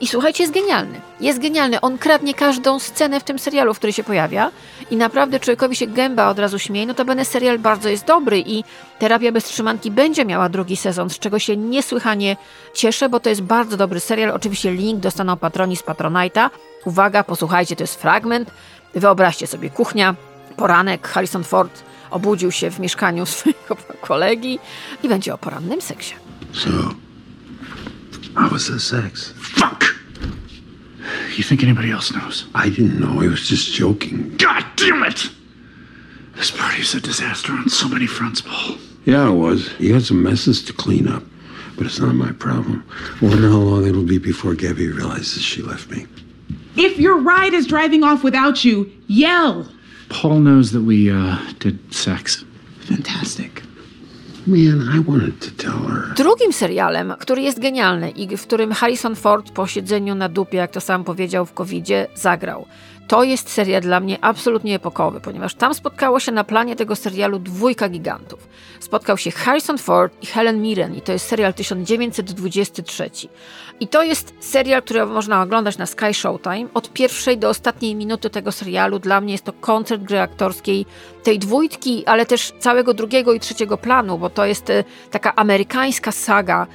I 0.00 0.06
słuchajcie, 0.06 0.42
jest 0.42 0.54
genialny. 0.54 1.00
Jest 1.20 1.38
genialny. 1.38 1.80
On 1.80 1.98
kradnie 1.98 2.34
każdą 2.34 2.78
scenę 2.78 3.20
w 3.20 3.24
tym 3.24 3.38
serialu, 3.38 3.74
w 3.74 3.78
której 3.78 3.92
się 3.92 4.04
pojawia 4.04 4.50
i 4.90 4.96
naprawdę 4.96 5.40
człowiekowi 5.40 5.76
się 5.76 5.86
gęba 5.86 6.28
od 6.28 6.38
razu 6.38 6.58
śmieje. 6.58 6.86
No 6.86 6.94
to 6.94 7.04
będę 7.04 7.24
serial 7.24 7.58
bardzo 7.58 7.88
jest 7.88 8.04
dobry 8.04 8.42
i 8.46 8.64
Terapia 8.98 9.32
bez 9.32 9.44
trzymanki 9.44 9.90
będzie 9.90 10.24
miała 10.24 10.48
drugi 10.48 10.76
sezon, 10.76 11.10
z 11.10 11.18
czego 11.18 11.38
się 11.38 11.56
niesłychanie 11.56 12.36
cieszę, 12.74 13.08
bo 13.08 13.20
to 13.20 13.28
jest 13.28 13.42
bardzo 13.42 13.76
dobry 13.76 14.00
serial. 14.00 14.30
Oczywiście 14.30 14.72
link 14.72 15.00
dostaną 15.00 15.36
patroni 15.36 15.76
z 15.76 15.82
Patronite'a. 15.82 16.50
Uwaga, 16.84 17.24
posłuchajcie, 17.24 17.76
to 17.76 17.82
jest 17.82 18.00
fragment. 18.00 18.50
Wyobraźcie 18.94 19.46
sobie, 19.46 19.70
kuchnia, 19.70 20.14
poranek, 20.56 21.08
Harrison 21.08 21.44
Ford 21.44 21.82
obudził 22.10 22.52
się 22.52 22.70
w 22.70 22.80
mieszkaniu 22.80 23.26
swojego 23.36 23.76
kolegi 24.00 24.58
i 25.02 25.08
będzie 25.08 25.34
o 25.34 25.38
porannym 25.38 25.80
seksie. 25.80 26.14
So, 26.52 26.68
how 28.34 28.48
was 28.50 28.68
the 28.68 28.80
sex? 28.80 29.32
Fuck! 29.36 29.84
You 31.36 31.42
think 31.44 31.62
anybody 31.62 31.90
else 31.90 32.12
knows? 32.12 32.46
I 32.54 32.68
didn't 32.68 33.00
know. 33.00 33.20
I 33.20 33.28
was 33.28 33.48
just 33.48 33.72
joking. 33.72 34.36
God 34.36 34.64
damn 34.76 35.02
it! 35.04 35.28
This 36.36 36.50
party's 36.50 36.94
a 36.94 37.00
disaster 37.00 37.52
on 37.52 37.68
so 37.68 37.88
many 37.88 38.06
fronts, 38.06 38.40
Paul. 38.40 38.76
Yeah, 39.04 39.28
it 39.28 39.34
was. 39.34 39.70
You 39.78 39.94
had 39.94 40.04
some 40.04 40.22
messes 40.22 40.62
to 40.64 40.72
clean 40.72 41.08
up, 41.08 41.22
but 41.76 41.86
it's 41.86 41.98
not 41.98 42.14
my 42.14 42.32
problem. 42.32 42.84
I 43.20 43.24
wonder 43.26 43.48
how 43.48 43.58
long 43.58 43.86
it'll 43.86 44.04
be 44.04 44.18
before 44.18 44.54
Gabby 44.54 44.88
realizes 44.88 45.42
she 45.42 45.62
left 45.62 45.90
me. 45.90 46.06
If 46.76 46.98
your 46.98 47.18
ride 47.18 47.54
is 47.54 47.66
driving 47.66 48.04
off 48.04 48.22
without 48.22 48.64
you, 48.64 48.90
yell. 49.06 49.70
Paul 50.08 50.40
knows 50.40 50.72
that 50.72 50.82
we 50.82 51.10
uh, 51.10 51.38
did 51.58 51.92
sex. 51.92 52.44
Fantastic. 52.80 53.62
Drugim 56.16 56.52
serialem, 56.52 57.14
który 57.18 57.42
jest 57.42 57.60
genialny 57.60 58.10
i 58.10 58.36
w 58.36 58.42
którym 58.42 58.72
Harrison 58.72 59.16
Ford 59.16 59.50
po 59.52 59.66
siedzeniu 59.66 60.14
na 60.14 60.28
dupie, 60.28 60.58
jak 60.58 60.70
to 60.70 60.80
sam 60.80 61.04
powiedział 61.04 61.46
w 61.46 61.52
covid 61.52 61.88
zagrał. 62.14 62.66
To 63.10 63.22
jest 63.22 63.50
serial 63.50 63.82
dla 63.82 64.00
mnie 64.00 64.18
absolutnie 64.20 64.74
epokowy, 64.74 65.20
ponieważ 65.20 65.54
tam 65.54 65.74
spotkało 65.74 66.20
się 66.20 66.32
na 66.32 66.44
planie 66.44 66.76
tego 66.76 66.96
serialu 66.96 67.38
dwójka 67.38 67.88
gigantów. 67.88 68.48
Spotkał 68.80 69.18
się 69.18 69.30
Harrison 69.30 69.78
Ford 69.78 70.22
i 70.22 70.26
Helen 70.26 70.62
Mirren 70.62 70.94
i 70.94 71.00
to 71.00 71.12
jest 71.12 71.26
serial 71.26 71.54
1923. 71.54 73.10
I 73.80 73.88
to 73.88 74.02
jest 74.02 74.34
serial, 74.40 74.82
który 74.82 75.06
można 75.06 75.42
oglądać 75.42 75.78
na 75.78 75.86
Sky 75.86 76.14
Showtime. 76.14 76.66
Od 76.74 76.92
pierwszej 76.92 77.38
do 77.38 77.48
ostatniej 77.48 77.94
minuty 77.94 78.30
tego 78.30 78.52
serialu 78.52 78.98
dla 78.98 79.20
mnie 79.20 79.32
jest 79.32 79.44
to 79.44 79.52
koncert 79.52 80.02
gry 80.02 80.20
aktorskiej 80.20 80.86
tej 81.22 81.38
dwójki, 81.38 82.06
ale 82.06 82.26
też 82.26 82.52
całego 82.58 82.94
drugiego 82.94 83.32
i 83.32 83.40
trzeciego 83.40 83.78
planu, 83.78 84.18
bo 84.18 84.30
to 84.30 84.46
jest 84.46 84.70
e, 84.70 84.84
taka 85.10 85.36
amerykańska 85.36 86.12
saga 86.12 86.66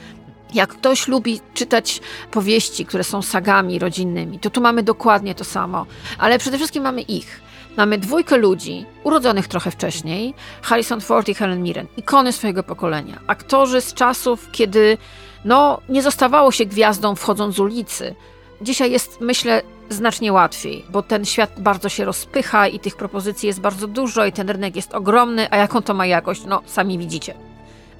jak 0.56 0.70
ktoś 0.70 1.08
lubi 1.08 1.39
czytać 1.54 2.02
powieści, 2.32 2.86
które 2.86 3.04
są 3.04 3.22
sagami 3.22 3.80
rodzinnymi, 3.80 4.39
to 4.39 4.50
tu 4.50 4.62
mamy 4.62 4.84
dokładnie 4.84 5.36
to 5.36 5.44
samo, 5.44 5.86
ale 6.18 6.39
przede 6.39 6.58
wszystkim 6.58 6.84
mamy 6.84 7.02
ich. 7.02 7.46
Mamy 7.78 7.98
dwójkę 7.98 8.38
ludzi, 8.38 8.86
urodzonych 9.04 9.48
trochę 9.48 9.72
wcześniej, 9.72 10.34
Harrison 10.62 11.02
Ford 11.02 11.30
i 11.30 11.34
Helen 11.34 11.63
Mirren, 11.63 11.88
ikony 11.98 12.32
swojego 12.32 12.63
pokolenia, 12.63 13.20
aktorzy 13.28 13.82
z 13.82 13.94
czasów, 13.94 14.48
kiedy 14.52 14.98
no, 15.46 15.82
nie 15.89 16.02
zostawało 16.04 16.52
się 16.52 16.65
gwiazdą 16.65 17.15
wchodząc 17.15 17.56
z 17.56 17.60
ulicy. 17.60 18.15
Dzisiaj 18.62 18.91
jest, 18.91 19.22
myślę, 19.22 19.62
znacznie 19.89 20.34
łatwiej, 20.34 20.86
bo 20.89 21.02
ten 21.04 21.26
świat 21.26 21.52
bardzo 21.58 21.89
się 21.89 22.06
rozpycha 22.06 22.68
i 22.68 22.80
tych 22.80 22.96
propozycji 22.96 23.48
jest 23.48 23.62
bardzo 23.62 23.88
dużo 23.88 24.26
i 24.26 24.32
ten 24.32 24.50
rynek 24.50 24.76
jest 24.76 24.94
ogromny, 24.94 25.48
a 25.52 25.58
jaką 25.58 25.82
to 25.82 25.94
ma 25.94 26.06
jakość, 26.06 26.46
no 26.46 26.62
sami 26.65 26.98
widzicie 26.98 27.55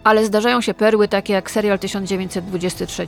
ale 0.06 0.26
zdarzają 0.26 0.62
się 0.62 0.74
perły 0.74 1.08
takie 1.08 1.34
jak 1.34 1.52
serial 1.52 1.80
1923, 1.80 3.08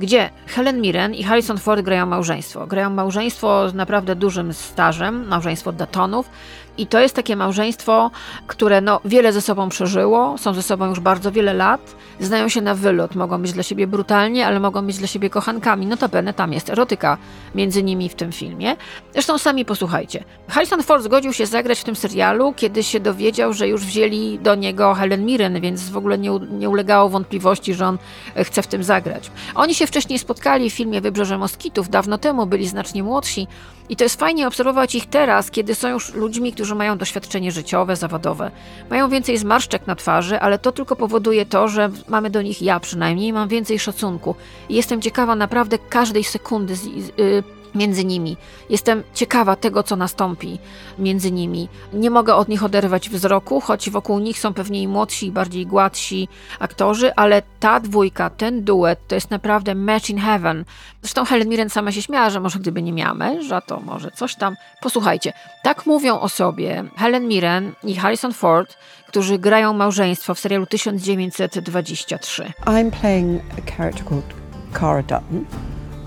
gdzie 0.00 0.30
Helen 0.46 0.80
Mirren 0.80 1.14
i 1.14 1.22
Harrison 1.24 1.58
Ford 1.58 1.82
grają 1.82 2.06
małżeństwo. 2.06 2.66
Grają 2.66 2.90
małżeństwo 2.90 3.68
z 3.68 3.74
naprawdę 3.74 4.16
dużym 4.16 4.52
stażem, 4.52 5.28
małżeństwo 5.28 5.72
Datonów, 5.72 6.30
i 6.78 6.86
to 6.86 7.00
jest 7.00 7.14
takie 7.14 7.36
małżeństwo, 7.36 8.10
które 8.46 8.80
no, 8.80 9.00
wiele 9.04 9.32
ze 9.32 9.40
sobą 9.40 9.68
przeżyło, 9.68 10.38
są 10.38 10.54
ze 10.54 10.62
sobą 10.62 10.86
już 10.86 11.00
bardzo 11.00 11.32
wiele 11.32 11.54
lat, 11.54 11.96
znają 12.20 12.48
się 12.48 12.60
na 12.60 12.74
wylot, 12.74 13.14
mogą 13.14 13.42
być 13.42 13.52
dla 13.52 13.62
siebie 13.62 13.86
brutalnie, 13.86 14.46
ale 14.46 14.60
mogą 14.60 14.86
być 14.86 14.98
dla 14.98 15.06
siebie 15.06 15.30
kochankami. 15.30 15.86
Notabene 15.86 16.34
tam 16.34 16.52
jest 16.52 16.70
erotyka 16.70 17.18
między 17.54 17.82
nimi 17.82 18.08
w 18.08 18.14
tym 18.14 18.32
filmie. 18.32 18.76
Zresztą 19.12 19.38
sami 19.38 19.64
posłuchajcie. 19.64 20.24
Harrison 20.48 20.82
Ford 20.82 21.04
zgodził 21.04 21.32
się 21.32 21.46
zagrać 21.46 21.80
w 21.80 21.84
tym 21.84 21.96
serialu, 21.96 22.52
kiedy 22.56 22.82
się 22.82 23.00
dowiedział, 23.00 23.52
że 23.52 23.68
już 23.68 23.84
wzięli 23.84 24.38
do 24.38 24.54
niego 24.54 24.94
Helen 24.94 25.26
Mirren, 25.26 25.60
więc 25.60 25.90
w 25.90 25.96
ogóle 25.96 26.18
nie, 26.18 26.30
nie 26.50 26.68
ulegało 26.68 27.08
wątpliwości, 27.08 27.74
że 27.74 27.86
on 27.86 27.98
e, 28.36 28.44
chce 28.44 28.62
w 28.62 28.66
tym 28.66 28.82
zagrać. 28.82 29.30
Oni 29.54 29.74
się 29.74 29.86
wcześniej 29.86 30.18
spotkali 30.18 30.70
w 30.70 30.74
filmie 30.74 31.00
Wybrzeże 31.00 31.38
Moskitów, 31.38 31.88
dawno 31.88 32.18
temu 32.18 32.46
byli 32.46 32.68
znacznie 32.68 33.02
młodsi, 33.02 33.46
i 33.88 33.96
to 33.96 34.04
jest 34.04 34.20
fajnie 34.20 34.46
obserwować 34.46 34.94
ich 34.94 35.06
teraz, 35.06 35.50
kiedy 35.50 35.74
są 35.74 35.88
już 35.88 36.14
ludźmi, 36.14 36.52
którzy 36.52 36.67
mają 36.74 36.98
doświadczenie 36.98 37.52
życiowe, 37.52 37.96
zawodowe. 37.96 38.50
Mają 38.90 39.08
więcej 39.08 39.38
zmarszczek 39.38 39.86
na 39.86 39.96
twarzy, 39.96 40.40
ale 40.40 40.58
to 40.58 40.72
tylko 40.72 40.96
powoduje 40.96 41.46
to, 41.46 41.68
że 41.68 41.90
mamy 42.08 42.30
do 42.30 42.42
nich, 42.42 42.62
ja 42.62 42.80
przynajmniej, 42.80 43.32
mam 43.32 43.48
więcej 43.48 43.78
szacunku. 43.78 44.34
I 44.68 44.74
jestem 44.74 45.02
ciekawa 45.02 45.36
naprawdę 45.36 45.78
każdej 45.78 46.24
sekundy 46.24 46.76
z, 46.76 46.86
y, 46.86 47.42
między 47.74 48.04
nimi. 48.04 48.36
Jestem 48.70 49.02
ciekawa 49.14 49.56
tego, 49.56 49.82
co 49.82 49.96
nastąpi 49.96 50.58
między 50.98 51.32
nimi. 51.32 51.68
Nie 51.92 52.10
mogę 52.10 52.34
od 52.34 52.48
nich 52.48 52.64
oderwać 52.64 53.10
wzroku, 53.10 53.60
choć 53.60 53.90
wokół 53.90 54.18
nich 54.18 54.38
są 54.38 54.54
pewnie 54.54 54.88
młodsi, 54.88 55.26
i 55.26 55.32
bardziej 55.32 55.66
gładsi 55.66 56.28
aktorzy, 56.58 57.14
ale 57.14 57.42
ta 57.60 57.80
dwójka, 57.80 58.30
ten 58.30 58.64
duet, 58.64 58.98
to 59.08 59.14
jest 59.14 59.30
naprawdę 59.30 59.74
match 59.74 60.10
in 60.10 60.18
heaven. 60.18 60.64
Zresztą 61.02 61.24
Helen 61.24 61.48
Mirren 61.48 61.70
sama 61.70 61.92
się 61.92 62.02
śmiała, 62.02 62.30
że 62.30 62.40
może 62.40 62.58
gdyby 62.58 62.82
nie 62.82 62.92
miała 62.92 63.14
męża, 63.14 63.60
to 63.60 63.80
może 63.80 64.10
coś 64.10 64.34
tam. 64.34 64.56
Posłuchajcie, 64.80 65.32
tak 65.62 65.86
mówią 65.86 66.20
o 66.20 66.28
sobie 66.28 66.84
Helen 66.96 67.28
Mirren 67.28 67.72
i 67.84 67.96
Harrison 67.96 68.32
Ford, 68.32 68.76
którzy 69.08 69.38
grają 69.38 69.72
małżeństwo 69.72 70.34
w 70.34 70.38
serialu 70.38 70.66
1923. 70.66 72.52
I'm 72.66 72.90
playing 72.90 73.42
a 73.58 73.70
character 73.76 74.04
called 74.04 74.34
Cara 74.72 75.02
Dutton. 75.02 75.44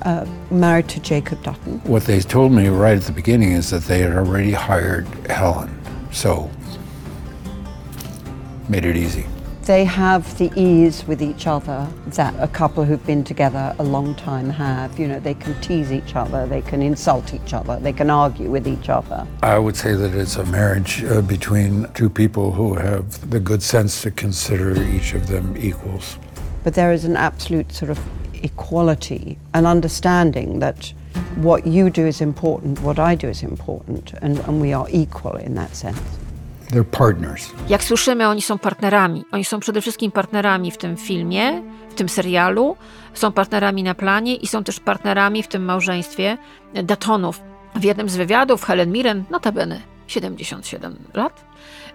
Uh, 0.03 0.25
married 0.49 0.87
to 0.89 0.99
Jacob 0.99 1.43
Dutton. 1.43 1.79
What 1.79 2.03
they 2.03 2.19
told 2.19 2.51
me 2.51 2.67
right 2.67 2.97
at 2.97 3.03
the 3.03 3.11
beginning 3.11 3.51
is 3.51 3.69
that 3.69 3.83
they 3.83 3.99
had 3.99 4.13
already 4.13 4.51
hired 4.51 5.07
Helen, 5.29 5.79
so 6.11 6.49
made 8.69 8.85
it 8.85 8.95
easy. 8.95 9.25
They 9.65 9.85
have 9.85 10.37
the 10.39 10.51
ease 10.55 11.05
with 11.05 11.21
each 11.21 11.45
other 11.45 11.87
that 12.07 12.33
a 12.39 12.47
couple 12.47 12.83
who've 12.83 13.05
been 13.05 13.23
together 13.23 13.75
a 13.77 13.83
long 13.83 14.15
time 14.15 14.49
have. 14.49 14.97
You 14.97 15.07
know, 15.07 15.19
they 15.19 15.35
can 15.35 15.59
tease 15.61 15.91
each 15.91 16.15
other, 16.15 16.47
they 16.47 16.63
can 16.63 16.81
insult 16.81 17.35
each 17.35 17.53
other, 17.53 17.79
they 17.79 17.93
can 17.93 18.09
argue 18.09 18.49
with 18.49 18.67
each 18.67 18.89
other. 18.89 19.27
I 19.43 19.59
would 19.59 19.75
say 19.75 19.93
that 19.93 20.15
it's 20.15 20.35
a 20.35 20.45
marriage 20.45 21.03
uh, 21.03 21.21
between 21.21 21.87
two 21.93 22.09
people 22.09 22.51
who 22.51 22.73
have 22.73 23.29
the 23.29 23.39
good 23.39 23.61
sense 23.61 24.01
to 24.01 24.09
consider 24.09 24.81
each 24.81 25.13
of 25.13 25.27
them 25.27 25.55
equals. 25.55 26.17
But 26.63 26.73
there 26.73 26.91
is 26.91 27.05
an 27.05 27.15
absolute 27.15 27.71
sort 27.71 27.91
of 27.91 27.99
equality, 28.43 29.35
an 29.53 29.65
understanding 29.65 30.61
that 30.61 30.93
what 31.37 31.67
you 31.67 31.89
do 31.89 32.07
is 32.07 32.21
important, 32.21 32.79
what 32.79 33.13
I 33.13 33.17
do 33.17 33.29
is 33.29 33.43
important, 33.43 34.13
and, 34.21 34.39
and 34.39 34.61
we 34.61 34.77
are 34.77 34.87
equal 34.91 35.35
in 35.45 35.55
that 35.55 35.75
sense. 35.75 35.99
They're 36.71 36.97
partners. 36.97 37.51
Jak 37.69 37.83
słyszymy, 37.83 38.27
oni 38.27 38.41
są 38.41 38.59
partnerami. 38.59 39.23
Oni 39.31 39.45
są 39.45 39.59
przede 39.59 39.81
wszystkim 39.81 40.11
partnerami 40.11 40.71
w 40.71 40.77
tym 40.77 40.97
filmie, 40.97 41.61
w 41.89 41.93
tym 41.93 42.09
serialu, 42.09 42.75
są 43.13 43.31
partnerami 43.31 43.83
na 43.83 43.95
planie 43.95 44.35
i 44.35 44.47
są 44.47 44.63
też 44.63 44.79
partnerami 44.79 45.43
w 45.43 45.47
tym 45.47 45.65
małżeństwie 45.65 46.37
Datonów. 46.83 47.41
W 47.75 47.83
jednym 47.83 48.09
z 48.09 48.15
wywiadów 48.15 48.63
Helen 48.63 48.91
Mirren, 48.91 49.23
notabene 49.29 49.90
77 50.11 50.95
lat, 51.13 51.45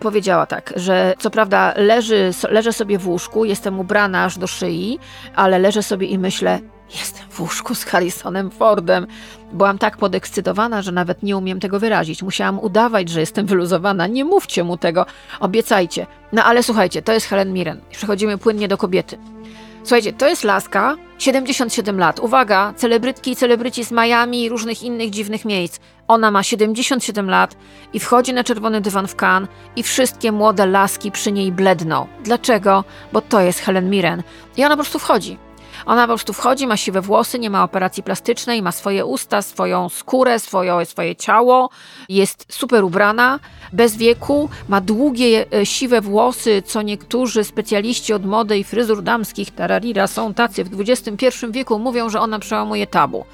powiedziała 0.00 0.46
tak, 0.46 0.72
że 0.76 1.14
co 1.18 1.31
prawda 1.31 1.74
leży, 1.76 2.31
leżę 2.50 2.72
sobie 2.72 2.98
w 2.98 3.09
łóżku, 3.09 3.44
jestem 3.44 3.81
ubrana 3.81 4.24
aż 4.24 4.38
do 4.38 4.46
szyi, 4.46 4.98
ale 5.35 5.59
leżę 5.59 5.83
sobie 5.83 6.07
i 6.07 6.18
myślę, 6.18 6.61
Jestem 6.94 7.24
w 7.31 7.40
łóżku 7.40 7.74
z 7.74 7.85
Harrisonem 7.85 8.50
Fordem. 8.50 9.07
Byłam 9.52 9.79
tak 9.79 9.96
podekscytowana, 9.96 10.83
że 10.83 10.92
nawet 10.92 11.22
nie 11.22 11.37
umiem 11.37 11.61
tego 11.61 11.81
wyrazić. 11.81 12.22
Musiałam 12.22 12.59
udawać, 12.59 13.09
że 13.09 13.20
jestem 13.20 13.46
wyluzowana. 13.46 14.07
Nie 14.07 14.24
mówcie 14.24 14.64
mu 14.64 14.76
tego, 14.76 15.07
obiecajcie. 15.40 16.07
No 16.33 16.44
ale 16.44 16.62
słuchajcie, 16.62 17.02
to 17.02 17.12
jest 17.12 17.26
Helen 17.26 17.52
Mirren. 17.52 17.81
Przechodzimy 17.90 18.38
płynnie 18.38 18.68
do 18.68 18.76
kobiety. 18.76 19.18
Słuchajcie, 19.87 20.12
to 20.12 20.29
jest 20.29 20.44
laska, 20.44 20.96
77 21.18 21.99
lat. 21.99 22.20
Uwaga, 22.20 22.72
celebrytki 22.77 23.31
i 23.31 23.37
celebryci 23.37 23.85
z 23.85 23.92
Miami 23.92 24.44
i 24.44 24.49
różnych 24.49 24.83
innych 24.83 25.11
dziwnych 25.11 25.44
miejsc. 25.44 25.81
Ona 26.09 26.31
ma 26.31 26.42
77 26.42 27.31
lat 27.31 27.57
i 27.92 28.01
wchodzi 28.01 28.33
na 28.33 28.44
czerwony 28.44 28.81
dywan 28.81 29.07
w 29.07 29.16
Cannes 29.22 29.51
i 29.77 29.83
wszystkie 29.83 30.33
młode 30.33 30.66
laski 30.66 31.12
przy 31.12 31.33
niej 31.33 31.53
bledną. 31.53 32.07
Dlaczego? 32.25 32.85
Bo 33.12 33.20
to 33.20 33.40
jest 33.40 33.61
Helen 33.61 33.90
Mirren. 33.90 34.22
I 34.57 34.64
ona 34.64 34.77
po 34.77 34.83
prostu 34.83 34.99
wchodzi. 34.99 35.45
Ona 35.87 36.03
po 36.03 36.09
prostu 36.09 36.33
wchodzi, 36.33 36.66
ma 36.66 36.77
siwe 36.77 37.01
włosy, 37.01 37.38
nie 37.38 37.51
ma 37.51 37.64
operacji 37.64 38.03
plastycznej, 38.03 38.62
ma 38.62 38.72
swoje 38.72 39.05
usta, 39.05 39.42
swoją 39.42 39.88
skórę, 39.88 40.38
swoje, 40.38 40.87
swoje 40.87 41.16
ciało, 41.16 41.70
jest 42.09 42.46
super 42.49 42.85
ubrana, 42.85 43.40
bez 43.72 43.96
wieku, 43.96 44.49
ma 44.68 44.81
długie, 44.81 45.46
e, 45.53 45.66
siwe 45.66 46.01
włosy, 46.01 46.62
co 46.66 46.83
niektórzy 46.83 47.44
specjaliści 47.44 48.12
od 48.12 48.27
mody 48.27 48.59
i 48.59 48.64
fryzur 48.64 49.03
damskich, 49.03 49.51
tararira, 49.51 50.07
są 50.07 50.35
tacy 50.35 50.64
w 50.64 50.81
XXI 50.81 51.27
wieku, 51.51 51.79
mówią, 51.79 52.11
że 52.11 52.20
ona 52.20 52.38
przełamuje 52.38 52.87
tabu. 52.87 53.25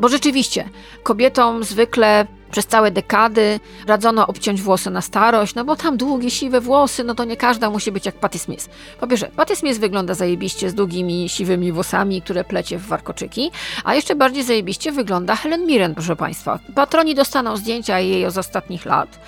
Bo 0.00 0.08
rzeczywiście, 0.08 0.68
kobietom 1.02 1.64
zwykle 1.64 2.26
przez 2.50 2.66
całe 2.66 2.90
dekady 2.90 3.60
radzono 3.86 4.26
obciąć 4.26 4.62
włosy 4.62 4.90
na 4.90 5.00
starość, 5.00 5.54
no 5.54 5.64
bo 5.64 5.76
tam 5.76 5.96
długie, 5.96 6.30
siwe 6.30 6.60
włosy, 6.60 7.04
no 7.04 7.14
to 7.14 7.24
nie 7.24 7.36
każda 7.36 7.70
musi 7.70 7.92
być 7.92 8.06
jak 8.06 8.14
Patty 8.14 8.38
Smith. 8.38 8.68
Po 9.00 9.06
pierwsze, 9.06 9.30
Patty 9.36 9.56
Smith 9.56 9.78
wygląda 9.78 10.14
zajebiście 10.14 10.70
z 10.70 10.74
długimi, 10.74 11.28
siwymi 11.28 11.72
włosami, 11.72 12.22
które 12.22 12.44
plecie 12.44 12.78
w 12.78 12.86
warkoczyki, 12.86 13.50
a 13.84 13.94
jeszcze 13.94 14.14
bardziej 14.14 14.42
zajebiście 14.42 14.92
wygląda 14.92 15.36
Helen 15.36 15.66
Mirren, 15.66 15.94
proszę 15.94 16.16
Państwa. 16.16 16.58
Patroni 16.74 17.14
dostaną 17.14 17.56
zdjęcia 17.56 17.98
jej 17.98 18.30
z 18.30 18.38
ostatnich 18.38 18.84
lat. 18.86 19.18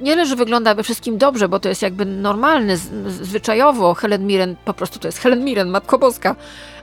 Nie 0.00 0.16
leży 0.16 0.36
wygląda 0.36 0.74
we 0.74 0.82
wszystkim 0.82 1.18
dobrze, 1.18 1.48
bo 1.48 1.60
to 1.60 1.68
jest 1.68 1.82
jakby 1.82 2.04
normalny, 2.04 2.76
zwyczajowo 3.06 3.94
Helen 3.94 4.26
Mirren, 4.26 4.56
po 4.64 4.74
prostu 4.74 4.98
to 4.98 5.08
jest 5.08 5.18
Helen 5.18 5.44
Mirren, 5.44 5.68
Matko 5.68 5.98
Boska 5.98 6.36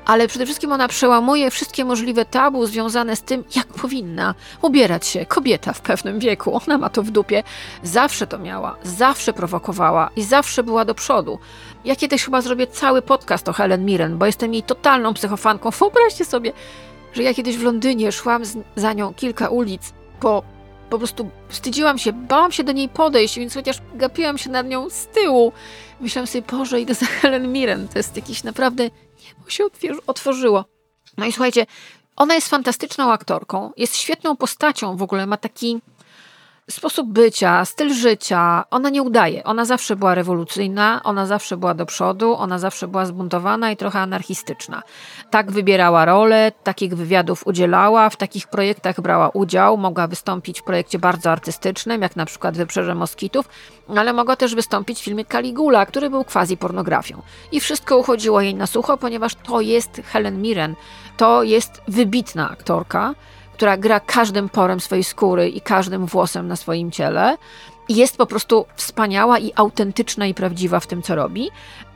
ale 0.05 0.27
przede 0.27 0.45
wszystkim 0.45 0.71
ona 0.71 0.87
przełamuje 0.87 1.51
wszystkie 1.51 1.85
możliwe 1.85 2.25
tabu 2.25 2.65
związane 2.65 3.15
z 3.15 3.21
tym, 3.21 3.43
jak 3.55 3.67
powinna 3.67 4.35
ubierać 4.61 5.07
się 5.07 5.25
kobieta 5.25 5.73
w 5.73 5.81
pewnym 5.81 6.19
wieku. 6.19 6.59
Ona 6.63 6.77
ma 6.77 6.89
to 6.89 7.03
w 7.03 7.11
dupie. 7.11 7.43
Zawsze 7.83 8.27
to 8.27 8.39
miała, 8.39 8.77
zawsze 8.83 9.33
prowokowała 9.33 10.09
i 10.15 10.23
zawsze 10.23 10.63
była 10.63 10.85
do 10.85 10.95
przodu. 10.95 11.39
Ja 11.85 11.95
kiedyś 11.95 12.25
chyba 12.25 12.41
zrobię 12.41 12.67
cały 12.67 13.01
podcast 13.01 13.49
o 13.49 13.53
Helen 13.53 13.85
Mirren, 13.85 14.17
bo 14.17 14.25
jestem 14.25 14.53
jej 14.53 14.63
totalną 14.63 15.13
psychofanką. 15.13 15.69
Wyobraźcie 15.69 16.25
sobie, 16.25 16.53
że 17.13 17.23
ja 17.23 17.33
kiedyś 17.33 17.57
w 17.57 17.63
Londynie 17.63 18.11
szłam 18.11 18.45
z, 18.45 18.57
za 18.75 18.93
nią 18.93 19.13
kilka 19.13 19.49
ulic 19.49 19.93
po 20.19 20.43
po 20.89 20.97
prostu 20.97 21.29
wstydziłam 21.49 21.97
się, 21.97 22.13
bałam 22.13 22.51
się 22.51 22.63
do 22.63 22.71
niej 22.71 22.89
podejść, 22.89 23.39
więc 23.39 23.53
chociaż 23.53 23.81
gapiłam 23.95 24.37
się 24.37 24.49
nad 24.49 24.67
nią 24.67 24.89
z 24.89 25.07
tyłu, 25.07 25.51
myślałam 26.01 26.27
sobie, 26.27 26.43
Boże, 26.51 26.81
idę 26.81 26.93
za 26.93 27.05
Helen 27.05 27.51
Mirren. 27.51 27.87
To 27.87 27.99
jest 27.99 28.15
jakiś 28.15 28.43
naprawdę 28.43 28.89
niebo 29.27 29.49
się 29.49 29.63
otworzyło. 30.07 30.65
No 31.17 31.25
i 31.25 31.31
słuchajcie, 31.31 31.65
ona 32.15 32.35
jest 32.35 32.49
fantastyczną 32.49 33.11
aktorką, 33.11 33.71
jest 33.77 33.95
świetną 33.95 34.35
postacią 34.35 34.97
w 34.97 35.03
ogóle, 35.03 35.25
ma 35.25 35.37
taki 35.37 35.81
sposób 36.71 37.13
bycia, 37.13 37.65
styl 37.65 37.93
życia, 37.93 38.63
ona 38.71 38.89
nie 38.89 39.03
udaje. 39.03 39.43
Ona 39.43 39.65
zawsze 39.65 39.95
była 39.95 40.15
rewolucyjna, 40.15 41.01
ona 41.03 41.25
zawsze 41.25 41.57
była 41.57 41.73
do 41.73 41.85
przodu, 41.85 42.35
ona 42.35 42.59
zawsze 42.59 42.87
była 42.87 43.05
zbuntowana 43.05 43.71
i 43.71 43.77
trochę 43.77 43.99
anarchistyczna. 43.99 44.83
Tak 45.29 45.51
wybierała 45.51 46.05
role, 46.05 46.51
takich 46.63 46.95
wywiadów 46.95 47.47
udzielała, 47.47 48.09
w 48.09 48.17
takich 48.17 48.47
projektach 48.47 49.01
brała 49.01 49.29
udział, 49.29 49.77
mogła 49.77 50.07
wystąpić 50.07 50.61
w 50.61 50.63
projekcie 50.63 50.99
bardzo 50.99 51.31
artystycznym, 51.31 52.01
jak 52.01 52.15
na 52.15 52.25
przykład 52.25 52.57
Wybrzeże 52.57 52.95
Moskitów, 52.95 53.49
ale 53.97 54.13
mogła 54.13 54.35
też 54.35 54.55
wystąpić 54.55 54.99
w 54.99 55.03
filmie 55.03 55.25
Caligula, 55.25 55.85
który 55.85 56.09
był 56.09 56.23
quasi 56.23 56.57
pornografią. 56.57 57.21
I 57.51 57.59
wszystko 57.59 57.97
uchodziło 57.97 58.41
jej 58.41 58.55
na 58.55 58.67
sucho, 58.67 58.97
ponieważ 58.97 59.35
to 59.35 59.61
jest 59.61 60.01
Helen 60.05 60.41
Mirren, 60.41 60.75
to 61.17 61.43
jest 61.43 61.81
wybitna 61.87 62.49
aktorka, 62.49 63.15
która 63.55 63.77
gra 63.77 63.99
każdym 63.99 64.49
porem 64.49 64.79
swojej 64.79 65.03
skóry 65.03 65.49
i 65.49 65.61
każdym 65.61 66.05
włosem 66.05 66.47
na 66.47 66.55
swoim 66.55 66.91
ciele. 66.91 67.37
I 67.87 67.95
jest 67.95 68.17
po 68.17 68.25
prostu 68.25 68.65
wspaniała 68.75 69.39
i 69.39 69.51
autentyczna 69.55 70.25
i 70.25 70.33
prawdziwa 70.33 70.79
w 70.79 70.87
tym, 70.87 71.01
co 71.01 71.15
robi. 71.15 71.49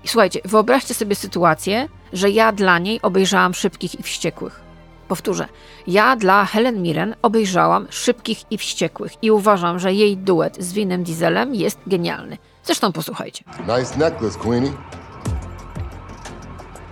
Słuchajcie, 0.06 0.40
wyobraźcie 0.46 0.94
sobie 0.94 1.16
sytuację, 1.16 1.88
że 2.14 2.30
ja 2.30 2.52
dla 2.52 2.80
niej 2.80 3.02
obejrzałam 3.02 3.54
Szybkich 3.54 4.00
i 4.00 4.04
Wściekłych. 4.04 4.62
Powtórzę, 5.08 5.48
ja 5.88 6.16
dla 6.16 6.46
Helen 6.46 6.82
Mirren 6.82 7.16
obejrzałam 7.22 7.88
Szybkich 7.90 8.52
i 8.52 8.58
Wściekłych 8.58 9.12
i 9.22 9.32
uważam, 9.32 9.80
że 9.80 9.94
jej 9.94 10.18
duet 10.18 10.64
z 10.64 10.74
Winem 10.74 11.04
Dieselem 11.04 11.56
jest 11.56 11.80
genialny. 11.88 12.38
Zresztą 12.64 12.92
posłuchajcie. 12.92 13.44
Nice 13.60 13.98
necklace, 13.98 14.40
Queenie. 14.40 14.72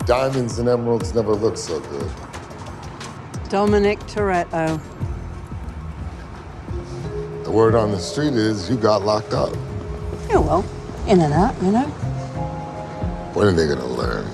Diamonds 0.07 0.59
and 0.59 0.69
emeralds 0.69 1.13
never 1.13 1.41
look 1.41 1.59
so 1.59 1.73
good. 1.73 2.26
Dominic 3.49 3.99
Toretto. 4.07 4.79
The 7.43 7.51
word 7.51 7.75
on 7.75 7.91
the 7.91 7.99
street 7.99 8.33
is 8.33 8.69
you 8.69 8.75
got 8.75 9.03
locked 9.03 9.33
up. 9.33 9.55
Yeah, 10.29 10.39
well, 10.39 10.65
in 11.07 11.21
and 11.21 11.33
out, 11.33 11.55
you 11.61 11.71
know. 11.71 11.85
When 13.33 13.47
are 13.47 13.53
they 13.53 13.67
gonna 13.67 13.85
learn? 13.85 14.25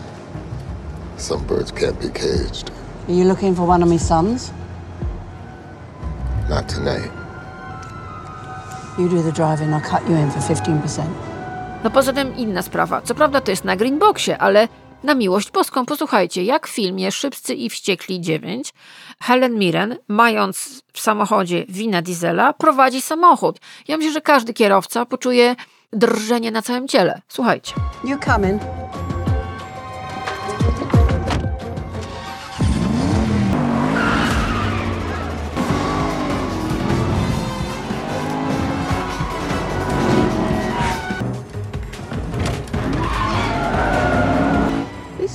Some 1.17 1.45
birds 1.45 1.71
can't 1.71 1.99
be 2.01 2.09
caged. 2.09 2.71
Are 3.07 3.13
you 3.13 3.25
looking 3.25 3.55
for 3.55 3.67
one 3.67 3.83
of 3.83 3.89
my 3.89 3.97
sons? 3.97 4.51
Not 6.49 6.67
tonight. 6.67 7.11
You 8.97 9.09
do 9.09 9.21
the 9.21 9.31
driving, 9.31 9.73
I'll 9.73 9.81
cut 9.81 10.07
you 10.09 10.15
in 10.15 10.31
for 10.31 10.39
15%. 10.39 11.05
No 11.83 11.89
poza 11.89 12.13
tym 12.13 12.35
inna 12.35 12.61
sprawa. 12.61 13.01
Co 13.01 13.15
prawda 13.15 13.41
to 13.41 13.51
jest 13.51 13.65
na 13.65 13.75
Greenboxie, 13.75 14.37
ale 14.37 14.67
na 15.03 15.15
miłość 15.15 15.51
boską, 15.51 15.85
posłuchajcie, 15.85 16.43
jak 16.43 16.67
w 16.67 16.71
filmie 16.71 17.11
Szybcy 17.11 17.53
i 17.53 17.69
Wściekli 17.69 18.21
9 18.21 18.73
Helen 19.19 19.59
Mirren, 19.59 19.97
mając 20.07 20.83
w 20.93 20.99
samochodzie 20.99 21.65
wina 21.69 22.01
diesela, 22.01 22.53
prowadzi 22.53 23.01
samochód. 23.01 23.59
Ja 23.87 23.97
myślę, 23.97 24.11
że 24.11 24.21
każdy 24.21 24.53
kierowca 24.53 25.05
poczuje 25.05 25.55
drżenie 25.93 26.51
na 26.51 26.61
całym 26.61 26.87
ciele. 26.87 27.21
Słuchajcie. 27.27 27.73
You 28.03 28.17
coming? 28.25 28.61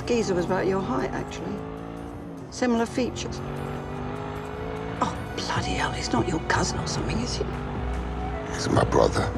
Geezer 0.09 0.35
was 0.35 0.47
about 0.47 0.67
your 0.67 0.81
height, 0.81 1.11
actually. 1.11 1.55
Similar 2.51 2.87
features. 2.87 3.43
Oh, 5.03 5.15
bloody 5.37 5.73
hell, 5.73 5.93
he's 5.93 6.11
not 6.15 6.27
your 6.27 6.41
cousin 6.49 6.79
or 6.79 6.87
something, 6.87 7.21
is 7.21 7.37
he? 7.37 7.45
He's 8.51 8.71
my 8.71 8.85
brother. 8.85 9.31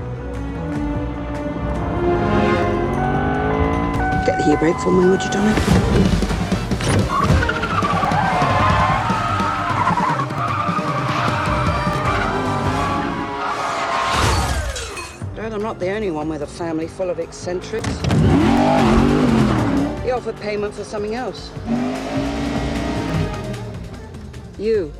Get 4.25 4.39
the 4.39 4.53
e-brake 4.53 4.79
for 4.79 4.93
me, 4.93 5.11
would 5.11 5.21
you, 5.25 5.31
Tommy? 5.31 5.55
I'm 15.53 15.63
not 15.63 15.81
the 15.81 15.91
only 15.91 16.13
one 16.13 16.29
with 16.29 16.43
a 16.43 16.47
family 16.47 16.87
full 16.87 17.11
of 17.11 17.19
eccentrics. 17.19 17.89
He 20.11 20.15
offered 20.15 20.41
payment 20.41 20.75
for 20.75 20.83
something 20.83 21.15
else. 21.15 21.51
You. 24.59 24.91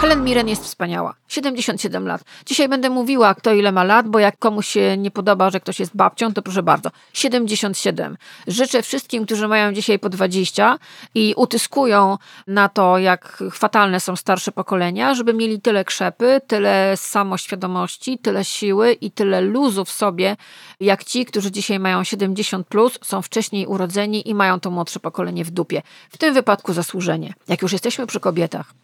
Helen 0.00 0.24
Mirren 0.24 0.48
jest 0.48 0.64
wspaniała. 0.64 1.14
77 1.28 2.06
lat. 2.06 2.22
Dzisiaj 2.46 2.68
będę 2.68 2.90
mówiła, 2.90 3.34
kto 3.34 3.52
ile 3.52 3.72
ma 3.72 3.84
lat, 3.84 4.08
bo 4.08 4.18
jak 4.18 4.38
komuś 4.38 4.66
się 4.66 4.96
nie 4.96 5.10
podoba, 5.10 5.50
że 5.50 5.60
ktoś 5.60 5.80
jest 5.80 5.96
babcią, 5.96 6.32
to 6.32 6.42
proszę 6.42 6.62
bardzo. 6.62 6.90
77. 7.12 8.16
Życzę 8.46 8.82
wszystkim, 8.82 9.26
którzy 9.26 9.48
mają 9.48 9.72
dzisiaj 9.72 9.98
po 9.98 10.08
20 10.08 10.78
i 11.14 11.34
utyskują 11.36 12.18
na 12.46 12.68
to, 12.68 12.98
jak 12.98 13.42
fatalne 13.52 14.00
są 14.00 14.16
starsze 14.16 14.52
pokolenia, 14.52 15.14
żeby 15.14 15.34
mieli 15.34 15.60
tyle 15.60 15.84
krzepy, 15.84 16.40
tyle 16.46 16.96
samoświadomości, 16.96 18.18
tyle 18.18 18.44
siły 18.44 18.92
i 18.92 19.10
tyle 19.10 19.40
luzu 19.40 19.84
w 19.84 19.90
sobie, 19.90 20.36
jak 20.80 21.04
ci, 21.04 21.26
którzy 21.26 21.50
dzisiaj 21.52 21.78
mają 21.78 22.04
70 22.04 22.66
plus, 22.66 22.98
są 23.04 23.22
wcześniej 23.22 23.66
urodzeni 23.66 24.28
i 24.28 24.34
mają 24.34 24.60
to 24.60 24.70
młodsze 24.70 25.00
pokolenie 25.00 25.44
w 25.44 25.50
dupie. 25.50 25.82
W 26.10 26.18
tym 26.18 26.34
wypadku 26.34 26.72
zasłużenie. 26.72 27.34
Jak 27.48 27.62
już 27.62 27.72
jesteśmy 27.72 28.06
przy 28.06 28.20
kobietach, 28.20 28.74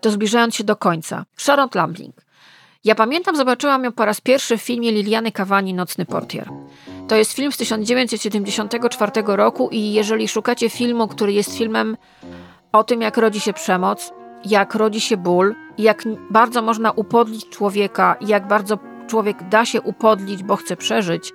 to 0.00 0.10
zbliżając 0.10 0.54
się 0.54 0.64
do 0.64 0.76
końca. 0.76 1.24
Ja 2.84 2.94
pamiętam, 2.94 3.36
zobaczyłam 3.36 3.84
ją 3.84 3.92
po 3.92 4.04
raz 4.04 4.20
pierwszy 4.20 4.58
w 4.58 4.62
filmie 4.62 4.92
Liliany 4.92 5.32
Kawani 5.32 5.74
Nocny 5.74 6.06
Portier. 6.06 6.50
To 7.08 7.16
jest 7.16 7.32
film 7.32 7.52
z 7.52 7.56
1974 7.56 9.12
roku 9.26 9.68
i 9.72 9.92
jeżeli 9.92 10.28
szukacie 10.28 10.70
filmu, 10.70 11.08
który 11.08 11.32
jest 11.32 11.58
filmem 11.58 11.96
o 12.72 12.84
tym, 12.84 13.02
jak 13.02 13.16
rodzi 13.16 13.40
się 13.40 13.52
przemoc, 13.52 14.12
jak 14.44 14.74
rodzi 14.74 15.00
się 15.00 15.16
ból, 15.16 15.54
jak 15.78 16.04
bardzo 16.30 16.62
można 16.62 16.90
upodlić 16.90 17.48
człowieka 17.48 18.16
jak 18.20 18.48
bardzo 18.48 18.78
człowiek 19.06 19.48
da 19.48 19.64
się 19.64 19.80
upodlić, 19.80 20.42
bo 20.42 20.56
chce 20.56 20.76
przeżyć, 20.76 21.32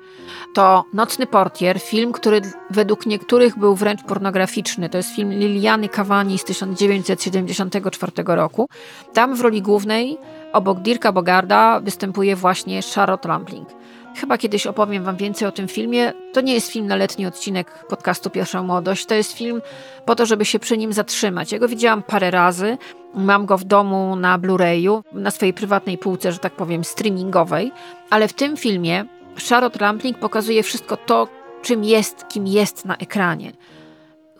to 0.54 0.84
Nocny 0.94 1.28
Portier, 1.28 1.80
film, 1.80 2.12
który 2.12 2.42
według 2.70 3.06
niektórych 3.06 3.58
był 3.58 3.76
wręcz 3.76 4.04
pornograficzny. 4.04 4.90
To 4.90 4.98
jest 4.98 5.16
film 5.16 5.32
Liliany 5.34 5.90
Cavani 5.90 6.38
z 6.38 6.44
1974 6.44 8.12
roku. 8.26 8.70
Tam 9.14 9.36
w 9.36 9.42
roli 9.42 9.62
głównej, 9.62 10.18
obok 10.54 10.80
Dirka 10.80 11.12
Bogarda, 11.12 11.80
występuje 11.80 12.36
właśnie 12.36 12.80
Charlotte 12.96 13.30
Rampling. 13.30 13.70
Chyba 14.18 14.38
kiedyś 14.38 14.68
opowiem 14.68 15.04
Wam 15.04 15.16
więcej 15.16 15.48
o 15.48 15.52
tym 15.52 15.68
filmie. 15.68 16.14
To 16.34 16.42
nie 16.42 16.54
jest 16.54 16.72
film 16.72 16.88
na 16.88 16.96
letni 16.96 17.26
odcinek 17.26 17.86
podcastu 17.90 18.30
Pierwsza 18.30 18.64
Młodość. 18.64 19.06
To 19.06 19.16
jest 19.16 19.34
film 19.34 19.62
po 20.06 20.16
to, 20.16 20.26
żeby 20.26 20.46
się 20.46 20.60
przy 20.60 20.78
nim 20.78 20.94
zatrzymać. 20.94 21.52
Ja 21.52 21.60
go 21.60 21.68
widziałam 21.68 22.04
parę 22.04 22.32
razy. 22.32 22.78
Mam 23.14 23.46
go 23.46 23.58
w 23.58 23.64
domu 23.64 24.16
na 24.16 24.40
Blu-rayu, 24.40 25.04
na 25.14 25.32
swojej 25.32 25.54
prywatnej 25.54 25.98
półce, 25.98 26.32
że 26.32 26.40
tak 26.40 26.54
powiem, 26.54 26.84
streamingowej. 26.84 27.72
Ale 28.10 28.28
w 28.28 28.34
tym 28.34 28.58
filmie 28.58 29.06
Charlotte 29.50 29.80
Rampling 29.80 30.20
pokazuje 30.20 30.64
wszystko 30.64 30.98
to, 30.98 31.28
czym 31.62 31.84
jest, 31.84 32.28
kim 32.28 32.48
jest 32.48 32.86
na 32.86 32.96
ekranie. 32.96 33.52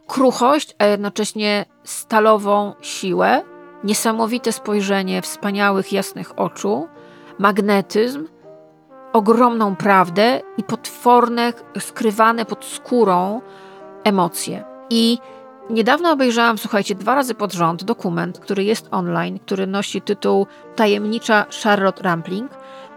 Kruchość, 0.08 0.76
a 0.80 0.86
jednocześnie 0.86 1.66
stalową 1.84 2.74
siłę, 2.82 3.44
niesamowite 3.84 4.52
spojrzenie 4.52 5.22
wspaniałych, 5.22 5.94
jasnych 5.94 6.40
oczu, 6.40 6.88
magnetyzm, 7.40 8.28
ogromną 9.14 9.76
prawdę 9.76 10.42
i 10.58 10.64
potworne, 10.64 11.54
skrywane 11.80 12.46
pod 12.46 12.66
skórą 12.66 13.42
emocje. 14.04 14.64
I 14.90 15.18
niedawno 15.70 16.12
obejrzałam, 16.12 16.58
słuchajcie, 16.58 16.96
dwa 16.96 17.16
razy 17.16 17.36
pod 17.36 17.54
rząd 17.54 17.84
dokument, 17.84 18.40
który 18.40 18.64
jest 18.64 18.88
online, 18.92 19.40
który 19.40 19.68
nosi 19.68 20.02
tytuł 20.02 20.48
Tajemnicza 20.76 21.46
Charlotte 21.64 22.04
Rampling. 22.04 22.52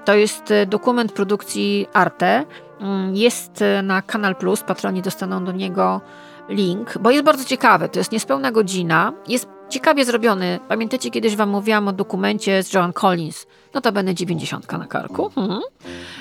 To 0.04 0.14
jest 0.14 0.50
e, 0.50 0.66
dokument 0.66 1.12
produkcji 1.12 1.86
Arte. 1.92 2.44
Mm, 2.80 3.16
jest 3.16 3.62
e, 3.62 3.82
na 3.82 4.02
Kanal 4.02 4.36
Plus, 4.36 4.62
patroni 4.62 5.02
dostaną 5.02 5.44
do 5.44 5.52
niego 5.52 6.00
link, 6.48 6.98
bo 6.98 7.10
jest 7.10 7.24
bardzo 7.24 7.44
ciekawy. 7.44 7.88
To 7.88 7.98
jest 7.98 8.12
niespełna 8.12 8.52
godzina. 8.52 9.12
Jest 9.28 9.48
ciekawie 9.70 10.04
zrobiony. 10.04 10.58
Pamiętacie, 10.68 11.10
kiedyś 11.10 11.36
Wam 11.36 11.48
mówiłam 11.48 11.88
o 11.88 11.92
dokumencie 11.92 12.62
z 12.62 12.74
Joan 12.74 12.92
Collins, 12.92 13.46
notabene 13.74 14.14
90 14.14 14.72
na 14.72 14.86
karku, 14.86 15.30
mhm. 15.36 15.60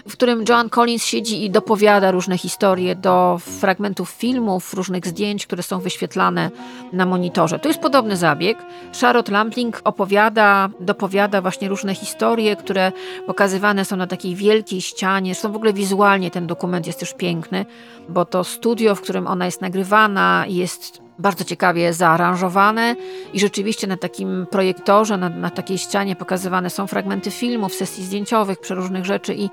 w 0.08 0.14
którym 0.14 0.44
Joan 0.50 0.70
Collins 0.70 1.06
siedzi 1.06 1.46
i 1.46 1.50
dopowiada 1.50 2.12
różne 2.12 2.38
historie 2.38 2.96
do 2.96 3.38
fragmentów 3.60 4.10
filmów, 4.10 4.74
różnych 4.74 5.08
zdjęć, 5.08 5.48
które 5.48 5.64
są 5.64 5.80
wyświetlane 5.80 6.52
na 6.94 7.06
monitorze. 7.06 7.60
To 7.60 7.68
jest 7.68 7.80
podobny 7.80 8.18
zabieg. 8.18 8.58
Charlotte 9.02 9.32
Lampling 9.32 9.82
opowiada, 9.84 10.70
dopowiada 10.80 11.42
właśnie 11.42 11.70
różne 11.70 11.96
historie, 11.96 12.56
które 12.56 12.92
pokazywane 13.26 13.86
są 13.86 13.96
na 13.96 14.08
takiej 14.08 14.36
wielkiej 14.36 14.82
ścianie. 14.82 15.34
Zresztą 15.34 15.52
w 15.52 15.56
ogóle 15.56 15.74
wizualnie 15.74 16.32
ten 16.32 16.48
dokument 16.48 16.88
jest 16.88 17.00
też 17.00 17.14
piękny, 17.14 17.66
bo 18.10 18.26
to 18.26 18.44
studio, 18.44 18.96
w 18.96 19.02
którym 19.02 19.28
ona 19.28 19.46
jest 19.46 19.62
nagrywana, 19.62 20.46
jest 20.48 21.09
bardzo 21.20 21.44
ciekawie 21.44 21.94
zaaranżowane 21.94 22.96
i 23.34 23.40
rzeczywiście 23.40 23.88
na 23.88 23.98
takim 23.98 24.48
projektorze, 24.52 25.18
na, 25.18 25.30
na, 25.30 25.50
takiej 25.50 25.78
ścianie 25.78 26.16
pokazywane 26.16 26.70
są 26.70 26.88
fragmenty 26.88 27.32
filmów, 27.32 27.74
sesji 27.74 28.04
zdjęciowych, 28.04 28.60
przeróżnych 28.60 29.06
rzeczy 29.06 29.36
i 29.36 29.50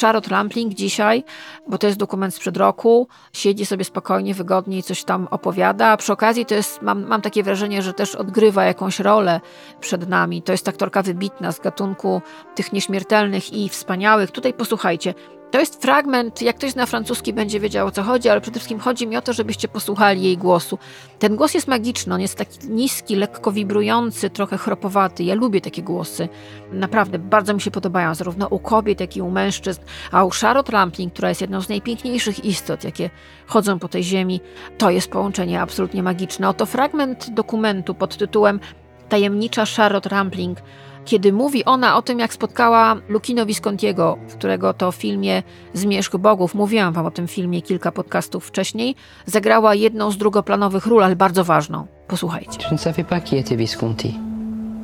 Charlotte 0.00 0.30
Rampling 0.30 0.74
dzisiaj, 0.74 1.24
bo 1.68 1.78
to 1.78 1.86
jest 1.86 1.98
dokument 1.98 2.34
sprzed 2.34 2.56
roku, 2.56 3.08
siedzi 3.32 3.66
sobie 3.66 3.84
spokojnie, 3.84 4.34
wygodnie 4.34 4.78
i 4.78 4.82
coś 4.82 5.04
tam 5.04 5.28
opowiada, 5.30 5.86
a 5.86 5.96
przy 5.96 6.12
okazji 6.12 6.46
to 6.46 6.54
jest, 6.54 6.82
mam, 6.82 7.06
mam 7.06 7.22
takie 7.22 7.42
wrażenie, 7.42 7.82
że 7.82 7.92
też 7.92 8.14
odgrywa 8.14 8.64
jakąś 8.64 9.00
rolę 9.00 9.40
przed 9.80 10.08
nami. 10.08 10.42
To 10.42 10.52
jest 10.52 10.68
aktorka 10.68 11.02
wybitna 11.02 11.52
z 11.52 11.60
gatunku 11.60 12.22
tych 12.54 12.72
nieśmiertelnych 12.72 13.52
i 13.52 13.68
wspaniałych. 13.68 14.30
Tutaj 14.30 14.54
posłuchajcie, 14.54 15.14
to 15.50 15.60
jest 15.60 15.82
fragment, 15.82 16.42
jak 16.42 16.56
ktoś 16.56 16.74
na 16.74 16.86
francuski 16.86 17.32
będzie 17.32 17.60
wiedział 17.60 17.86
o 17.86 17.90
co 17.90 18.02
chodzi, 18.02 18.28
ale 18.28 18.40
przede 18.40 18.58
wszystkim 18.58 18.80
chodzi 18.80 19.06
mi 19.06 19.16
o 19.16 19.22
to, 19.22 19.32
żebyście 19.32 19.68
posłuchali 19.68 20.22
jej 20.22 20.38
głosu. 20.38 20.78
Ten 21.18 21.36
głos 21.36 21.54
jest 21.54 21.68
magiczny, 21.68 22.14
on 22.14 22.20
jest 22.20 22.38
taki 22.38 22.68
niski, 22.68 23.16
lekko 23.16 23.52
wibrujący, 23.52 24.30
trochę 24.30 24.58
chropowaty. 24.58 25.24
Ja 25.24 25.34
lubię 25.34 25.60
takie 25.60 25.82
głosy. 25.82 26.28
Naprawdę, 26.72 27.18
bardzo 27.18 27.54
mi 27.54 27.60
się 27.60 27.70
podobają, 27.70 28.14
zarówno 28.14 28.48
u 28.48 28.58
kobiet, 28.58 29.00
jak 29.00 29.16
i 29.16 29.22
u 29.22 29.30
mężczyzn. 29.30 29.80
A 30.12 30.24
u 30.24 30.30
Charlotte 30.30 30.72
Rampling, 30.72 31.12
która 31.12 31.28
jest 31.28 31.40
jedną 31.40 31.60
z 31.60 31.68
najpiękniejszych 31.68 32.44
istot, 32.44 32.84
jakie 32.84 33.10
chodzą 33.46 33.78
po 33.78 33.88
tej 33.88 34.04
ziemi, 34.04 34.40
to 34.78 34.90
jest 34.90 35.10
połączenie 35.10 35.60
absolutnie 35.60 36.02
magiczne. 36.02 36.48
Oto 36.48 36.66
fragment 36.66 37.30
dokumentu 37.30 37.94
pod 37.94 38.16
tytułem 38.16 38.60
Tajemnicza 39.08 39.64
Charlotte 39.76 40.08
Rampling 40.08 40.58
kiedy 41.06 41.32
mówi 41.32 41.64
ona 41.64 41.96
o 41.96 42.02
tym, 42.02 42.18
jak 42.18 42.32
spotkała 42.32 42.96
Lukino 43.08 43.46
Viscontiego, 43.46 44.18
którego 44.32 44.74
to 44.74 44.92
filmie 44.92 45.42
Zmierzch 45.74 46.16
Bogów, 46.16 46.54
mówiłam 46.54 46.92
wam 46.92 47.06
o 47.06 47.10
tym 47.10 47.28
filmie 47.28 47.62
kilka 47.62 47.92
podcastów 47.92 48.46
wcześniej, 48.46 48.94
zagrała 49.26 49.74
jedną 49.74 50.10
z 50.10 50.16
drugoplanowych 50.16 50.86
ról, 50.86 51.04
ale 51.04 51.16
bardzo 51.16 51.44
ważną. 51.44 51.86
Posłuchajcie. 52.08 52.58
Je 52.62 52.72
ne 52.72 52.78
savais 52.78 53.06
pas 53.06 53.20
qui 53.20 53.36
était 53.36 53.56
Visconti. 53.56 54.14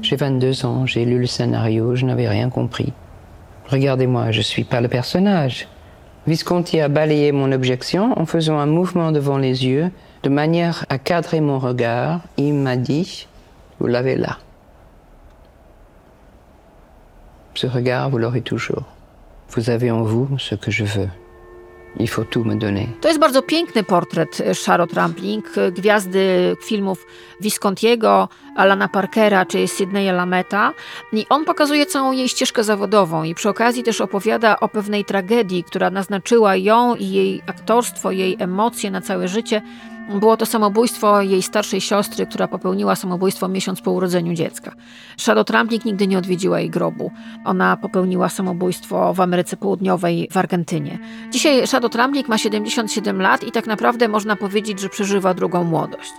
J'ai 0.02 0.16
22 0.16 0.64
ans, 0.66 0.86
j'ai 0.86 1.04
lu 1.04 1.18
le 1.20 1.26
scénario, 1.26 1.96
je 1.96 2.06
n'avais 2.06 2.28
rien 2.28 2.50
compris. 2.50 2.92
Regardez-moi, 3.70 4.32
je 4.32 4.42
suis 4.42 4.64
pas 4.64 4.80
le 4.80 4.88
personnage. 4.88 5.66
Visconti 6.26 6.80
a 6.80 6.88
balayé 6.88 7.32
mon 7.32 7.52
objection 7.52 8.12
en 8.16 8.26
faisant 8.26 8.58
un 8.58 8.66
mouvement 8.66 9.12
devant 9.12 9.38
les 9.38 9.64
yeux 9.64 9.90
de 10.22 10.28
manière 10.28 10.84
à 10.88 10.98
cadrer 10.98 11.40
mon 11.40 11.58
regard. 11.58 12.20
Il 12.36 12.54
m'a 12.54 12.76
dit, 12.76 13.26
vous 13.80 13.88
l'avez 13.88 14.16
là. 14.16 14.38
Ce 17.54 17.66
regard, 17.66 18.10
vous 18.10 18.18
l'aurez 18.18 18.42
toujours. 18.42 18.84
Vous 19.50 19.70
avez 19.70 19.90
en 19.90 20.02
vous 20.02 20.38
ce 20.38 20.54
que 20.54 20.70
je 20.70 20.84
veux. 20.84 21.08
Il 21.98 22.08
faut 22.08 22.24
tout 22.24 22.44
me 22.44 22.54
donner. 22.54 22.88
To 23.00 23.08
jest 23.08 23.20
bardzo 23.20 23.42
piękny 23.42 23.84
portret 23.84 24.42
Charlotte 24.66 24.92
Rampling, 24.92 25.44
gwiazdy 25.72 26.56
filmów 26.64 27.06
Viscontiego, 27.40 28.28
Alana 28.56 28.88
Parkera 28.88 29.46
czy 29.46 29.68
Sydneya 29.68 30.12
Lameta. 30.12 30.72
I 31.12 31.26
on 31.28 31.44
pokazuje 31.44 31.86
całą 31.86 32.12
jej 32.12 32.28
ścieżkę 32.28 32.64
zawodową 32.64 33.24
i 33.24 33.34
przy 33.34 33.48
okazji 33.48 33.82
też 33.82 34.00
opowiada 34.00 34.60
o 34.60 34.68
pewnej 34.68 35.04
tragedii, 35.04 35.64
która 35.64 35.90
naznaczyła 35.90 36.56
ją 36.56 36.94
i 36.94 37.10
jej 37.10 37.42
aktorstwo, 37.46 38.10
jej 38.10 38.36
emocje 38.38 38.90
na 38.90 39.00
całe 39.00 39.28
życie 39.28 39.62
było 40.10 40.36
to 40.36 40.46
samobójstwo 40.46 41.22
jej 41.22 41.42
starszej 41.42 41.80
siostry, 41.80 42.26
która 42.26 42.48
popełniła 42.48 42.96
samobójstwo 42.96 43.48
miesiąc 43.48 43.80
po 43.80 43.90
urodzeniu 43.90 44.34
dziecka. 44.34 44.72
Charlotte 45.26 45.52
Rampling 45.52 45.84
nigdy 45.84 46.06
nie 46.06 46.18
odwiedziła 46.18 46.60
jej 46.60 46.70
grobu. 46.70 47.10
Ona 47.44 47.76
popełniła 47.76 48.28
samobójstwo 48.28 49.14
w 49.14 49.20
Ameryce 49.20 49.56
Południowej, 49.56 50.28
w 50.32 50.36
Argentynie. 50.36 50.98
Dzisiaj 51.30 51.66
Charlotte 51.66 51.98
Rampling 51.98 52.28
ma 52.28 52.38
77 52.38 53.22
lat 53.22 53.44
i 53.44 53.52
tak 53.52 53.66
naprawdę 53.66 54.08
można 54.08 54.36
powiedzieć, 54.36 54.80
że 54.80 54.88
przeżywa 54.88 55.34
drugą 55.34 55.64
młodość. 55.64 56.12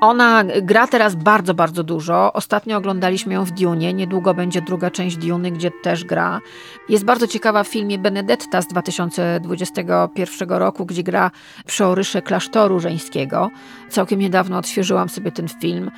Ona 0.00 0.44
gra 0.62 0.86
teraz 0.86 1.14
bardzo, 1.14 1.54
bardzo 1.54 1.82
dużo. 1.82 2.32
Ostatnio 2.32 2.76
oglądaliśmy 2.76 3.34
ją 3.34 3.44
w 3.44 3.50
Dune, 3.50 3.94
niedługo 3.94 4.34
będzie 4.34 4.62
druga 4.62 4.90
część 4.90 5.16
Dune, 5.16 5.50
gdzie 5.50 5.70
też 5.82 6.04
gra. 6.04 6.40
Jest 6.88 7.04
bardzo 7.04 7.26
ciekawa 7.26 7.64
w 7.64 7.68
filmie 7.68 7.98
Benedetta 7.98 8.62
z 8.62 8.66
2021 8.66 10.48
roku, 10.48 10.86
gdzie 10.86 11.02
gra 11.02 11.30
przeorysze 11.66 12.22
klasztoru 12.22 12.80
żeńskiego. 12.80 13.35
Całkiem 13.88 14.20
niedawno 14.20 14.58
odświeżyłam 14.58 15.08
sobie 15.08 15.32
ten 15.32 15.48
film. 15.48 15.90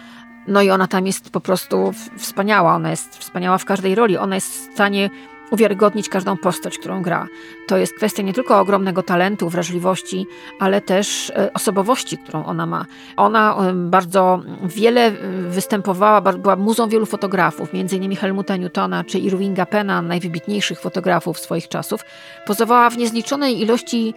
No 0.49 0.63
i 0.63 0.71
ona 0.71 0.87
tam 0.87 1.07
jest 1.07 1.31
po 1.31 1.41
prostu 1.41 1.93
wspaniała, 2.17 2.75
ona 2.75 2.91
jest 2.91 3.17
wspaniała 3.17 3.59
w 3.59 3.65
każdej 3.65 3.95
roli, 3.95 4.17
ona 4.17 4.35
jest 4.35 4.49
w 4.49 4.73
stanie 4.75 5.11
uwiarygodnić 5.51 6.09
każdą 6.09 6.37
postać, 6.37 6.79
którą 6.79 7.03
gra. 7.03 7.29
To 7.67 7.77
jest 7.77 7.95
kwestia 7.95 8.23
nie 8.23 8.33
tylko 8.33 8.61
ogromnego 8.61 9.03
talentu, 9.03 9.49
wrażliwości, 9.49 10.27
ale 10.59 10.81
też 10.81 11.31
e, 11.31 11.53
osobowości, 11.53 12.19
którą 12.19 12.45
ona 12.45 12.67
ma. 12.67 12.87
Ona 13.17 13.57
bardzo 13.75 14.43
wiele 14.63 15.07
e, 15.07 15.13
występowała, 15.43 16.21
była 16.21 16.57
muzą 16.57 16.89
wielu 16.89 17.07
fotografów, 17.07 17.69
m.in. 17.75 18.17
Helmuta 18.17 18.57
Newtona 18.57 19.05
czy 19.05 19.19
Irvinga 19.19 19.67
Penna, 19.67 20.03
najwybitniejszych 20.03 20.81
fotografów 20.81 21.39
swoich 21.39 21.69
czasów. 21.69 22.01
Pozowała 22.47 22.91
w 22.91 22.99
niezliczonej 22.99 23.61
ilości, 23.61 24.15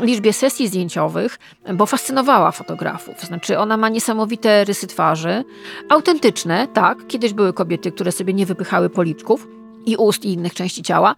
liczbie 0.00 0.32
sesji 0.32 0.68
zdjęciowych, 0.68 1.38
bo 1.74 1.86
fascynowała 1.86 2.50
fotografów. 2.50 3.20
Znaczy, 3.20 3.58
ona 3.58 3.76
ma 3.76 3.88
niesamowite 3.88 4.64
rysy 4.64 4.86
twarzy, 4.86 5.44
autentyczne, 5.88 6.68
tak. 6.68 7.06
Kiedyś 7.06 7.32
były 7.32 7.52
kobiety, 7.52 7.92
które 7.92 8.12
sobie 8.12 8.34
nie 8.34 8.46
wypychały 8.46 8.90
policzków, 8.90 9.46
i 9.86 9.96
ust 9.96 10.24
i 10.24 10.32
innych 10.32 10.54
części 10.54 10.82
ciała, 10.82 11.14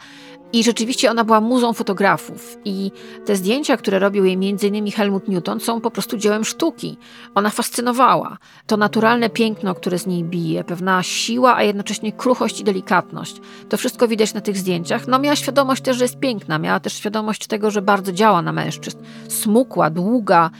i 0.52 0.64
rzeczywiście 0.64 1.10
ona 1.10 1.24
była 1.24 1.40
muzą 1.40 1.72
fotografów. 1.72 2.58
I 2.64 2.90
te 3.24 3.36
zdjęcia, 3.36 3.76
które 3.76 3.98
robił 3.98 4.24
jej 4.24 4.34
m.in. 4.34 4.90
Helmut 4.90 5.28
Newton, 5.28 5.60
są 5.60 5.80
po 5.80 5.90
prostu 5.90 6.16
dziełem 6.16 6.44
sztuki. 6.44 6.98
Ona 7.34 7.50
fascynowała. 7.50 8.38
To 8.66 8.76
naturalne 8.76 9.30
piękno, 9.30 9.74
które 9.74 9.98
z 9.98 10.06
niej 10.06 10.24
bije, 10.24 10.64
pewna 10.64 11.02
siła, 11.02 11.56
a 11.56 11.62
jednocześnie 11.62 12.12
kruchość 12.12 12.60
i 12.60 12.64
delikatność. 12.64 13.40
To 13.68 13.76
wszystko 13.76 14.08
widać 14.08 14.34
na 14.34 14.40
tych 14.40 14.58
zdjęciach. 14.58 15.06
No 15.06 15.18
miała 15.18 15.36
świadomość 15.36 15.82
też, 15.82 15.96
że 15.96 16.04
jest 16.04 16.18
piękna. 16.18 16.58
Miała 16.58 16.80
też 16.80 16.92
świadomość 16.92 17.46
tego, 17.46 17.70
że 17.70 17.82
bardzo 17.82 18.12
działa 18.12 18.42
na 18.42 18.52
mężczyzn. 18.52 18.98
Smukła, 19.28 19.90
długa, 19.90 20.50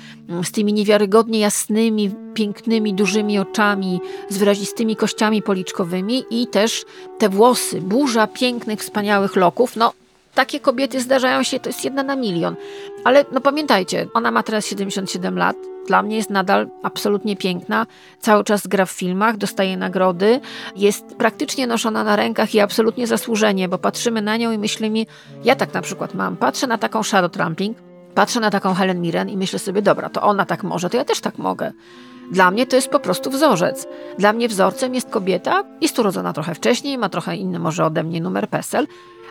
z 0.43 0.53
tymi 0.53 0.73
niewiarygodnie 0.73 1.39
jasnymi, 1.39 2.11
pięknymi, 2.35 2.95
dużymi 2.95 3.39
oczami, 3.39 4.01
z 4.29 4.39
wyrazistymi 4.39 4.97
kościami 4.97 5.43
policzkowymi 5.43 6.25
i 6.31 6.47
też 6.47 6.85
te 7.19 7.29
włosy, 7.29 7.81
burza 7.81 8.27
pięknych, 8.27 8.81
wspaniałych 8.81 9.37
loków. 9.37 9.77
No, 9.77 9.84
takie 10.35 10.61
kobiety 10.61 11.01
zdarzają 11.01 11.43
się, 11.43 11.61
to 11.61 11.69
jest 11.69 11.85
jedna 11.85 12.03
na 12.03 12.17
milion. 12.17 12.57
Ale 13.05 13.25
no 13.33 13.41
pamiętajcie, 13.41 14.07
ona 14.15 14.31
ma 14.31 14.43
teraz 14.43 14.67
77 14.67 15.39
lat, 15.39 15.57
dla 15.87 16.03
mnie 16.03 16.17
jest 16.17 16.31
nadal 16.31 16.69
absolutnie 16.83 17.37
piękna. 17.37 17.87
Cały 18.21 18.45
czas 18.45 18.67
gra 18.67 18.87
w 18.87 18.91
filmach, 18.91 19.37
dostaje 19.37 19.77
nagrody, 19.77 20.41
jest 20.77 21.05
praktycznie 21.19 21.67
noszona 21.67 22.05
na 22.05 22.17
rękach 22.17 22.55
i 22.55 22.61
absolutnie 22.61 23.07
zasłużenie, 23.07 23.69
bo 23.69 23.79
patrzymy 23.79 24.23
na 24.23 24.37
nią 24.37 24.53
i 24.53 24.59
myślimy, 24.59 25.07
ja 25.45 25.57
tak 25.57 25.75
na 25.75 25.83
przykład 25.83 26.15
mam, 26.15 26.37
patrzę 26.37 26.67
na 26.67 26.79
taką 26.79 27.01
Charlotte 27.11 27.39
Rampling, 27.39 27.79
patrzę 28.15 28.41
na 28.41 28.51
taką 28.51 28.75
Helen 28.75 29.01
Mirren 29.01 29.29
i 29.29 29.37
myślę 29.37 29.59
sobie, 29.59 29.83
dobra, 29.83 30.09
to 30.09 30.23
ona 30.23 30.45
tak 30.45 30.63
może, 30.63 30.91
to 30.91 30.97
ja 30.97 31.05
też 31.05 31.21
tak 31.21 31.39
mogę. 31.39 31.73
Dla 32.31 32.51
mnie 32.51 32.67
to 32.67 32.77
jest 32.77 32.89
po 32.89 33.01
prostu 33.01 33.31
wzorzec. 33.31 33.87
Dla 34.19 34.33
mnie 34.33 34.49
wzorcem 34.49 34.95
jest 34.95 35.11
kobieta, 35.11 35.65
jest 35.81 35.99
urodzona 35.99 36.33
trochę 36.33 36.55
wcześniej, 36.55 36.99
ma 36.99 37.09
trochę 37.09 37.37
inny 37.37 37.59
może 37.59 37.85
ode 37.85 38.03
mnie 38.03 38.21
numer 38.21 38.49
PESEL, 38.49 38.87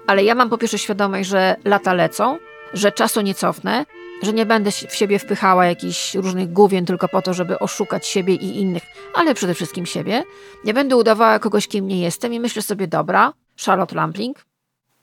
ale 0.07 0.23
ja 0.23 0.35
mam 0.35 0.49
po 0.49 0.57
pierwsze 0.57 0.77
świadomość, 0.77 1.29
że 1.29 1.55
lata 1.65 1.93
lecą, 1.93 2.37
że 2.73 2.91
czasu 2.91 3.21
nie 3.21 3.35
cofnę, 3.35 3.85
że 4.21 4.33
nie 4.33 4.45
będę 4.45 4.71
w 4.71 4.95
siebie 4.95 5.19
wpychała 5.19 5.65
jakichś 5.65 6.15
różnych 6.15 6.53
główien 6.53 6.85
tylko 6.85 7.07
po 7.07 7.21
to, 7.21 7.33
żeby 7.33 7.59
oszukać 7.59 8.07
siebie 8.07 8.35
i 8.35 8.59
innych, 8.61 8.83
ale 9.13 9.33
przede 9.33 9.53
wszystkim 9.53 9.85
siebie. 9.85 10.23
Nie 10.65 10.73
będę 10.73 10.95
udawała 10.95 11.39
kogoś, 11.39 11.67
kim 11.67 11.87
nie 11.87 12.01
jestem 12.01 12.33
i 12.33 12.39
myślę 12.39 12.61
sobie, 12.61 12.87
dobra, 12.87 13.33
Charlotte 13.65 13.95
Rampling, 13.95 14.45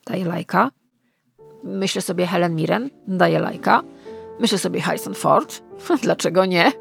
daję 0.07 0.25
lajka. 0.25 0.71
Myślę 1.65 2.03
sobie 2.03 2.27
Helen 2.27 2.55
Mirren, 2.55 2.91
daję 3.09 3.39
lajka. 3.39 3.83
Myślę 4.41 4.59
sobie 4.59 4.81
Harrison 4.81 5.15
Ford, 5.15 5.63
dlaczego 6.03 6.45
nie? 6.45 6.73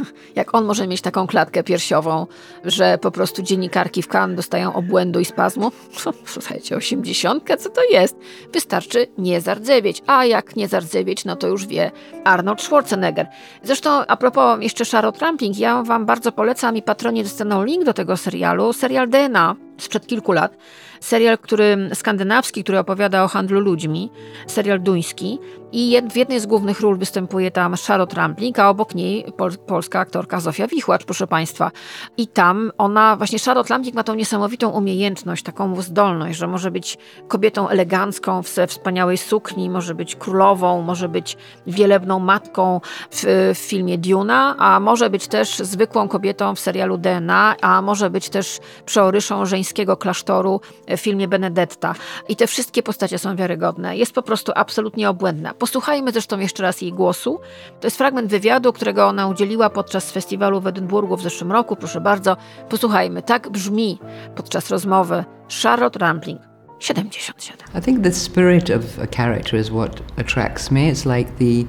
Jak 0.34 0.54
on 0.54 0.64
może 0.64 0.86
mieć 0.86 1.00
taką 1.00 1.26
klatkę 1.26 1.62
piersiową, 1.62 2.26
że 2.64 2.98
po 2.98 3.10
prostu 3.10 3.42
dziennikarki 3.42 4.02
w 4.02 4.08
Cannes 4.08 4.36
dostają 4.36 4.74
obłędu 4.74 5.20
i 5.20 5.24
spazmu? 5.24 5.72
Słuchajcie, 6.24 6.76
osiemdziesiątka, 6.76 7.56
co 7.56 7.70
to 7.70 7.80
jest? 7.90 8.16
Wystarczy 8.52 9.06
nie 9.18 9.40
zardzewieć. 9.40 10.02
A 10.06 10.24
jak 10.24 10.56
nie 10.56 10.68
zardzewieć, 10.68 11.24
no 11.24 11.36
to 11.36 11.48
już 11.48 11.66
wie 11.66 11.90
Arnold 12.24 12.62
Schwarzenegger. 12.62 13.26
Zresztą 13.62 14.06
a 14.06 14.16
propos 14.16 14.58
jeszcze 14.60 14.84
Charlotte 14.84 15.20
Rampling, 15.20 15.58
ja 15.58 15.82
wam 15.82 16.06
bardzo 16.06 16.32
polecam 16.32 16.76
i 16.76 16.82
patronie 16.82 17.22
dostaną 17.22 17.64
link 17.64 17.84
do 17.84 17.92
tego 17.92 18.16
serialu, 18.16 18.72
serial 18.72 19.08
DNA 19.08 19.56
sprzed 19.78 20.06
kilku 20.06 20.32
lat. 20.32 20.56
Serial, 21.00 21.38
który 21.38 21.90
skandynawski, 21.94 22.62
który 22.62 22.78
opowiada 22.78 23.24
o 23.24 23.28
handlu 23.28 23.60
ludźmi, 23.60 24.10
serial 24.46 24.80
duński 24.80 25.38
i 25.72 26.02
w 26.10 26.16
jednej 26.16 26.40
z 26.40 26.46
głównych 26.46 26.80
ról 26.80 26.98
występuje 26.98 27.50
tam 27.50 27.74
Charlotte 27.86 28.16
Rampling, 28.16 28.58
a 28.58 28.68
obok 28.68 28.94
niej 28.94 29.32
pol 29.36 29.52
polska 29.66 30.00
aktorka 30.00 30.40
Zofia 30.40 30.66
Wichłacz, 30.66 31.04
proszę 31.04 31.26
Państwa. 31.26 31.70
I 32.16 32.26
tam 32.26 32.72
ona, 32.78 33.16
właśnie 33.16 33.38
Charlotte 33.38 33.70
Rampling 33.70 33.96
ma 33.96 34.04
tą 34.04 34.14
niesamowitą 34.14 34.70
umiejętność, 34.70 35.42
taką 35.42 35.82
zdolność, 35.82 36.38
że 36.38 36.46
może 36.46 36.70
być 36.70 36.98
kobietą 37.28 37.68
elegancką 37.68 38.42
w 38.42 38.48
wspaniałej 38.68 39.18
sukni, 39.18 39.70
może 39.70 39.94
być 39.94 40.16
królową, 40.16 40.82
może 40.82 41.08
być 41.08 41.36
wielebną 41.66 42.18
matką 42.18 42.80
w, 43.10 43.52
w 43.54 43.58
filmie 43.58 43.98
Duna, 43.98 44.54
a 44.58 44.80
może 44.80 45.10
być 45.10 45.28
też 45.28 45.58
zwykłą 45.58 46.08
kobietą 46.08 46.54
w 46.54 46.60
serialu 46.60 46.98
DNA, 46.98 47.56
a 47.60 47.82
może 47.82 48.10
być 48.10 48.28
też 48.28 48.58
przeoryszą 48.86 49.46
żeńskiego 49.46 49.96
klasztoru 49.96 50.60
w 50.88 51.00
filmie 51.00 51.28
Benedetta. 51.28 51.94
I 52.28 52.36
te 52.36 52.46
wszystkie 52.46 52.82
postacie 52.82 53.18
są 53.18 53.36
wiarygodne. 53.36 53.96
Jest 53.96 54.12
po 54.12 54.22
prostu 54.22 54.52
absolutnie 54.54 55.10
obłędna. 55.10 55.54
Posłuchajmy 55.62 56.12
zresztą 56.12 56.38
jeszcze 56.38 56.62
raz 56.62 56.80
jej 56.80 56.92
głosu. 56.92 57.40
To 57.80 57.86
jest 57.86 57.98
fragment 57.98 58.30
wywiadu, 58.30 58.72
którego 58.72 59.06
ona 59.06 59.28
udzieliła 59.28 59.70
podczas 59.70 60.12
festiwalu 60.12 60.60
w 60.60 60.66
Edynburgu 60.66 61.16
w 61.16 61.22
zeszłym 61.22 61.52
roku. 61.52 61.76
Proszę 61.76 62.00
bardzo, 62.00 62.36
posłuchajmy. 62.68 63.22
Tak 63.22 63.50
brzmi 63.50 63.98
podczas 64.36 64.70
rozmowy 64.70 65.24
Charlotte 65.62 65.98
Rampling. 65.98 66.40
77. 66.78 67.58
I 67.78 67.82
think 67.82 68.04
the 68.04 68.12
spirit 68.12 68.70
of 68.70 68.82
a 69.02 69.06
character 69.16 69.60
is 69.60 69.68
what 69.68 70.02
attracts 70.16 70.70
me. 70.70 70.80
It's 70.80 71.16
like 71.16 71.30
the 71.38 71.68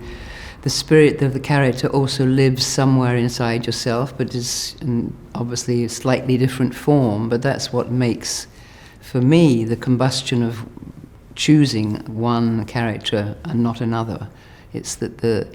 the 0.63 0.69
spirit 0.69 1.23
of 1.23 1.33
the 1.33 1.47
character 1.47 1.95
also 1.95 2.25
lives 2.25 2.73
somewhere 2.73 3.19
inside 3.19 3.67
yourself, 3.67 4.13
but 4.17 4.35
is 4.35 4.75
obviously 5.33 5.85
a 5.85 5.89
slightly 5.89 6.37
different 6.37 6.75
form. 6.75 7.29
But 7.29 7.41
that's 7.41 7.73
what 7.73 7.91
makes, 7.91 8.47
for 9.01 9.21
me, 9.21 9.65
the 9.65 9.85
combustion 9.85 10.43
of 10.43 10.65
choosing 11.35 11.99
one 12.23 12.65
character 12.65 13.35
and 13.43 13.55
not 13.55 13.81
another. 13.81 14.27
It's 14.73 14.99
that 14.99 15.17
the. 15.17 15.45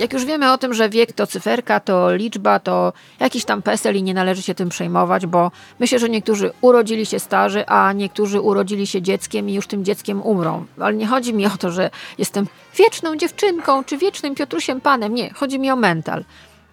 Jak 0.00 0.12
już 0.12 0.24
wiemy 0.24 0.52
o 0.52 0.58
tym, 0.58 0.74
że 0.74 0.88
wiek 0.90 1.12
to 1.12 1.26
cyferka, 1.26 1.80
to 1.80 2.14
liczba, 2.14 2.58
to 2.58 2.92
jakiś 3.20 3.44
tam 3.44 3.62
PESEL 3.62 3.96
i 3.96 4.02
nie 4.02 4.14
należy 4.14 4.42
się 4.42 4.54
tym 4.54 4.68
przejmować, 4.68 5.26
bo 5.26 5.50
myślę, 5.78 5.98
że 5.98 6.08
niektórzy 6.08 6.50
urodzili 6.60 7.06
się 7.06 7.18
starzy, 7.18 7.66
a 7.66 7.92
niektórzy 7.92 8.40
urodzili 8.40 8.86
się 8.86 9.02
dzieckiem 9.02 9.50
i 9.50 9.54
już 9.54 9.66
tym 9.66 9.84
dzieckiem 9.84 10.22
umrą. 10.22 10.64
Ale 10.80 10.94
nie 10.94 11.06
chodzi 11.06 11.34
mi 11.34 11.46
o 11.46 11.56
to, 11.58 11.70
że 11.70 11.90
jestem 12.18 12.46
wieczną 12.78 13.16
dziewczynką 13.16 13.84
czy 13.84 13.98
wiecznym 13.98 14.34
Piotrusiem 14.34 14.80
Panem. 14.80 15.14
Nie, 15.14 15.30
chodzi 15.30 15.58
mi 15.58 15.70
o 15.70 15.76
mental. 15.76 16.24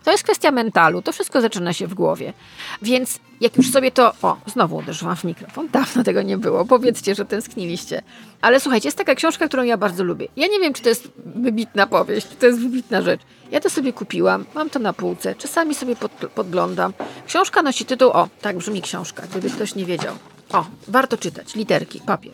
To 0.03 0.11
jest 0.11 0.23
kwestia 0.23 0.51
mentalu, 0.51 1.01
to 1.01 1.11
wszystko 1.11 1.41
zaczyna 1.41 1.73
się 1.73 1.87
w 1.87 1.93
głowie. 1.93 2.33
Więc 2.81 3.19
jak 3.41 3.57
już 3.57 3.71
sobie 3.71 3.91
to. 3.91 4.13
O, 4.21 4.37
znowu 4.45 4.75
uderzyłam 4.75 5.15
w 5.15 5.23
mikrofon. 5.23 5.69
Dawno 5.69 6.03
tego 6.03 6.21
nie 6.21 6.37
było. 6.37 6.65
Powiedzcie, 6.65 7.15
że 7.15 7.25
tęskniliście. 7.25 8.01
Ale 8.41 8.59
słuchajcie, 8.59 8.87
jest 8.87 8.97
taka 8.97 9.15
książka, 9.15 9.47
którą 9.47 9.63
ja 9.63 9.77
bardzo 9.77 10.03
lubię. 10.03 10.27
Ja 10.35 10.47
nie 10.47 10.59
wiem, 10.59 10.73
czy 10.73 10.83
to 10.83 10.89
jest 10.89 11.11
wybitna 11.17 11.87
powieść, 11.87 12.27
czy 12.29 12.35
to 12.35 12.45
jest 12.45 12.59
wybitna 12.59 13.01
rzecz. 13.01 13.21
Ja 13.51 13.59
to 13.59 13.69
sobie 13.69 13.93
kupiłam, 13.93 14.45
mam 14.55 14.69
to 14.69 14.79
na 14.79 14.93
półce, 14.93 15.35
czasami 15.35 15.75
sobie 15.75 15.95
pod, 15.95 16.11
podglądam. 16.11 16.93
Książka 17.27 17.61
nosi 17.61 17.85
tytuł. 17.85 18.09
O, 18.09 18.27
tak 18.41 18.57
brzmi 18.57 18.81
książka, 18.81 19.23
gdyby 19.31 19.49
ktoś 19.49 19.75
nie 19.75 19.85
wiedział. 19.85 20.15
O, 20.53 20.65
warto 20.87 21.17
czytać. 21.17 21.55
Literki, 21.55 22.01
papier. 22.05 22.33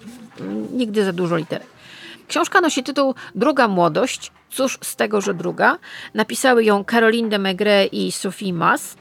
Nigdy 0.72 1.06
za 1.06 1.14
dużo 1.14 1.38
literek. 1.38 1.79
Książka 2.30 2.62
nosi 2.62 2.84
tytuł 2.84 3.16
Druga 3.36 3.68
młodość. 3.68 4.32
Cóż 4.50 4.78
z 4.82 4.96
tego, 4.96 5.22
że 5.22 5.34
druga? 5.34 5.78
Napisały 6.14 6.64
ją 6.64 6.84
Caroline 6.84 7.30
de 7.30 7.40
Maigret 7.40 7.94
i 7.94 8.12
Sophie 8.12 8.54
Mas. 8.54 8.96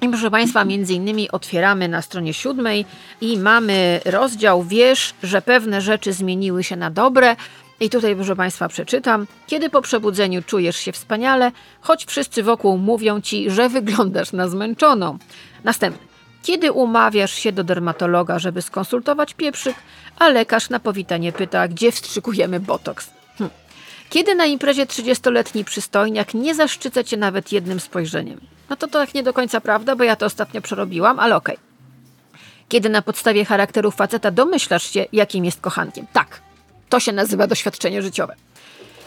I 0.00 0.08
proszę 0.08 0.30
Państwa, 0.30 0.64
między 0.64 0.94
innymi 0.94 1.30
otwieramy 1.30 1.88
na 1.88 2.02
stronie 2.02 2.34
siódmej 2.34 2.84
i 3.20 3.38
mamy 3.38 4.00
rozdział 4.04 4.62
Wiesz, 4.62 5.14
że 5.22 5.42
pewne 5.42 5.80
rzeczy 5.80 6.12
zmieniły 6.12 6.64
się 6.64 6.76
na 6.76 6.90
dobre. 6.90 7.36
I 7.80 7.90
tutaj, 7.90 8.16
proszę 8.16 8.36
Państwa, 8.36 8.68
przeczytam. 8.68 9.26
Kiedy 9.46 9.70
po 9.70 9.82
przebudzeniu 9.82 10.42
czujesz 10.42 10.76
się 10.76 10.92
wspaniale, 10.92 11.52
choć 11.80 12.04
wszyscy 12.04 12.42
wokół 12.42 12.78
mówią 12.78 13.20
Ci, 13.20 13.50
że 13.50 13.68
wyglądasz 13.68 14.32
na 14.32 14.48
zmęczoną. 14.48 15.18
Następny. 15.64 16.09
Kiedy 16.42 16.72
umawiasz 16.72 17.34
się 17.34 17.52
do 17.52 17.64
dermatologa, 17.64 18.38
żeby 18.38 18.62
skonsultować 18.62 19.34
pieprzyk, 19.34 19.76
a 20.18 20.28
lekarz 20.28 20.70
na 20.70 20.80
powitanie 20.80 21.32
pyta, 21.32 21.68
gdzie 21.68 21.92
wstrzykujemy 21.92 22.60
botoks. 22.60 23.10
Hm. 23.38 23.50
Kiedy 24.10 24.34
na 24.34 24.46
imprezie 24.46 24.86
30-letni 24.86 25.64
przystojniak 25.64 26.34
nie 26.34 26.54
zaszczyca 26.54 27.04
cię 27.04 27.16
nawet 27.16 27.52
jednym 27.52 27.80
spojrzeniem. 27.80 28.40
No 28.70 28.76
to 28.76 28.86
to 28.86 28.98
tak 28.98 29.14
nie 29.14 29.22
do 29.22 29.32
końca 29.32 29.60
prawda, 29.60 29.96
bo 29.96 30.04
ja 30.04 30.16
to 30.16 30.26
ostatnio 30.26 30.60
przerobiłam, 30.60 31.18
ale 31.18 31.36
okej. 31.36 31.56
Okay. 31.56 31.70
Kiedy 32.68 32.88
na 32.88 33.02
podstawie 33.02 33.44
charakteru 33.44 33.90
faceta 33.90 34.30
domyślasz 34.30 34.90
się, 34.90 35.06
jakim 35.12 35.44
jest 35.44 35.60
kochankiem. 35.60 36.06
Tak, 36.12 36.40
to 36.88 37.00
się 37.00 37.12
nazywa 37.12 37.46
doświadczenie 37.46 38.02
życiowe. 38.02 38.34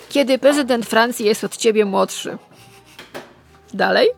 Kiedy 0.10 0.38
prezydent 0.40 0.86
Francji 0.86 1.26
jest 1.26 1.44
od 1.44 1.58
ciebie 1.58 1.86
młodszy. 1.86 2.38
Dalej. 3.74 4.10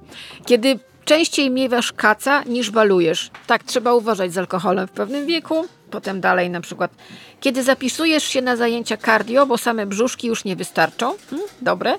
Kiedy 0.45 0.79
Częściej 1.05 1.51
miewasz 1.51 1.93
kaca 1.93 2.43
niż 2.43 2.71
balujesz. 2.71 3.31
Tak, 3.47 3.63
trzeba 3.63 3.93
uważać 3.93 4.33
z 4.33 4.37
alkoholem 4.37 4.87
w 4.87 4.91
pewnym 4.91 5.25
wieku. 5.25 5.65
Potem 5.91 6.21
dalej 6.21 6.49
na 6.49 6.61
przykład, 6.61 6.91
kiedy 7.39 7.63
zapisujesz 7.63 8.23
się 8.23 8.41
na 8.41 8.55
zajęcia 8.55 8.97
cardio, 8.97 9.45
bo 9.45 9.57
same 9.57 9.85
brzuszki 9.85 10.27
już 10.27 10.45
nie 10.45 10.55
wystarczą. 10.55 11.15
Hmm, 11.29 11.47
dobre. 11.61 11.97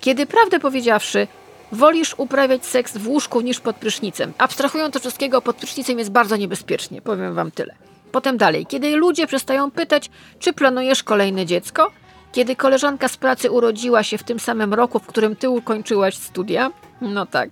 Kiedy 0.00 0.26
prawdę 0.26 0.60
powiedziawszy, 0.60 1.26
wolisz 1.72 2.14
uprawiać 2.18 2.66
seks 2.66 2.96
w 2.96 3.08
łóżku 3.08 3.40
niż 3.40 3.60
pod 3.60 3.76
prysznicem. 3.76 4.32
Abstrahując 4.38 4.96
od 4.96 5.02
wszystkiego, 5.02 5.42
pod 5.42 5.56
prysznicem 5.56 5.98
jest 5.98 6.10
bardzo 6.10 6.36
niebezpiecznie, 6.36 7.02
powiem 7.02 7.34
wam 7.34 7.50
tyle. 7.50 7.74
Potem 8.12 8.36
dalej, 8.36 8.66
kiedy 8.66 8.96
ludzie 8.96 9.26
przestają 9.26 9.70
pytać, 9.70 10.10
czy 10.38 10.52
planujesz 10.52 11.02
kolejne 11.02 11.46
dziecko, 11.46 11.90
kiedy 12.36 12.56
koleżanka 12.56 13.08
z 13.08 13.16
pracy 13.16 13.50
urodziła 13.50 14.02
się 14.02 14.18
w 14.18 14.22
tym 14.22 14.40
samym 14.40 14.74
roku, 14.74 14.98
w 14.98 15.06
którym 15.06 15.36
ty 15.36 15.50
ukończyłaś 15.50 16.16
studia, 16.16 16.70
no 17.00 17.26
tak. 17.26 17.50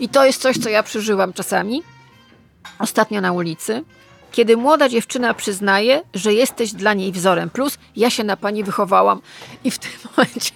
I 0.00 0.08
to 0.08 0.24
jest 0.24 0.42
coś, 0.42 0.58
co 0.58 0.68
ja 0.68 0.82
przeżyłam 0.82 1.32
czasami. 1.32 1.82
Ostatnio 2.78 3.20
na 3.20 3.32
ulicy. 3.32 3.84
Kiedy 4.32 4.56
młoda 4.56 4.88
dziewczyna 4.88 5.34
przyznaje, 5.34 6.02
że 6.14 6.32
jesteś 6.32 6.72
dla 6.72 6.94
niej 6.94 7.12
wzorem, 7.12 7.50
plus 7.50 7.78
ja 7.96 8.10
się 8.10 8.24
na 8.24 8.36
pani 8.36 8.64
wychowałam 8.64 9.20
i 9.64 9.70
w 9.70 9.78
tym 9.78 9.90
momencie 10.16 10.50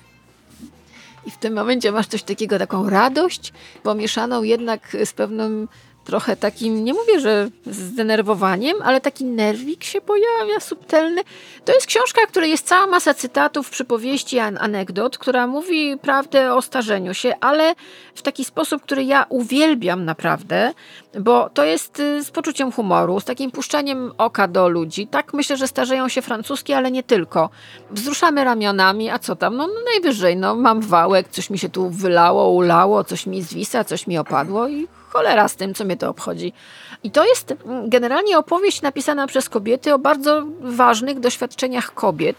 i 1.26 1.30
w 1.30 1.36
tym 1.36 1.54
momencie 1.54 1.92
masz 1.92 2.06
coś 2.06 2.22
takiego, 2.22 2.58
taką 2.58 2.90
radość, 2.90 3.52
pomieszaną 3.82 4.42
jednak 4.42 4.96
z 5.04 5.12
pewnym 5.12 5.68
trochę 6.08 6.36
takim, 6.36 6.84
nie 6.84 6.94
mówię, 6.94 7.20
że 7.20 7.48
zdenerwowaniem, 7.66 8.76
ale 8.84 9.00
taki 9.00 9.24
nerwik 9.24 9.84
się 9.84 10.00
pojawia, 10.00 10.60
subtelny. 10.60 11.22
To 11.64 11.72
jest 11.72 11.86
książka, 11.86 12.20
w 12.26 12.30
której 12.30 12.50
jest 12.50 12.66
cała 12.66 12.86
masa 12.86 13.14
cytatów, 13.14 13.70
przypowieści, 13.70 14.38
an 14.38 14.58
anegdot, 14.60 15.18
która 15.18 15.46
mówi 15.46 15.98
prawdę 16.02 16.54
o 16.54 16.62
starzeniu 16.62 17.14
się, 17.14 17.34
ale 17.40 17.74
w 18.14 18.22
taki 18.22 18.44
sposób, 18.44 18.82
który 18.82 19.04
ja 19.04 19.26
uwielbiam 19.28 20.04
naprawdę, 20.04 20.72
bo 21.20 21.50
to 21.50 21.64
jest 21.64 22.00
y, 22.00 22.24
z 22.24 22.30
poczuciem 22.30 22.72
humoru, 22.72 23.20
z 23.20 23.24
takim 23.24 23.50
puszczaniem 23.50 24.12
oka 24.18 24.48
do 24.48 24.68
ludzi. 24.68 25.06
Tak 25.06 25.34
myślę, 25.34 25.56
że 25.56 25.68
starzeją 25.68 26.08
się 26.08 26.22
francuskie, 26.22 26.76
ale 26.76 26.90
nie 26.90 27.02
tylko. 27.02 27.50
Wzruszamy 27.90 28.44
ramionami, 28.44 29.10
a 29.10 29.18
co 29.18 29.36
tam? 29.36 29.56
No, 29.56 29.66
no 29.66 29.80
najwyżej, 29.92 30.36
no 30.36 30.54
mam 30.54 30.80
wałek, 30.80 31.28
coś 31.28 31.50
mi 31.50 31.58
się 31.58 31.68
tu 31.68 31.90
wylało, 31.90 32.50
ulało, 32.50 33.04
coś 33.04 33.26
mi 33.26 33.42
zwisa, 33.42 33.84
coś 33.84 34.06
mi 34.06 34.18
opadło 34.18 34.68
i 34.68 34.88
cholera 35.08 35.48
z 35.48 35.56
tym, 35.56 35.74
co 35.74 35.84
mnie 35.84 35.96
to 35.96 36.08
obchodzi. 36.08 36.52
I 37.02 37.10
to 37.10 37.26
jest 37.26 37.54
generalnie 37.86 38.38
opowieść 38.38 38.82
napisana 38.82 39.26
przez 39.26 39.48
kobiety 39.48 39.94
o 39.94 39.98
bardzo 39.98 40.42
ważnych 40.60 41.20
doświadczeniach 41.20 41.94
kobiet, 41.94 42.36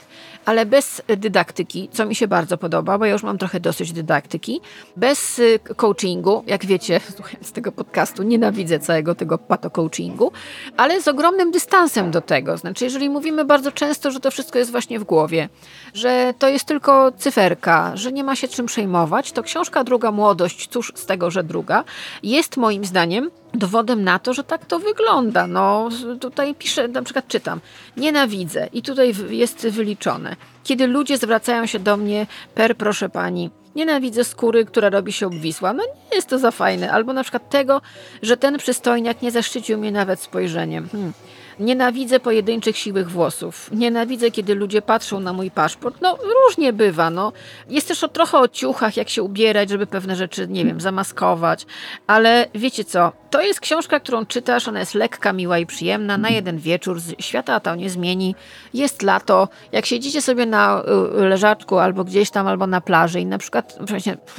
ale 0.49 0.65
bez 0.65 1.01
dydaktyki, 1.17 1.89
co 1.91 2.05
mi 2.05 2.15
się 2.15 2.27
bardzo 2.27 2.57
podoba, 2.57 2.97
bo 2.97 3.05
ja 3.05 3.13
już 3.13 3.23
mam 3.23 3.37
trochę 3.37 3.59
dosyć 3.59 3.93
dydaktyki, 3.93 4.61
bez 4.95 5.39
y, 5.39 5.59
coachingu, 5.75 6.43
jak 6.47 6.65
wiecie, 6.65 6.99
słuchając 7.15 7.51
tego 7.51 7.71
podcastu, 7.71 8.23
nienawidzę 8.23 8.79
całego 8.79 9.15
tego 9.15 9.37
pato-coachingu, 9.37 10.31
ale 10.77 11.01
z 11.01 11.07
ogromnym 11.07 11.51
dystansem 11.51 12.11
do 12.11 12.21
tego. 12.21 12.57
Znaczy, 12.57 12.85
jeżeli 12.85 13.09
mówimy 13.09 13.45
bardzo 13.45 13.71
często, 13.71 14.11
że 14.11 14.19
to 14.19 14.31
wszystko 14.31 14.59
jest 14.59 14.71
właśnie 14.71 14.99
w 14.99 15.03
głowie, 15.03 15.49
że 15.93 16.33
to 16.39 16.49
jest 16.49 16.65
tylko 16.65 17.11
cyferka, 17.11 17.91
że 17.95 18.11
nie 18.11 18.23
ma 18.23 18.35
się 18.35 18.47
czym 18.47 18.65
przejmować, 18.65 19.31
to 19.31 19.43
książka 19.43 19.83
Druga 19.83 20.11
Młodość, 20.11 20.67
cóż 20.67 20.91
z 20.95 21.05
tego, 21.05 21.31
że 21.31 21.43
druga, 21.43 21.83
jest 22.23 22.57
moim 22.57 22.85
zdaniem 22.85 23.29
dowodem 23.53 24.03
na 24.03 24.19
to, 24.19 24.33
że 24.33 24.43
tak 24.43 24.65
to 24.65 24.79
wygląda. 24.79 25.47
No, 25.47 25.89
tutaj 26.19 26.55
piszę, 26.55 26.87
na 26.87 27.01
przykład 27.01 27.27
czytam, 27.27 27.59
nienawidzę 27.97 28.69
i 28.73 28.81
tutaj 28.81 29.13
jest 29.29 29.67
wyliczone. 29.67 30.35
Kiedy 30.63 30.87
ludzie 30.87 31.17
zwracają 31.17 31.65
się 31.65 31.79
do 31.79 31.97
mnie 31.97 32.27
per 32.55 32.77
proszę 32.77 33.09
pani, 33.09 33.49
nienawidzę 33.75 34.23
skóry, 34.23 34.65
która 34.65 34.89
robi 34.89 35.13
się 35.13 35.27
obwisła. 35.27 35.73
No 35.73 35.83
nie 35.83 36.15
jest 36.15 36.27
to 36.27 36.39
za 36.39 36.51
fajne. 36.51 36.91
Albo 36.91 37.13
na 37.13 37.23
przykład 37.23 37.49
tego, 37.49 37.81
że 38.21 38.37
ten 38.37 38.57
przystojniak 38.57 39.21
nie 39.21 39.31
zaszczycił 39.31 39.77
mnie 39.77 39.91
nawet 39.91 40.19
spojrzeniem. 40.19 40.89
Hmm. 40.89 41.13
Nienawidzę 41.59 42.19
pojedynczych 42.19 42.77
siłych 42.77 43.11
włosów. 43.11 43.69
Nienawidzę, 43.71 44.31
kiedy 44.31 44.55
ludzie 44.55 44.81
patrzą 44.81 45.19
na 45.19 45.33
mój 45.33 45.51
paszport. 45.51 45.97
No, 46.01 46.17
różnie 46.45 46.73
bywa, 46.73 47.09
no. 47.09 47.31
Jest 47.69 47.87
też 47.87 48.03
o, 48.03 48.07
trochę 48.07 48.37
o 48.37 48.47
ciuchach, 48.47 48.97
jak 48.97 49.09
się 49.09 49.23
ubierać, 49.23 49.69
żeby 49.69 49.87
pewne 49.87 50.15
rzeczy, 50.15 50.47
nie 50.47 50.65
wiem, 50.65 50.81
zamaskować. 50.81 51.65
Ale 52.07 52.47
wiecie 52.55 52.83
co? 52.83 53.11
To 53.29 53.41
jest 53.41 53.59
książka, 53.59 53.99
którą 53.99 54.25
czytasz, 54.25 54.67
ona 54.67 54.79
jest 54.79 54.95
lekka, 54.95 55.33
miła 55.33 55.59
i 55.59 55.65
przyjemna, 55.65 56.17
na 56.17 56.29
jeden 56.29 56.57
wieczór. 56.57 56.99
Świata 57.19 57.59
to 57.59 57.75
nie 57.75 57.89
zmieni. 57.89 58.35
Jest 58.73 59.01
lato. 59.01 59.47
Jak 59.71 59.85
siedzicie 59.85 60.21
sobie 60.21 60.45
na 60.45 60.83
y, 61.19 61.27
leżaczku 61.27 61.77
albo 61.77 62.03
gdzieś 62.03 62.29
tam, 62.31 62.47
albo 62.47 62.67
na 62.67 62.81
plaży 62.81 63.19
i 63.19 63.25
na 63.25 63.37
przykład, 63.37 63.79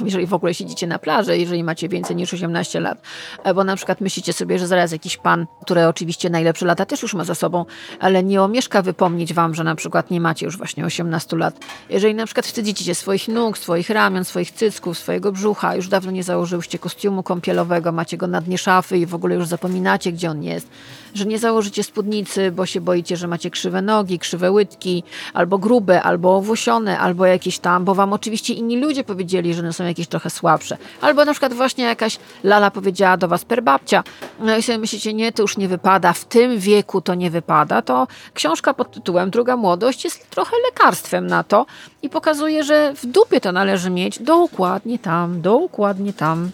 jeżeli 0.05 0.25
w 0.25 0.33
ogóle 0.33 0.53
siedzicie 0.53 0.87
na 0.87 0.99
plaży, 0.99 1.37
jeżeli 1.37 1.63
macie 1.63 1.89
więcej 1.89 2.15
niż 2.15 2.33
18 2.33 2.79
lat, 2.79 3.01
bo 3.55 3.63
na 3.63 3.75
przykład 3.75 4.01
myślicie 4.01 4.33
sobie, 4.33 4.59
że 4.59 4.67
zaraz 4.67 4.91
jakiś 4.91 5.17
pan, 5.17 5.45
który 5.61 5.87
oczywiście 5.87 6.29
najlepsze 6.29 6.65
lata 6.65 6.85
też 6.85 7.01
już 7.01 7.13
ma 7.13 7.23
za 7.23 7.35
sobą, 7.35 7.65
ale 7.99 8.23
nie 8.23 8.41
omieszka 8.41 8.81
wypomnieć 8.81 9.33
wam, 9.33 9.55
że 9.55 9.63
na 9.63 9.75
przykład 9.75 10.11
nie 10.11 10.21
macie 10.21 10.45
już 10.45 10.57
właśnie 10.57 10.85
18 10.85 11.37
lat. 11.37 11.55
Jeżeli 11.89 12.15
na 12.15 12.25
przykład 12.25 12.45
wstydzicie 12.45 12.95
swoich 12.95 13.27
nóg, 13.27 13.57
swoich 13.57 13.89
ramion, 13.89 14.25
swoich 14.25 14.51
cycków, 14.51 14.97
swojego 14.97 15.31
brzucha, 15.31 15.75
już 15.75 15.87
dawno 15.87 16.11
nie 16.11 16.23
założyłyście 16.23 16.79
kostiumu 16.79 17.23
kąpielowego, 17.23 17.91
macie 17.91 18.17
go 18.17 18.27
na 18.27 18.41
dnie 18.41 18.57
szafy 18.57 18.80
i 18.91 19.05
w 19.05 19.15
ogóle 19.15 19.35
już 19.35 19.47
zapominacie, 19.47 20.11
gdzie 20.11 20.29
on 20.29 20.43
jest, 20.43 20.67
że 21.13 21.25
nie 21.25 21.39
założycie 21.39 21.83
spódnicy, 21.83 22.51
bo 22.51 22.65
się 22.65 22.81
boicie, 22.81 23.17
że 23.17 23.27
macie 23.27 23.49
krzywe 23.49 23.81
nogi, 23.81 24.19
krzywe 24.19 24.51
łydki, 24.51 25.03
albo 25.33 25.57
grube, 25.57 26.03
albo 26.03 26.35
owłosione, 26.35 26.99
albo 26.99 27.25
jakieś 27.25 27.59
tam, 27.59 27.85
bo 27.85 27.95
wam 27.95 28.13
oczywiście 28.13 28.53
inni 28.53 28.81
ludzie 28.81 29.03
powiedzieli, 29.03 29.53
że 29.53 29.59
one 29.59 29.73
są 29.73 29.83
jakieś 29.83 30.07
trochę 30.07 30.29
słabsze. 30.29 30.77
Albo 31.01 31.25
na 31.25 31.31
przykład 31.31 31.53
właśnie 31.53 31.83
jakaś 31.83 32.17
lala 32.43 32.71
powiedziała 32.71 33.17
do 33.17 33.27
was 33.27 33.45
per 33.45 33.63
babcia. 33.63 34.03
No 34.39 34.57
i 34.57 34.63
sobie 34.63 34.77
myślicie, 34.77 35.13
nie, 35.13 35.31
to 35.31 35.41
już 35.41 35.57
nie 35.57 35.67
wypada, 35.67 36.13
w 36.13 36.25
tym 36.25 36.59
wieku 36.59 37.01
to 37.01 37.15
nie 37.15 37.31
wypada, 37.31 37.81
to 37.81 38.07
książka 38.33 38.73
pod 38.73 38.91
tytułem 38.91 39.29
Druga 39.29 39.57
Młodość 39.57 40.03
jest 40.03 40.29
trochę 40.29 40.55
lekarstwem 40.65 41.27
na 41.27 41.43
to 41.43 41.65
i 42.01 42.09
pokazuje, 42.09 42.63
że 42.63 42.93
w 42.95 43.05
dupie 43.05 43.41
to 43.41 43.51
należy 43.51 43.89
mieć 43.89 44.19
dokładnie 44.19 44.99
tam, 44.99 45.41
dokładnie 45.41 46.13
tam. 46.13 46.51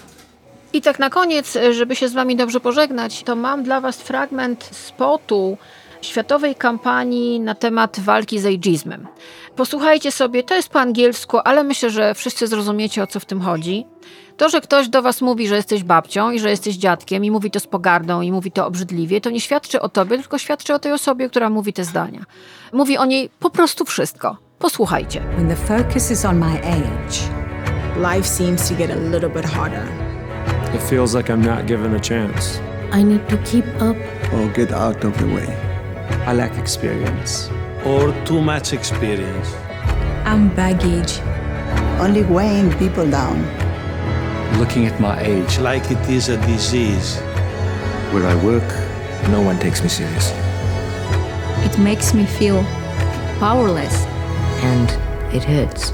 I 0.78 0.82
tak 0.82 1.00
na 1.00 1.10
koniec, 1.10 1.58
żeby 1.72 1.96
się 1.96 2.08
z 2.08 2.14
Wami 2.14 2.36
dobrze 2.36 2.60
pożegnać, 2.60 3.24
to 3.24 3.36
mam 3.36 3.64
dla 3.64 3.82
Was 3.82 4.02
fragment 4.02 4.64
spotu 4.64 5.58
światowej 6.02 6.56
kampanii 6.56 7.40
na 7.40 7.56
temat 7.56 8.00
walki 8.00 8.40
z 8.40 8.46
ageizmem. 8.46 9.08
Posłuchajcie 9.56 10.12
sobie, 10.12 10.44
to 10.44 10.56
jest 10.56 10.70
po 10.70 10.80
angielsku, 10.80 11.38
ale 11.44 11.64
myślę, 11.64 11.90
że 11.90 12.14
wszyscy 12.14 12.48
zrozumiecie 12.48 13.04
o 13.04 13.08
co 13.08 13.20
w 13.20 13.26
tym 13.26 13.42
chodzi. 13.42 13.86
To, 14.38 14.50
że 14.50 14.62
ktoś 14.62 14.90
do 14.90 15.02
was 15.02 15.22
mówi, 15.22 15.48
że 15.48 15.56
jesteś 15.56 15.84
babcią 15.84 16.32
i 16.32 16.40
że 16.40 16.50
jesteś 16.50 16.76
dziadkiem 16.76 17.26
i 17.26 17.32
mówi 17.32 17.52
to 17.52 17.60
z 17.60 17.68
pogardą 17.68 18.22
i 18.22 18.32
mówi 18.32 18.52
to 18.52 18.68
obrzydliwie, 18.68 19.22
to 19.22 19.30
nie 19.30 19.42
świadczy 19.42 19.82
o 19.82 19.90
tobie, 19.90 20.18
tylko 20.18 20.38
świadczy 20.38 20.74
o 20.74 20.80
tej 20.80 20.92
osobie, 20.92 21.30
która 21.30 21.50
mówi 21.50 21.74
te 21.74 21.84
zdania. 21.84 22.24
Mówi 22.74 22.98
o 22.98 23.06
niej 23.06 23.30
po 23.40 23.50
prostu 23.50 23.86
wszystko. 23.86 24.38
Posłuchajcie. 24.60 25.20
When 25.20 25.50
the 25.50 25.56
focus 25.56 26.12
is 26.12 26.26
on 26.26 26.38
my 26.40 26.62
age, 26.64 27.18
life 28.16 28.28
seems 28.28 28.70
to 28.70 28.76
get 28.76 28.92
a 28.92 28.96
little 28.96 29.30
bit 29.30 29.46
harder. 29.46 30.07
It 30.74 30.82
feels 30.90 31.14
like 31.16 31.30
I'm 31.30 31.42
not 31.42 31.68
given 31.68 31.94
a 31.94 32.00
chance. 32.00 32.60
I 32.92 33.04
need 33.04 33.28
to 33.30 33.38
keep 33.40 33.66
up 33.82 33.98
or 34.34 34.48
get 34.50 34.72
out 34.72 35.04
of 35.04 35.18
the 35.18 35.28
way. 35.28 35.48
I 36.26 36.34
lack 36.34 36.58
experience 36.58 37.50
or 37.86 38.14
too 38.26 38.42
much 38.42 38.74
experience. 38.74 39.54
I'm 40.26 40.54
baggage. 40.56 41.20
Only 42.00 42.24
weighing 42.24 42.72
people 42.78 43.10
down 43.10 43.68
looking 44.58 44.88
at 44.88 45.00
my 45.00 45.20
age 45.22 45.60
like 45.60 45.92
it 45.92 46.10
is 46.10 46.30
a 46.30 46.38
disease. 46.48 47.18
Where 48.12 48.26
I 48.26 48.36
work, 48.44 48.68
no 49.30 49.42
one 49.42 49.60
takes 49.60 49.84
me 49.84 49.90
seriously. 49.90 50.38
It 51.64 51.78
makes 51.78 52.14
me 52.14 52.26
feel 52.26 52.64
powerless. 53.40 54.06
And 54.64 54.90
it 55.34 55.44
hurts. 55.44 55.94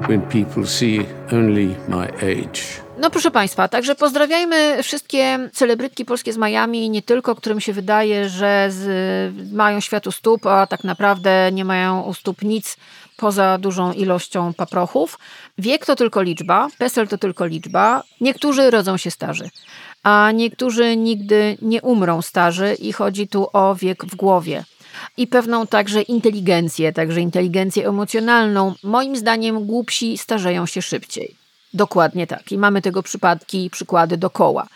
When 0.00 0.22
people 0.22 0.66
see 0.66 1.06
only 1.32 1.74
my 1.88 2.08
age. 2.08 2.62
No 2.98 3.10
proszę 3.10 3.30
Państwa, 3.30 3.68
także 3.68 3.94
pozdrawiajmy 3.94 4.82
wszystkie 4.82 5.48
celebrytki 5.52 6.04
polskie 6.04 6.32
z 6.32 6.36
Miami, 6.36 6.90
nie 6.90 7.02
tylko, 7.02 7.34
którym 7.34 7.60
się 7.60 7.72
wydaje, 7.72 8.28
że 8.28 8.68
z, 8.70 9.52
mają 9.52 9.80
świat 9.80 10.06
u 10.06 10.12
stóp, 10.12 10.46
a 10.46 10.66
tak 10.66 10.84
naprawdę 10.84 11.50
nie 11.52 11.64
mają 11.64 12.02
u 12.02 12.14
stóp 12.14 12.42
nic 12.42 12.76
poza 13.16 13.58
dużą 13.58 13.92
ilością 13.92 14.54
paprochów. 14.54 15.18
Wiek 15.58 15.86
to 15.86 15.96
tylko 15.96 16.22
liczba, 16.22 16.68
PESEL 16.78 17.08
to 17.08 17.18
tylko 17.18 17.46
liczba. 17.46 18.02
Niektórzy 18.20 18.70
rodzą 18.70 18.96
się 18.96 19.10
starzy, 19.10 19.50
a 20.02 20.30
niektórzy 20.34 20.96
nigdy 20.96 21.56
nie 21.62 21.82
umrą 21.82 22.22
starzy 22.22 22.74
i 22.74 22.92
chodzi 22.92 23.28
tu 23.28 23.48
o 23.52 23.74
wiek 23.74 24.04
w 24.04 24.16
głowie. 24.16 24.64
I 25.16 25.26
pewną 25.26 25.66
także 25.66 26.02
inteligencję, 26.02 26.92
także 26.92 27.20
inteligencję 27.20 27.88
emocjonalną. 27.88 28.74
Moim 28.82 29.16
zdaniem 29.16 29.66
głupsi 29.66 30.18
starzeją 30.18 30.66
się 30.66 30.82
szybciej. 30.82 31.36
Dokładnie 31.74 32.26
tak. 32.26 32.52
I 32.52 32.58
mamy 32.58 32.82
tego 32.82 33.02
przypadki, 33.02 33.70
przykłady 33.70 34.16
dokoła. 34.16 34.66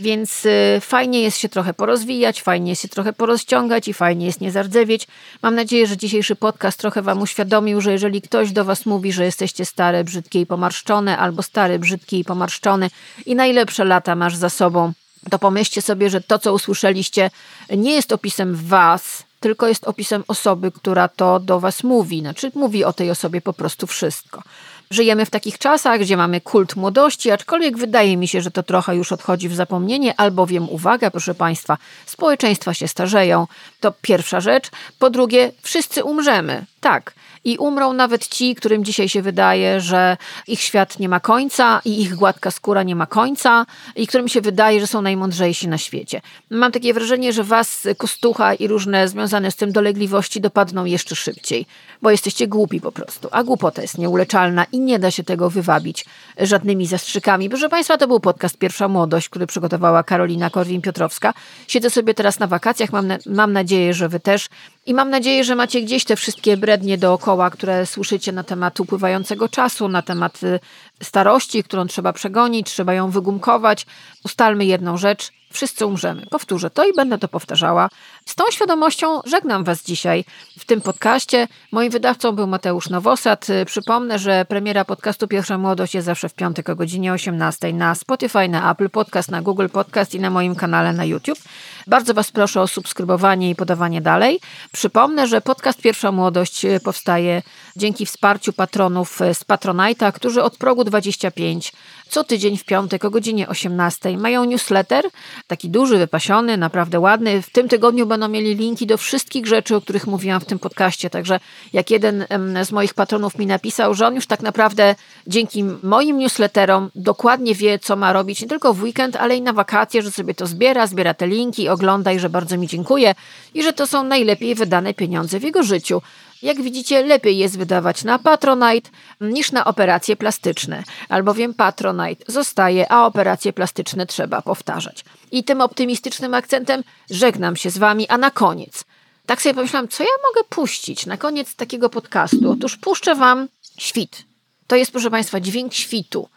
Więc 0.00 0.46
y, 0.46 0.80
fajnie 0.80 1.20
jest 1.20 1.38
się 1.38 1.48
trochę 1.48 1.74
porozwijać, 1.74 2.42
fajnie 2.42 2.70
jest 2.72 2.82
się 2.82 2.88
trochę 2.88 3.12
porozciągać 3.12 3.88
i 3.88 3.94
fajnie 3.94 4.26
jest 4.26 4.40
nie 4.40 4.50
zardzewieć. 4.50 5.06
Mam 5.42 5.54
nadzieję, 5.54 5.86
że 5.86 5.96
dzisiejszy 5.96 6.36
podcast 6.36 6.78
trochę 6.78 7.02
Wam 7.02 7.22
uświadomił, 7.22 7.80
że 7.80 7.92
jeżeli 7.92 8.22
ktoś 8.22 8.52
do 8.52 8.64
Was 8.64 8.86
mówi, 8.86 9.12
że 9.12 9.24
jesteście 9.24 9.64
stare, 9.64 10.04
brzydkie 10.04 10.40
i 10.40 10.46
pomarszczone, 10.46 11.18
albo 11.18 11.42
stary, 11.42 11.78
brzydki 11.78 12.18
i 12.18 12.24
pomarszczony 12.24 12.90
i 13.26 13.34
najlepsze 13.34 13.84
lata 13.84 14.14
masz 14.14 14.36
za 14.36 14.50
sobą, 14.50 14.92
to 15.30 15.38
pomyślcie 15.38 15.82
sobie, 15.82 16.10
że 16.10 16.20
to, 16.20 16.38
co 16.38 16.54
usłyszeliście, 16.54 17.30
nie 17.76 17.92
jest 17.92 18.12
opisem 18.12 18.54
Was, 18.54 19.22
tylko 19.40 19.68
jest 19.68 19.84
opisem 19.84 20.24
osoby, 20.28 20.72
która 20.72 21.08
to 21.08 21.40
do 21.40 21.60
Was 21.60 21.84
mówi. 21.84 22.20
Znaczy, 22.20 22.52
mówi 22.54 22.84
o 22.84 22.92
tej 22.92 23.10
osobie 23.10 23.40
po 23.40 23.52
prostu 23.52 23.86
wszystko. 23.86 24.42
Żyjemy 24.90 25.26
w 25.26 25.30
takich 25.30 25.58
czasach, 25.58 26.00
gdzie 26.00 26.16
mamy 26.16 26.40
kult 26.40 26.76
młodości, 26.76 27.30
aczkolwiek 27.30 27.78
wydaje 27.78 28.16
mi 28.16 28.28
się, 28.28 28.40
że 28.40 28.50
to 28.50 28.62
trochę 28.62 28.96
już 28.96 29.12
odchodzi 29.12 29.48
w 29.48 29.54
zapomnienie, 29.54 30.20
albowiem, 30.20 30.68
uwaga, 30.68 31.10
proszę 31.10 31.34
Państwa, 31.34 31.78
społeczeństwa 32.06 32.74
się 32.74 32.88
starzeją. 32.88 33.46
To 33.80 33.92
pierwsza 34.02 34.40
rzecz. 34.40 34.70
Po 34.98 35.10
drugie, 35.10 35.52
wszyscy 35.62 36.04
umrzemy. 36.04 36.64
Tak. 36.80 37.12
I 37.44 37.58
umrą 37.58 37.92
nawet 37.92 38.28
ci, 38.28 38.54
którym 38.54 38.84
dzisiaj 38.84 39.08
się 39.08 39.22
wydaje, 39.22 39.80
że 39.80 40.16
ich 40.46 40.60
świat 40.60 40.98
nie 40.98 41.08
ma 41.08 41.20
końca 41.20 41.80
i 41.84 42.00
ich 42.00 42.14
gładka 42.14 42.50
skóra 42.50 42.82
nie 42.82 42.96
ma 42.96 43.06
końca, 43.06 43.66
i 43.96 44.06
którym 44.06 44.28
się 44.28 44.40
wydaje, 44.40 44.80
że 44.80 44.86
są 44.86 45.02
najmądrzejsi 45.02 45.68
na 45.68 45.78
świecie. 45.78 46.20
Mam 46.50 46.72
takie 46.72 46.94
wrażenie, 46.94 47.32
że 47.32 47.44
was 47.44 47.88
kostucha 47.96 48.54
i 48.54 48.66
różne 48.66 49.08
związane 49.08 49.50
z 49.50 49.56
tym 49.56 49.72
dolegliwości 49.72 50.40
dopadną 50.40 50.84
jeszcze 50.84 51.16
szybciej, 51.16 51.66
bo 52.02 52.10
jesteście 52.10 52.48
głupi 52.48 52.80
po 52.80 52.92
prostu. 52.92 53.28
A 53.32 53.44
głupota 53.44 53.82
jest 53.82 53.98
nieuleczalna 53.98 54.66
i 54.72 54.80
nie 54.80 54.98
da 54.98 55.10
się 55.10 55.24
tego 55.24 55.50
wywabić 55.50 56.04
żadnymi 56.38 56.86
zastrzykami. 56.86 57.48
Proszę 57.48 57.68
Państwa, 57.68 57.98
to 57.98 58.08
był 58.08 58.20
podcast 58.20 58.58
Pierwsza 58.58 58.88
Młodość, 58.88 59.28
który 59.28 59.46
przygotowała 59.46 60.02
Karolina 60.02 60.50
Korwin-Piotrowska. 60.50 61.32
Siedzę 61.68 61.90
sobie 61.90 62.14
teraz 62.14 62.38
na 62.38 62.46
wakacjach, 62.46 62.92
mam, 62.92 63.06
na, 63.06 63.18
mam 63.26 63.52
nadzieję, 63.52 63.94
że 63.94 64.08
wy 64.08 64.20
też. 64.20 64.48
I 64.86 64.94
mam 64.94 65.10
nadzieję, 65.10 65.44
że 65.44 65.54
macie 65.54 65.82
gdzieś 65.82 66.04
te 66.04 66.16
wszystkie 66.16 66.56
brednie 66.56 66.98
dookoła, 66.98 67.50
które 67.50 67.86
słyszycie 67.86 68.32
na 68.32 68.44
temat 68.44 68.80
upływającego 68.80 69.48
czasu, 69.48 69.88
na 69.88 70.02
temat 70.02 70.42
y, 70.42 70.60
starości, 71.02 71.64
którą 71.64 71.86
trzeba 71.86 72.12
przegonić, 72.12 72.66
trzeba 72.66 72.94
ją 72.94 73.10
wygumkować. 73.10 73.86
Ustalmy 74.24 74.64
jedną 74.64 74.96
rzecz. 74.96 75.32
Wszyscy 75.52 75.86
umrzemy. 75.86 76.26
Powtórzę 76.30 76.70
to 76.70 76.84
i 76.84 76.92
będę 76.92 77.18
to 77.18 77.28
powtarzała. 77.28 77.88
Z 78.26 78.34
tą 78.34 78.44
świadomością 78.50 79.20
żegnam 79.24 79.64
Was 79.64 79.82
dzisiaj 79.82 80.24
w 80.58 80.64
tym 80.64 80.80
podcaście. 80.80 81.48
Moim 81.72 81.90
wydawcą 81.90 82.32
był 82.32 82.46
Mateusz 82.46 82.88
Nowosad. 82.88 83.46
Przypomnę, 83.66 84.18
że 84.18 84.44
premiera 84.44 84.84
podcastu 84.84 85.28
Pierwsza 85.28 85.58
Młodość 85.58 85.94
jest 85.94 86.06
zawsze 86.06 86.28
w 86.28 86.34
piątek 86.34 86.68
o 86.68 86.76
godzinie 86.76 87.12
18 87.12 87.72
na 87.72 87.94
Spotify, 87.94 88.48
na 88.48 88.72
Apple 88.72 88.90
Podcast, 88.90 89.30
na 89.30 89.42
Google 89.42 89.68
Podcast 89.72 90.14
i 90.14 90.20
na 90.20 90.30
moim 90.30 90.54
kanale 90.54 90.92
na 90.92 91.04
YouTube. 91.04 91.38
Bardzo 91.86 92.14
Was 92.14 92.32
proszę 92.32 92.60
o 92.60 92.66
subskrybowanie 92.66 93.50
i 93.50 93.54
podawanie 93.54 94.00
dalej. 94.00 94.40
Przypomnę, 94.72 95.26
że 95.26 95.40
podcast 95.40 95.80
Pierwsza 95.80 96.12
Młodość 96.12 96.66
powstaje 96.84 97.42
dzięki 97.76 98.06
wsparciu 98.06 98.52
patronów 98.52 99.18
z 99.18 99.44
Patronite'a, 99.44 100.12
którzy 100.12 100.42
od 100.42 100.56
progu 100.56 100.84
25 100.84 101.72
co 102.10 102.24
tydzień 102.24 102.56
w 102.56 102.64
piątek 102.64 103.04
o 103.04 103.10
godzinie 103.10 103.48
18 103.48 104.18
mają 104.18 104.44
newsletter, 104.44 105.04
taki 105.50 105.70
duży, 105.70 105.98
wypasiony, 105.98 106.56
naprawdę 106.56 107.00
ładny. 107.00 107.42
W 107.42 107.50
tym 107.50 107.68
tygodniu 107.68 108.06
będą 108.06 108.28
mieli 108.28 108.54
linki 108.54 108.86
do 108.86 108.96
wszystkich 108.96 109.46
rzeczy, 109.46 109.76
o 109.76 109.80
których 109.80 110.06
mówiłam 110.06 110.40
w 110.40 110.44
tym 110.44 110.58
podcaście. 110.58 111.10
Także 111.10 111.40
jak 111.72 111.90
jeden 111.90 112.24
z 112.64 112.72
moich 112.72 112.94
patronów 112.94 113.38
mi 113.38 113.46
napisał, 113.46 113.94
że 113.94 114.06
on 114.06 114.14
już 114.14 114.26
tak 114.26 114.42
naprawdę 114.42 114.94
dzięki 115.26 115.64
moim 115.82 116.18
newsletterom 116.18 116.90
dokładnie 116.94 117.54
wie, 117.54 117.78
co 117.78 117.96
ma 117.96 118.12
robić 118.12 118.42
nie 118.42 118.48
tylko 118.48 118.74
w 118.74 118.82
weekend, 118.82 119.16
ale 119.16 119.36
i 119.36 119.42
na 119.42 119.52
wakacje, 119.52 120.02
że 120.02 120.10
sobie 120.10 120.34
to 120.34 120.46
zbiera, 120.46 120.86
zbiera 120.86 121.14
te 121.14 121.26
linki, 121.26 121.68
ogląda 121.68 122.12
i 122.12 122.18
że 122.18 122.30
bardzo 122.30 122.56
mi 122.56 122.66
dziękuję 122.66 123.14
i 123.54 123.62
że 123.62 123.72
to 123.72 123.86
są 123.86 124.04
najlepiej 124.04 124.54
wydane 124.54 124.94
pieniądze 124.94 125.40
w 125.40 125.42
jego 125.42 125.62
życiu. 125.62 126.02
Jak 126.42 126.62
widzicie, 126.62 127.02
lepiej 127.02 127.38
jest 127.38 127.58
wydawać 127.58 128.04
na 128.04 128.18
Patronite 128.18 128.90
niż 129.20 129.52
na 129.52 129.64
operacje 129.64 130.16
plastyczne, 130.16 130.82
albowiem 131.08 131.54
Patronite 131.54 132.24
zostaje, 132.28 132.92
a 132.92 133.06
operacje 133.06 133.52
plastyczne 133.52 134.06
trzeba 134.06 134.42
powtarzać. 134.42 135.04
I 135.32 135.44
tym 135.44 135.60
optymistycznym 135.60 136.34
akcentem 136.34 136.82
żegnam 137.10 137.56
się 137.56 137.70
z 137.70 137.78
Wami, 137.78 138.08
a 138.08 138.18
na 138.18 138.30
koniec. 138.30 138.84
Tak 139.26 139.42
sobie 139.42 139.54
pomyślałam, 139.54 139.88
co 139.88 140.02
ja 140.02 140.10
mogę 140.28 140.48
puścić 140.48 141.06
na 141.06 141.16
koniec 141.16 141.54
takiego 141.54 141.90
podcastu? 141.90 142.50
Otóż 142.50 142.76
puszczę 142.76 143.14
Wam 143.14 143.48
świt. 143.78 144.22
To 144.66 144.76
jest, 144.76 144.92
proszę 144.92 145.10
Państwa, 145.10 145.40
dźwięk 145.40 145.74
świtu. 145.74 146.28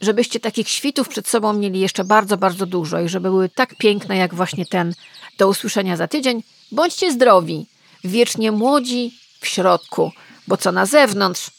Żebyście 0.00 0.40
takich 0.40 0.68
świtów 0.68 1.08
przed 1.08 1.28
sobą 1.28 1.52
mieli 1.52 1.80
jeszcze 1.80 2.04
bardzo, 2.04 2.36
bardzo 2.36 2.66
dużo 2.66 3.00
i 3.00 3.08
żeby 3.08 3.30
były 3.30 3.48
tak 3.48 3.74
piękne 3.74 4.16
jak 4.16 4.34
właśnie 4.34 4.66
ten. 4.66 4.94
Do 5.38 5.48
usłyszenia 5.48 5.96
za 5.96 6.08
tydzień. 6.08 6.42
Bądźcie 6.72 7.12
zdrowi, 7.12 7.66
wiecznie 8.04 8.52
młodzi 8.52 9.21
w 9.42 9.46
środku, 9.46 10.12
bo 10.46 10.56
co 10.56 10.72
na 10.72 10.86
zewnątrz, 10.86 11.50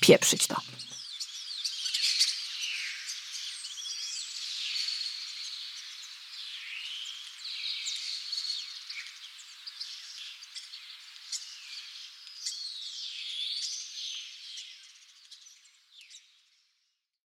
pieprzyć 0.00 0.46
to. 0.46 0.56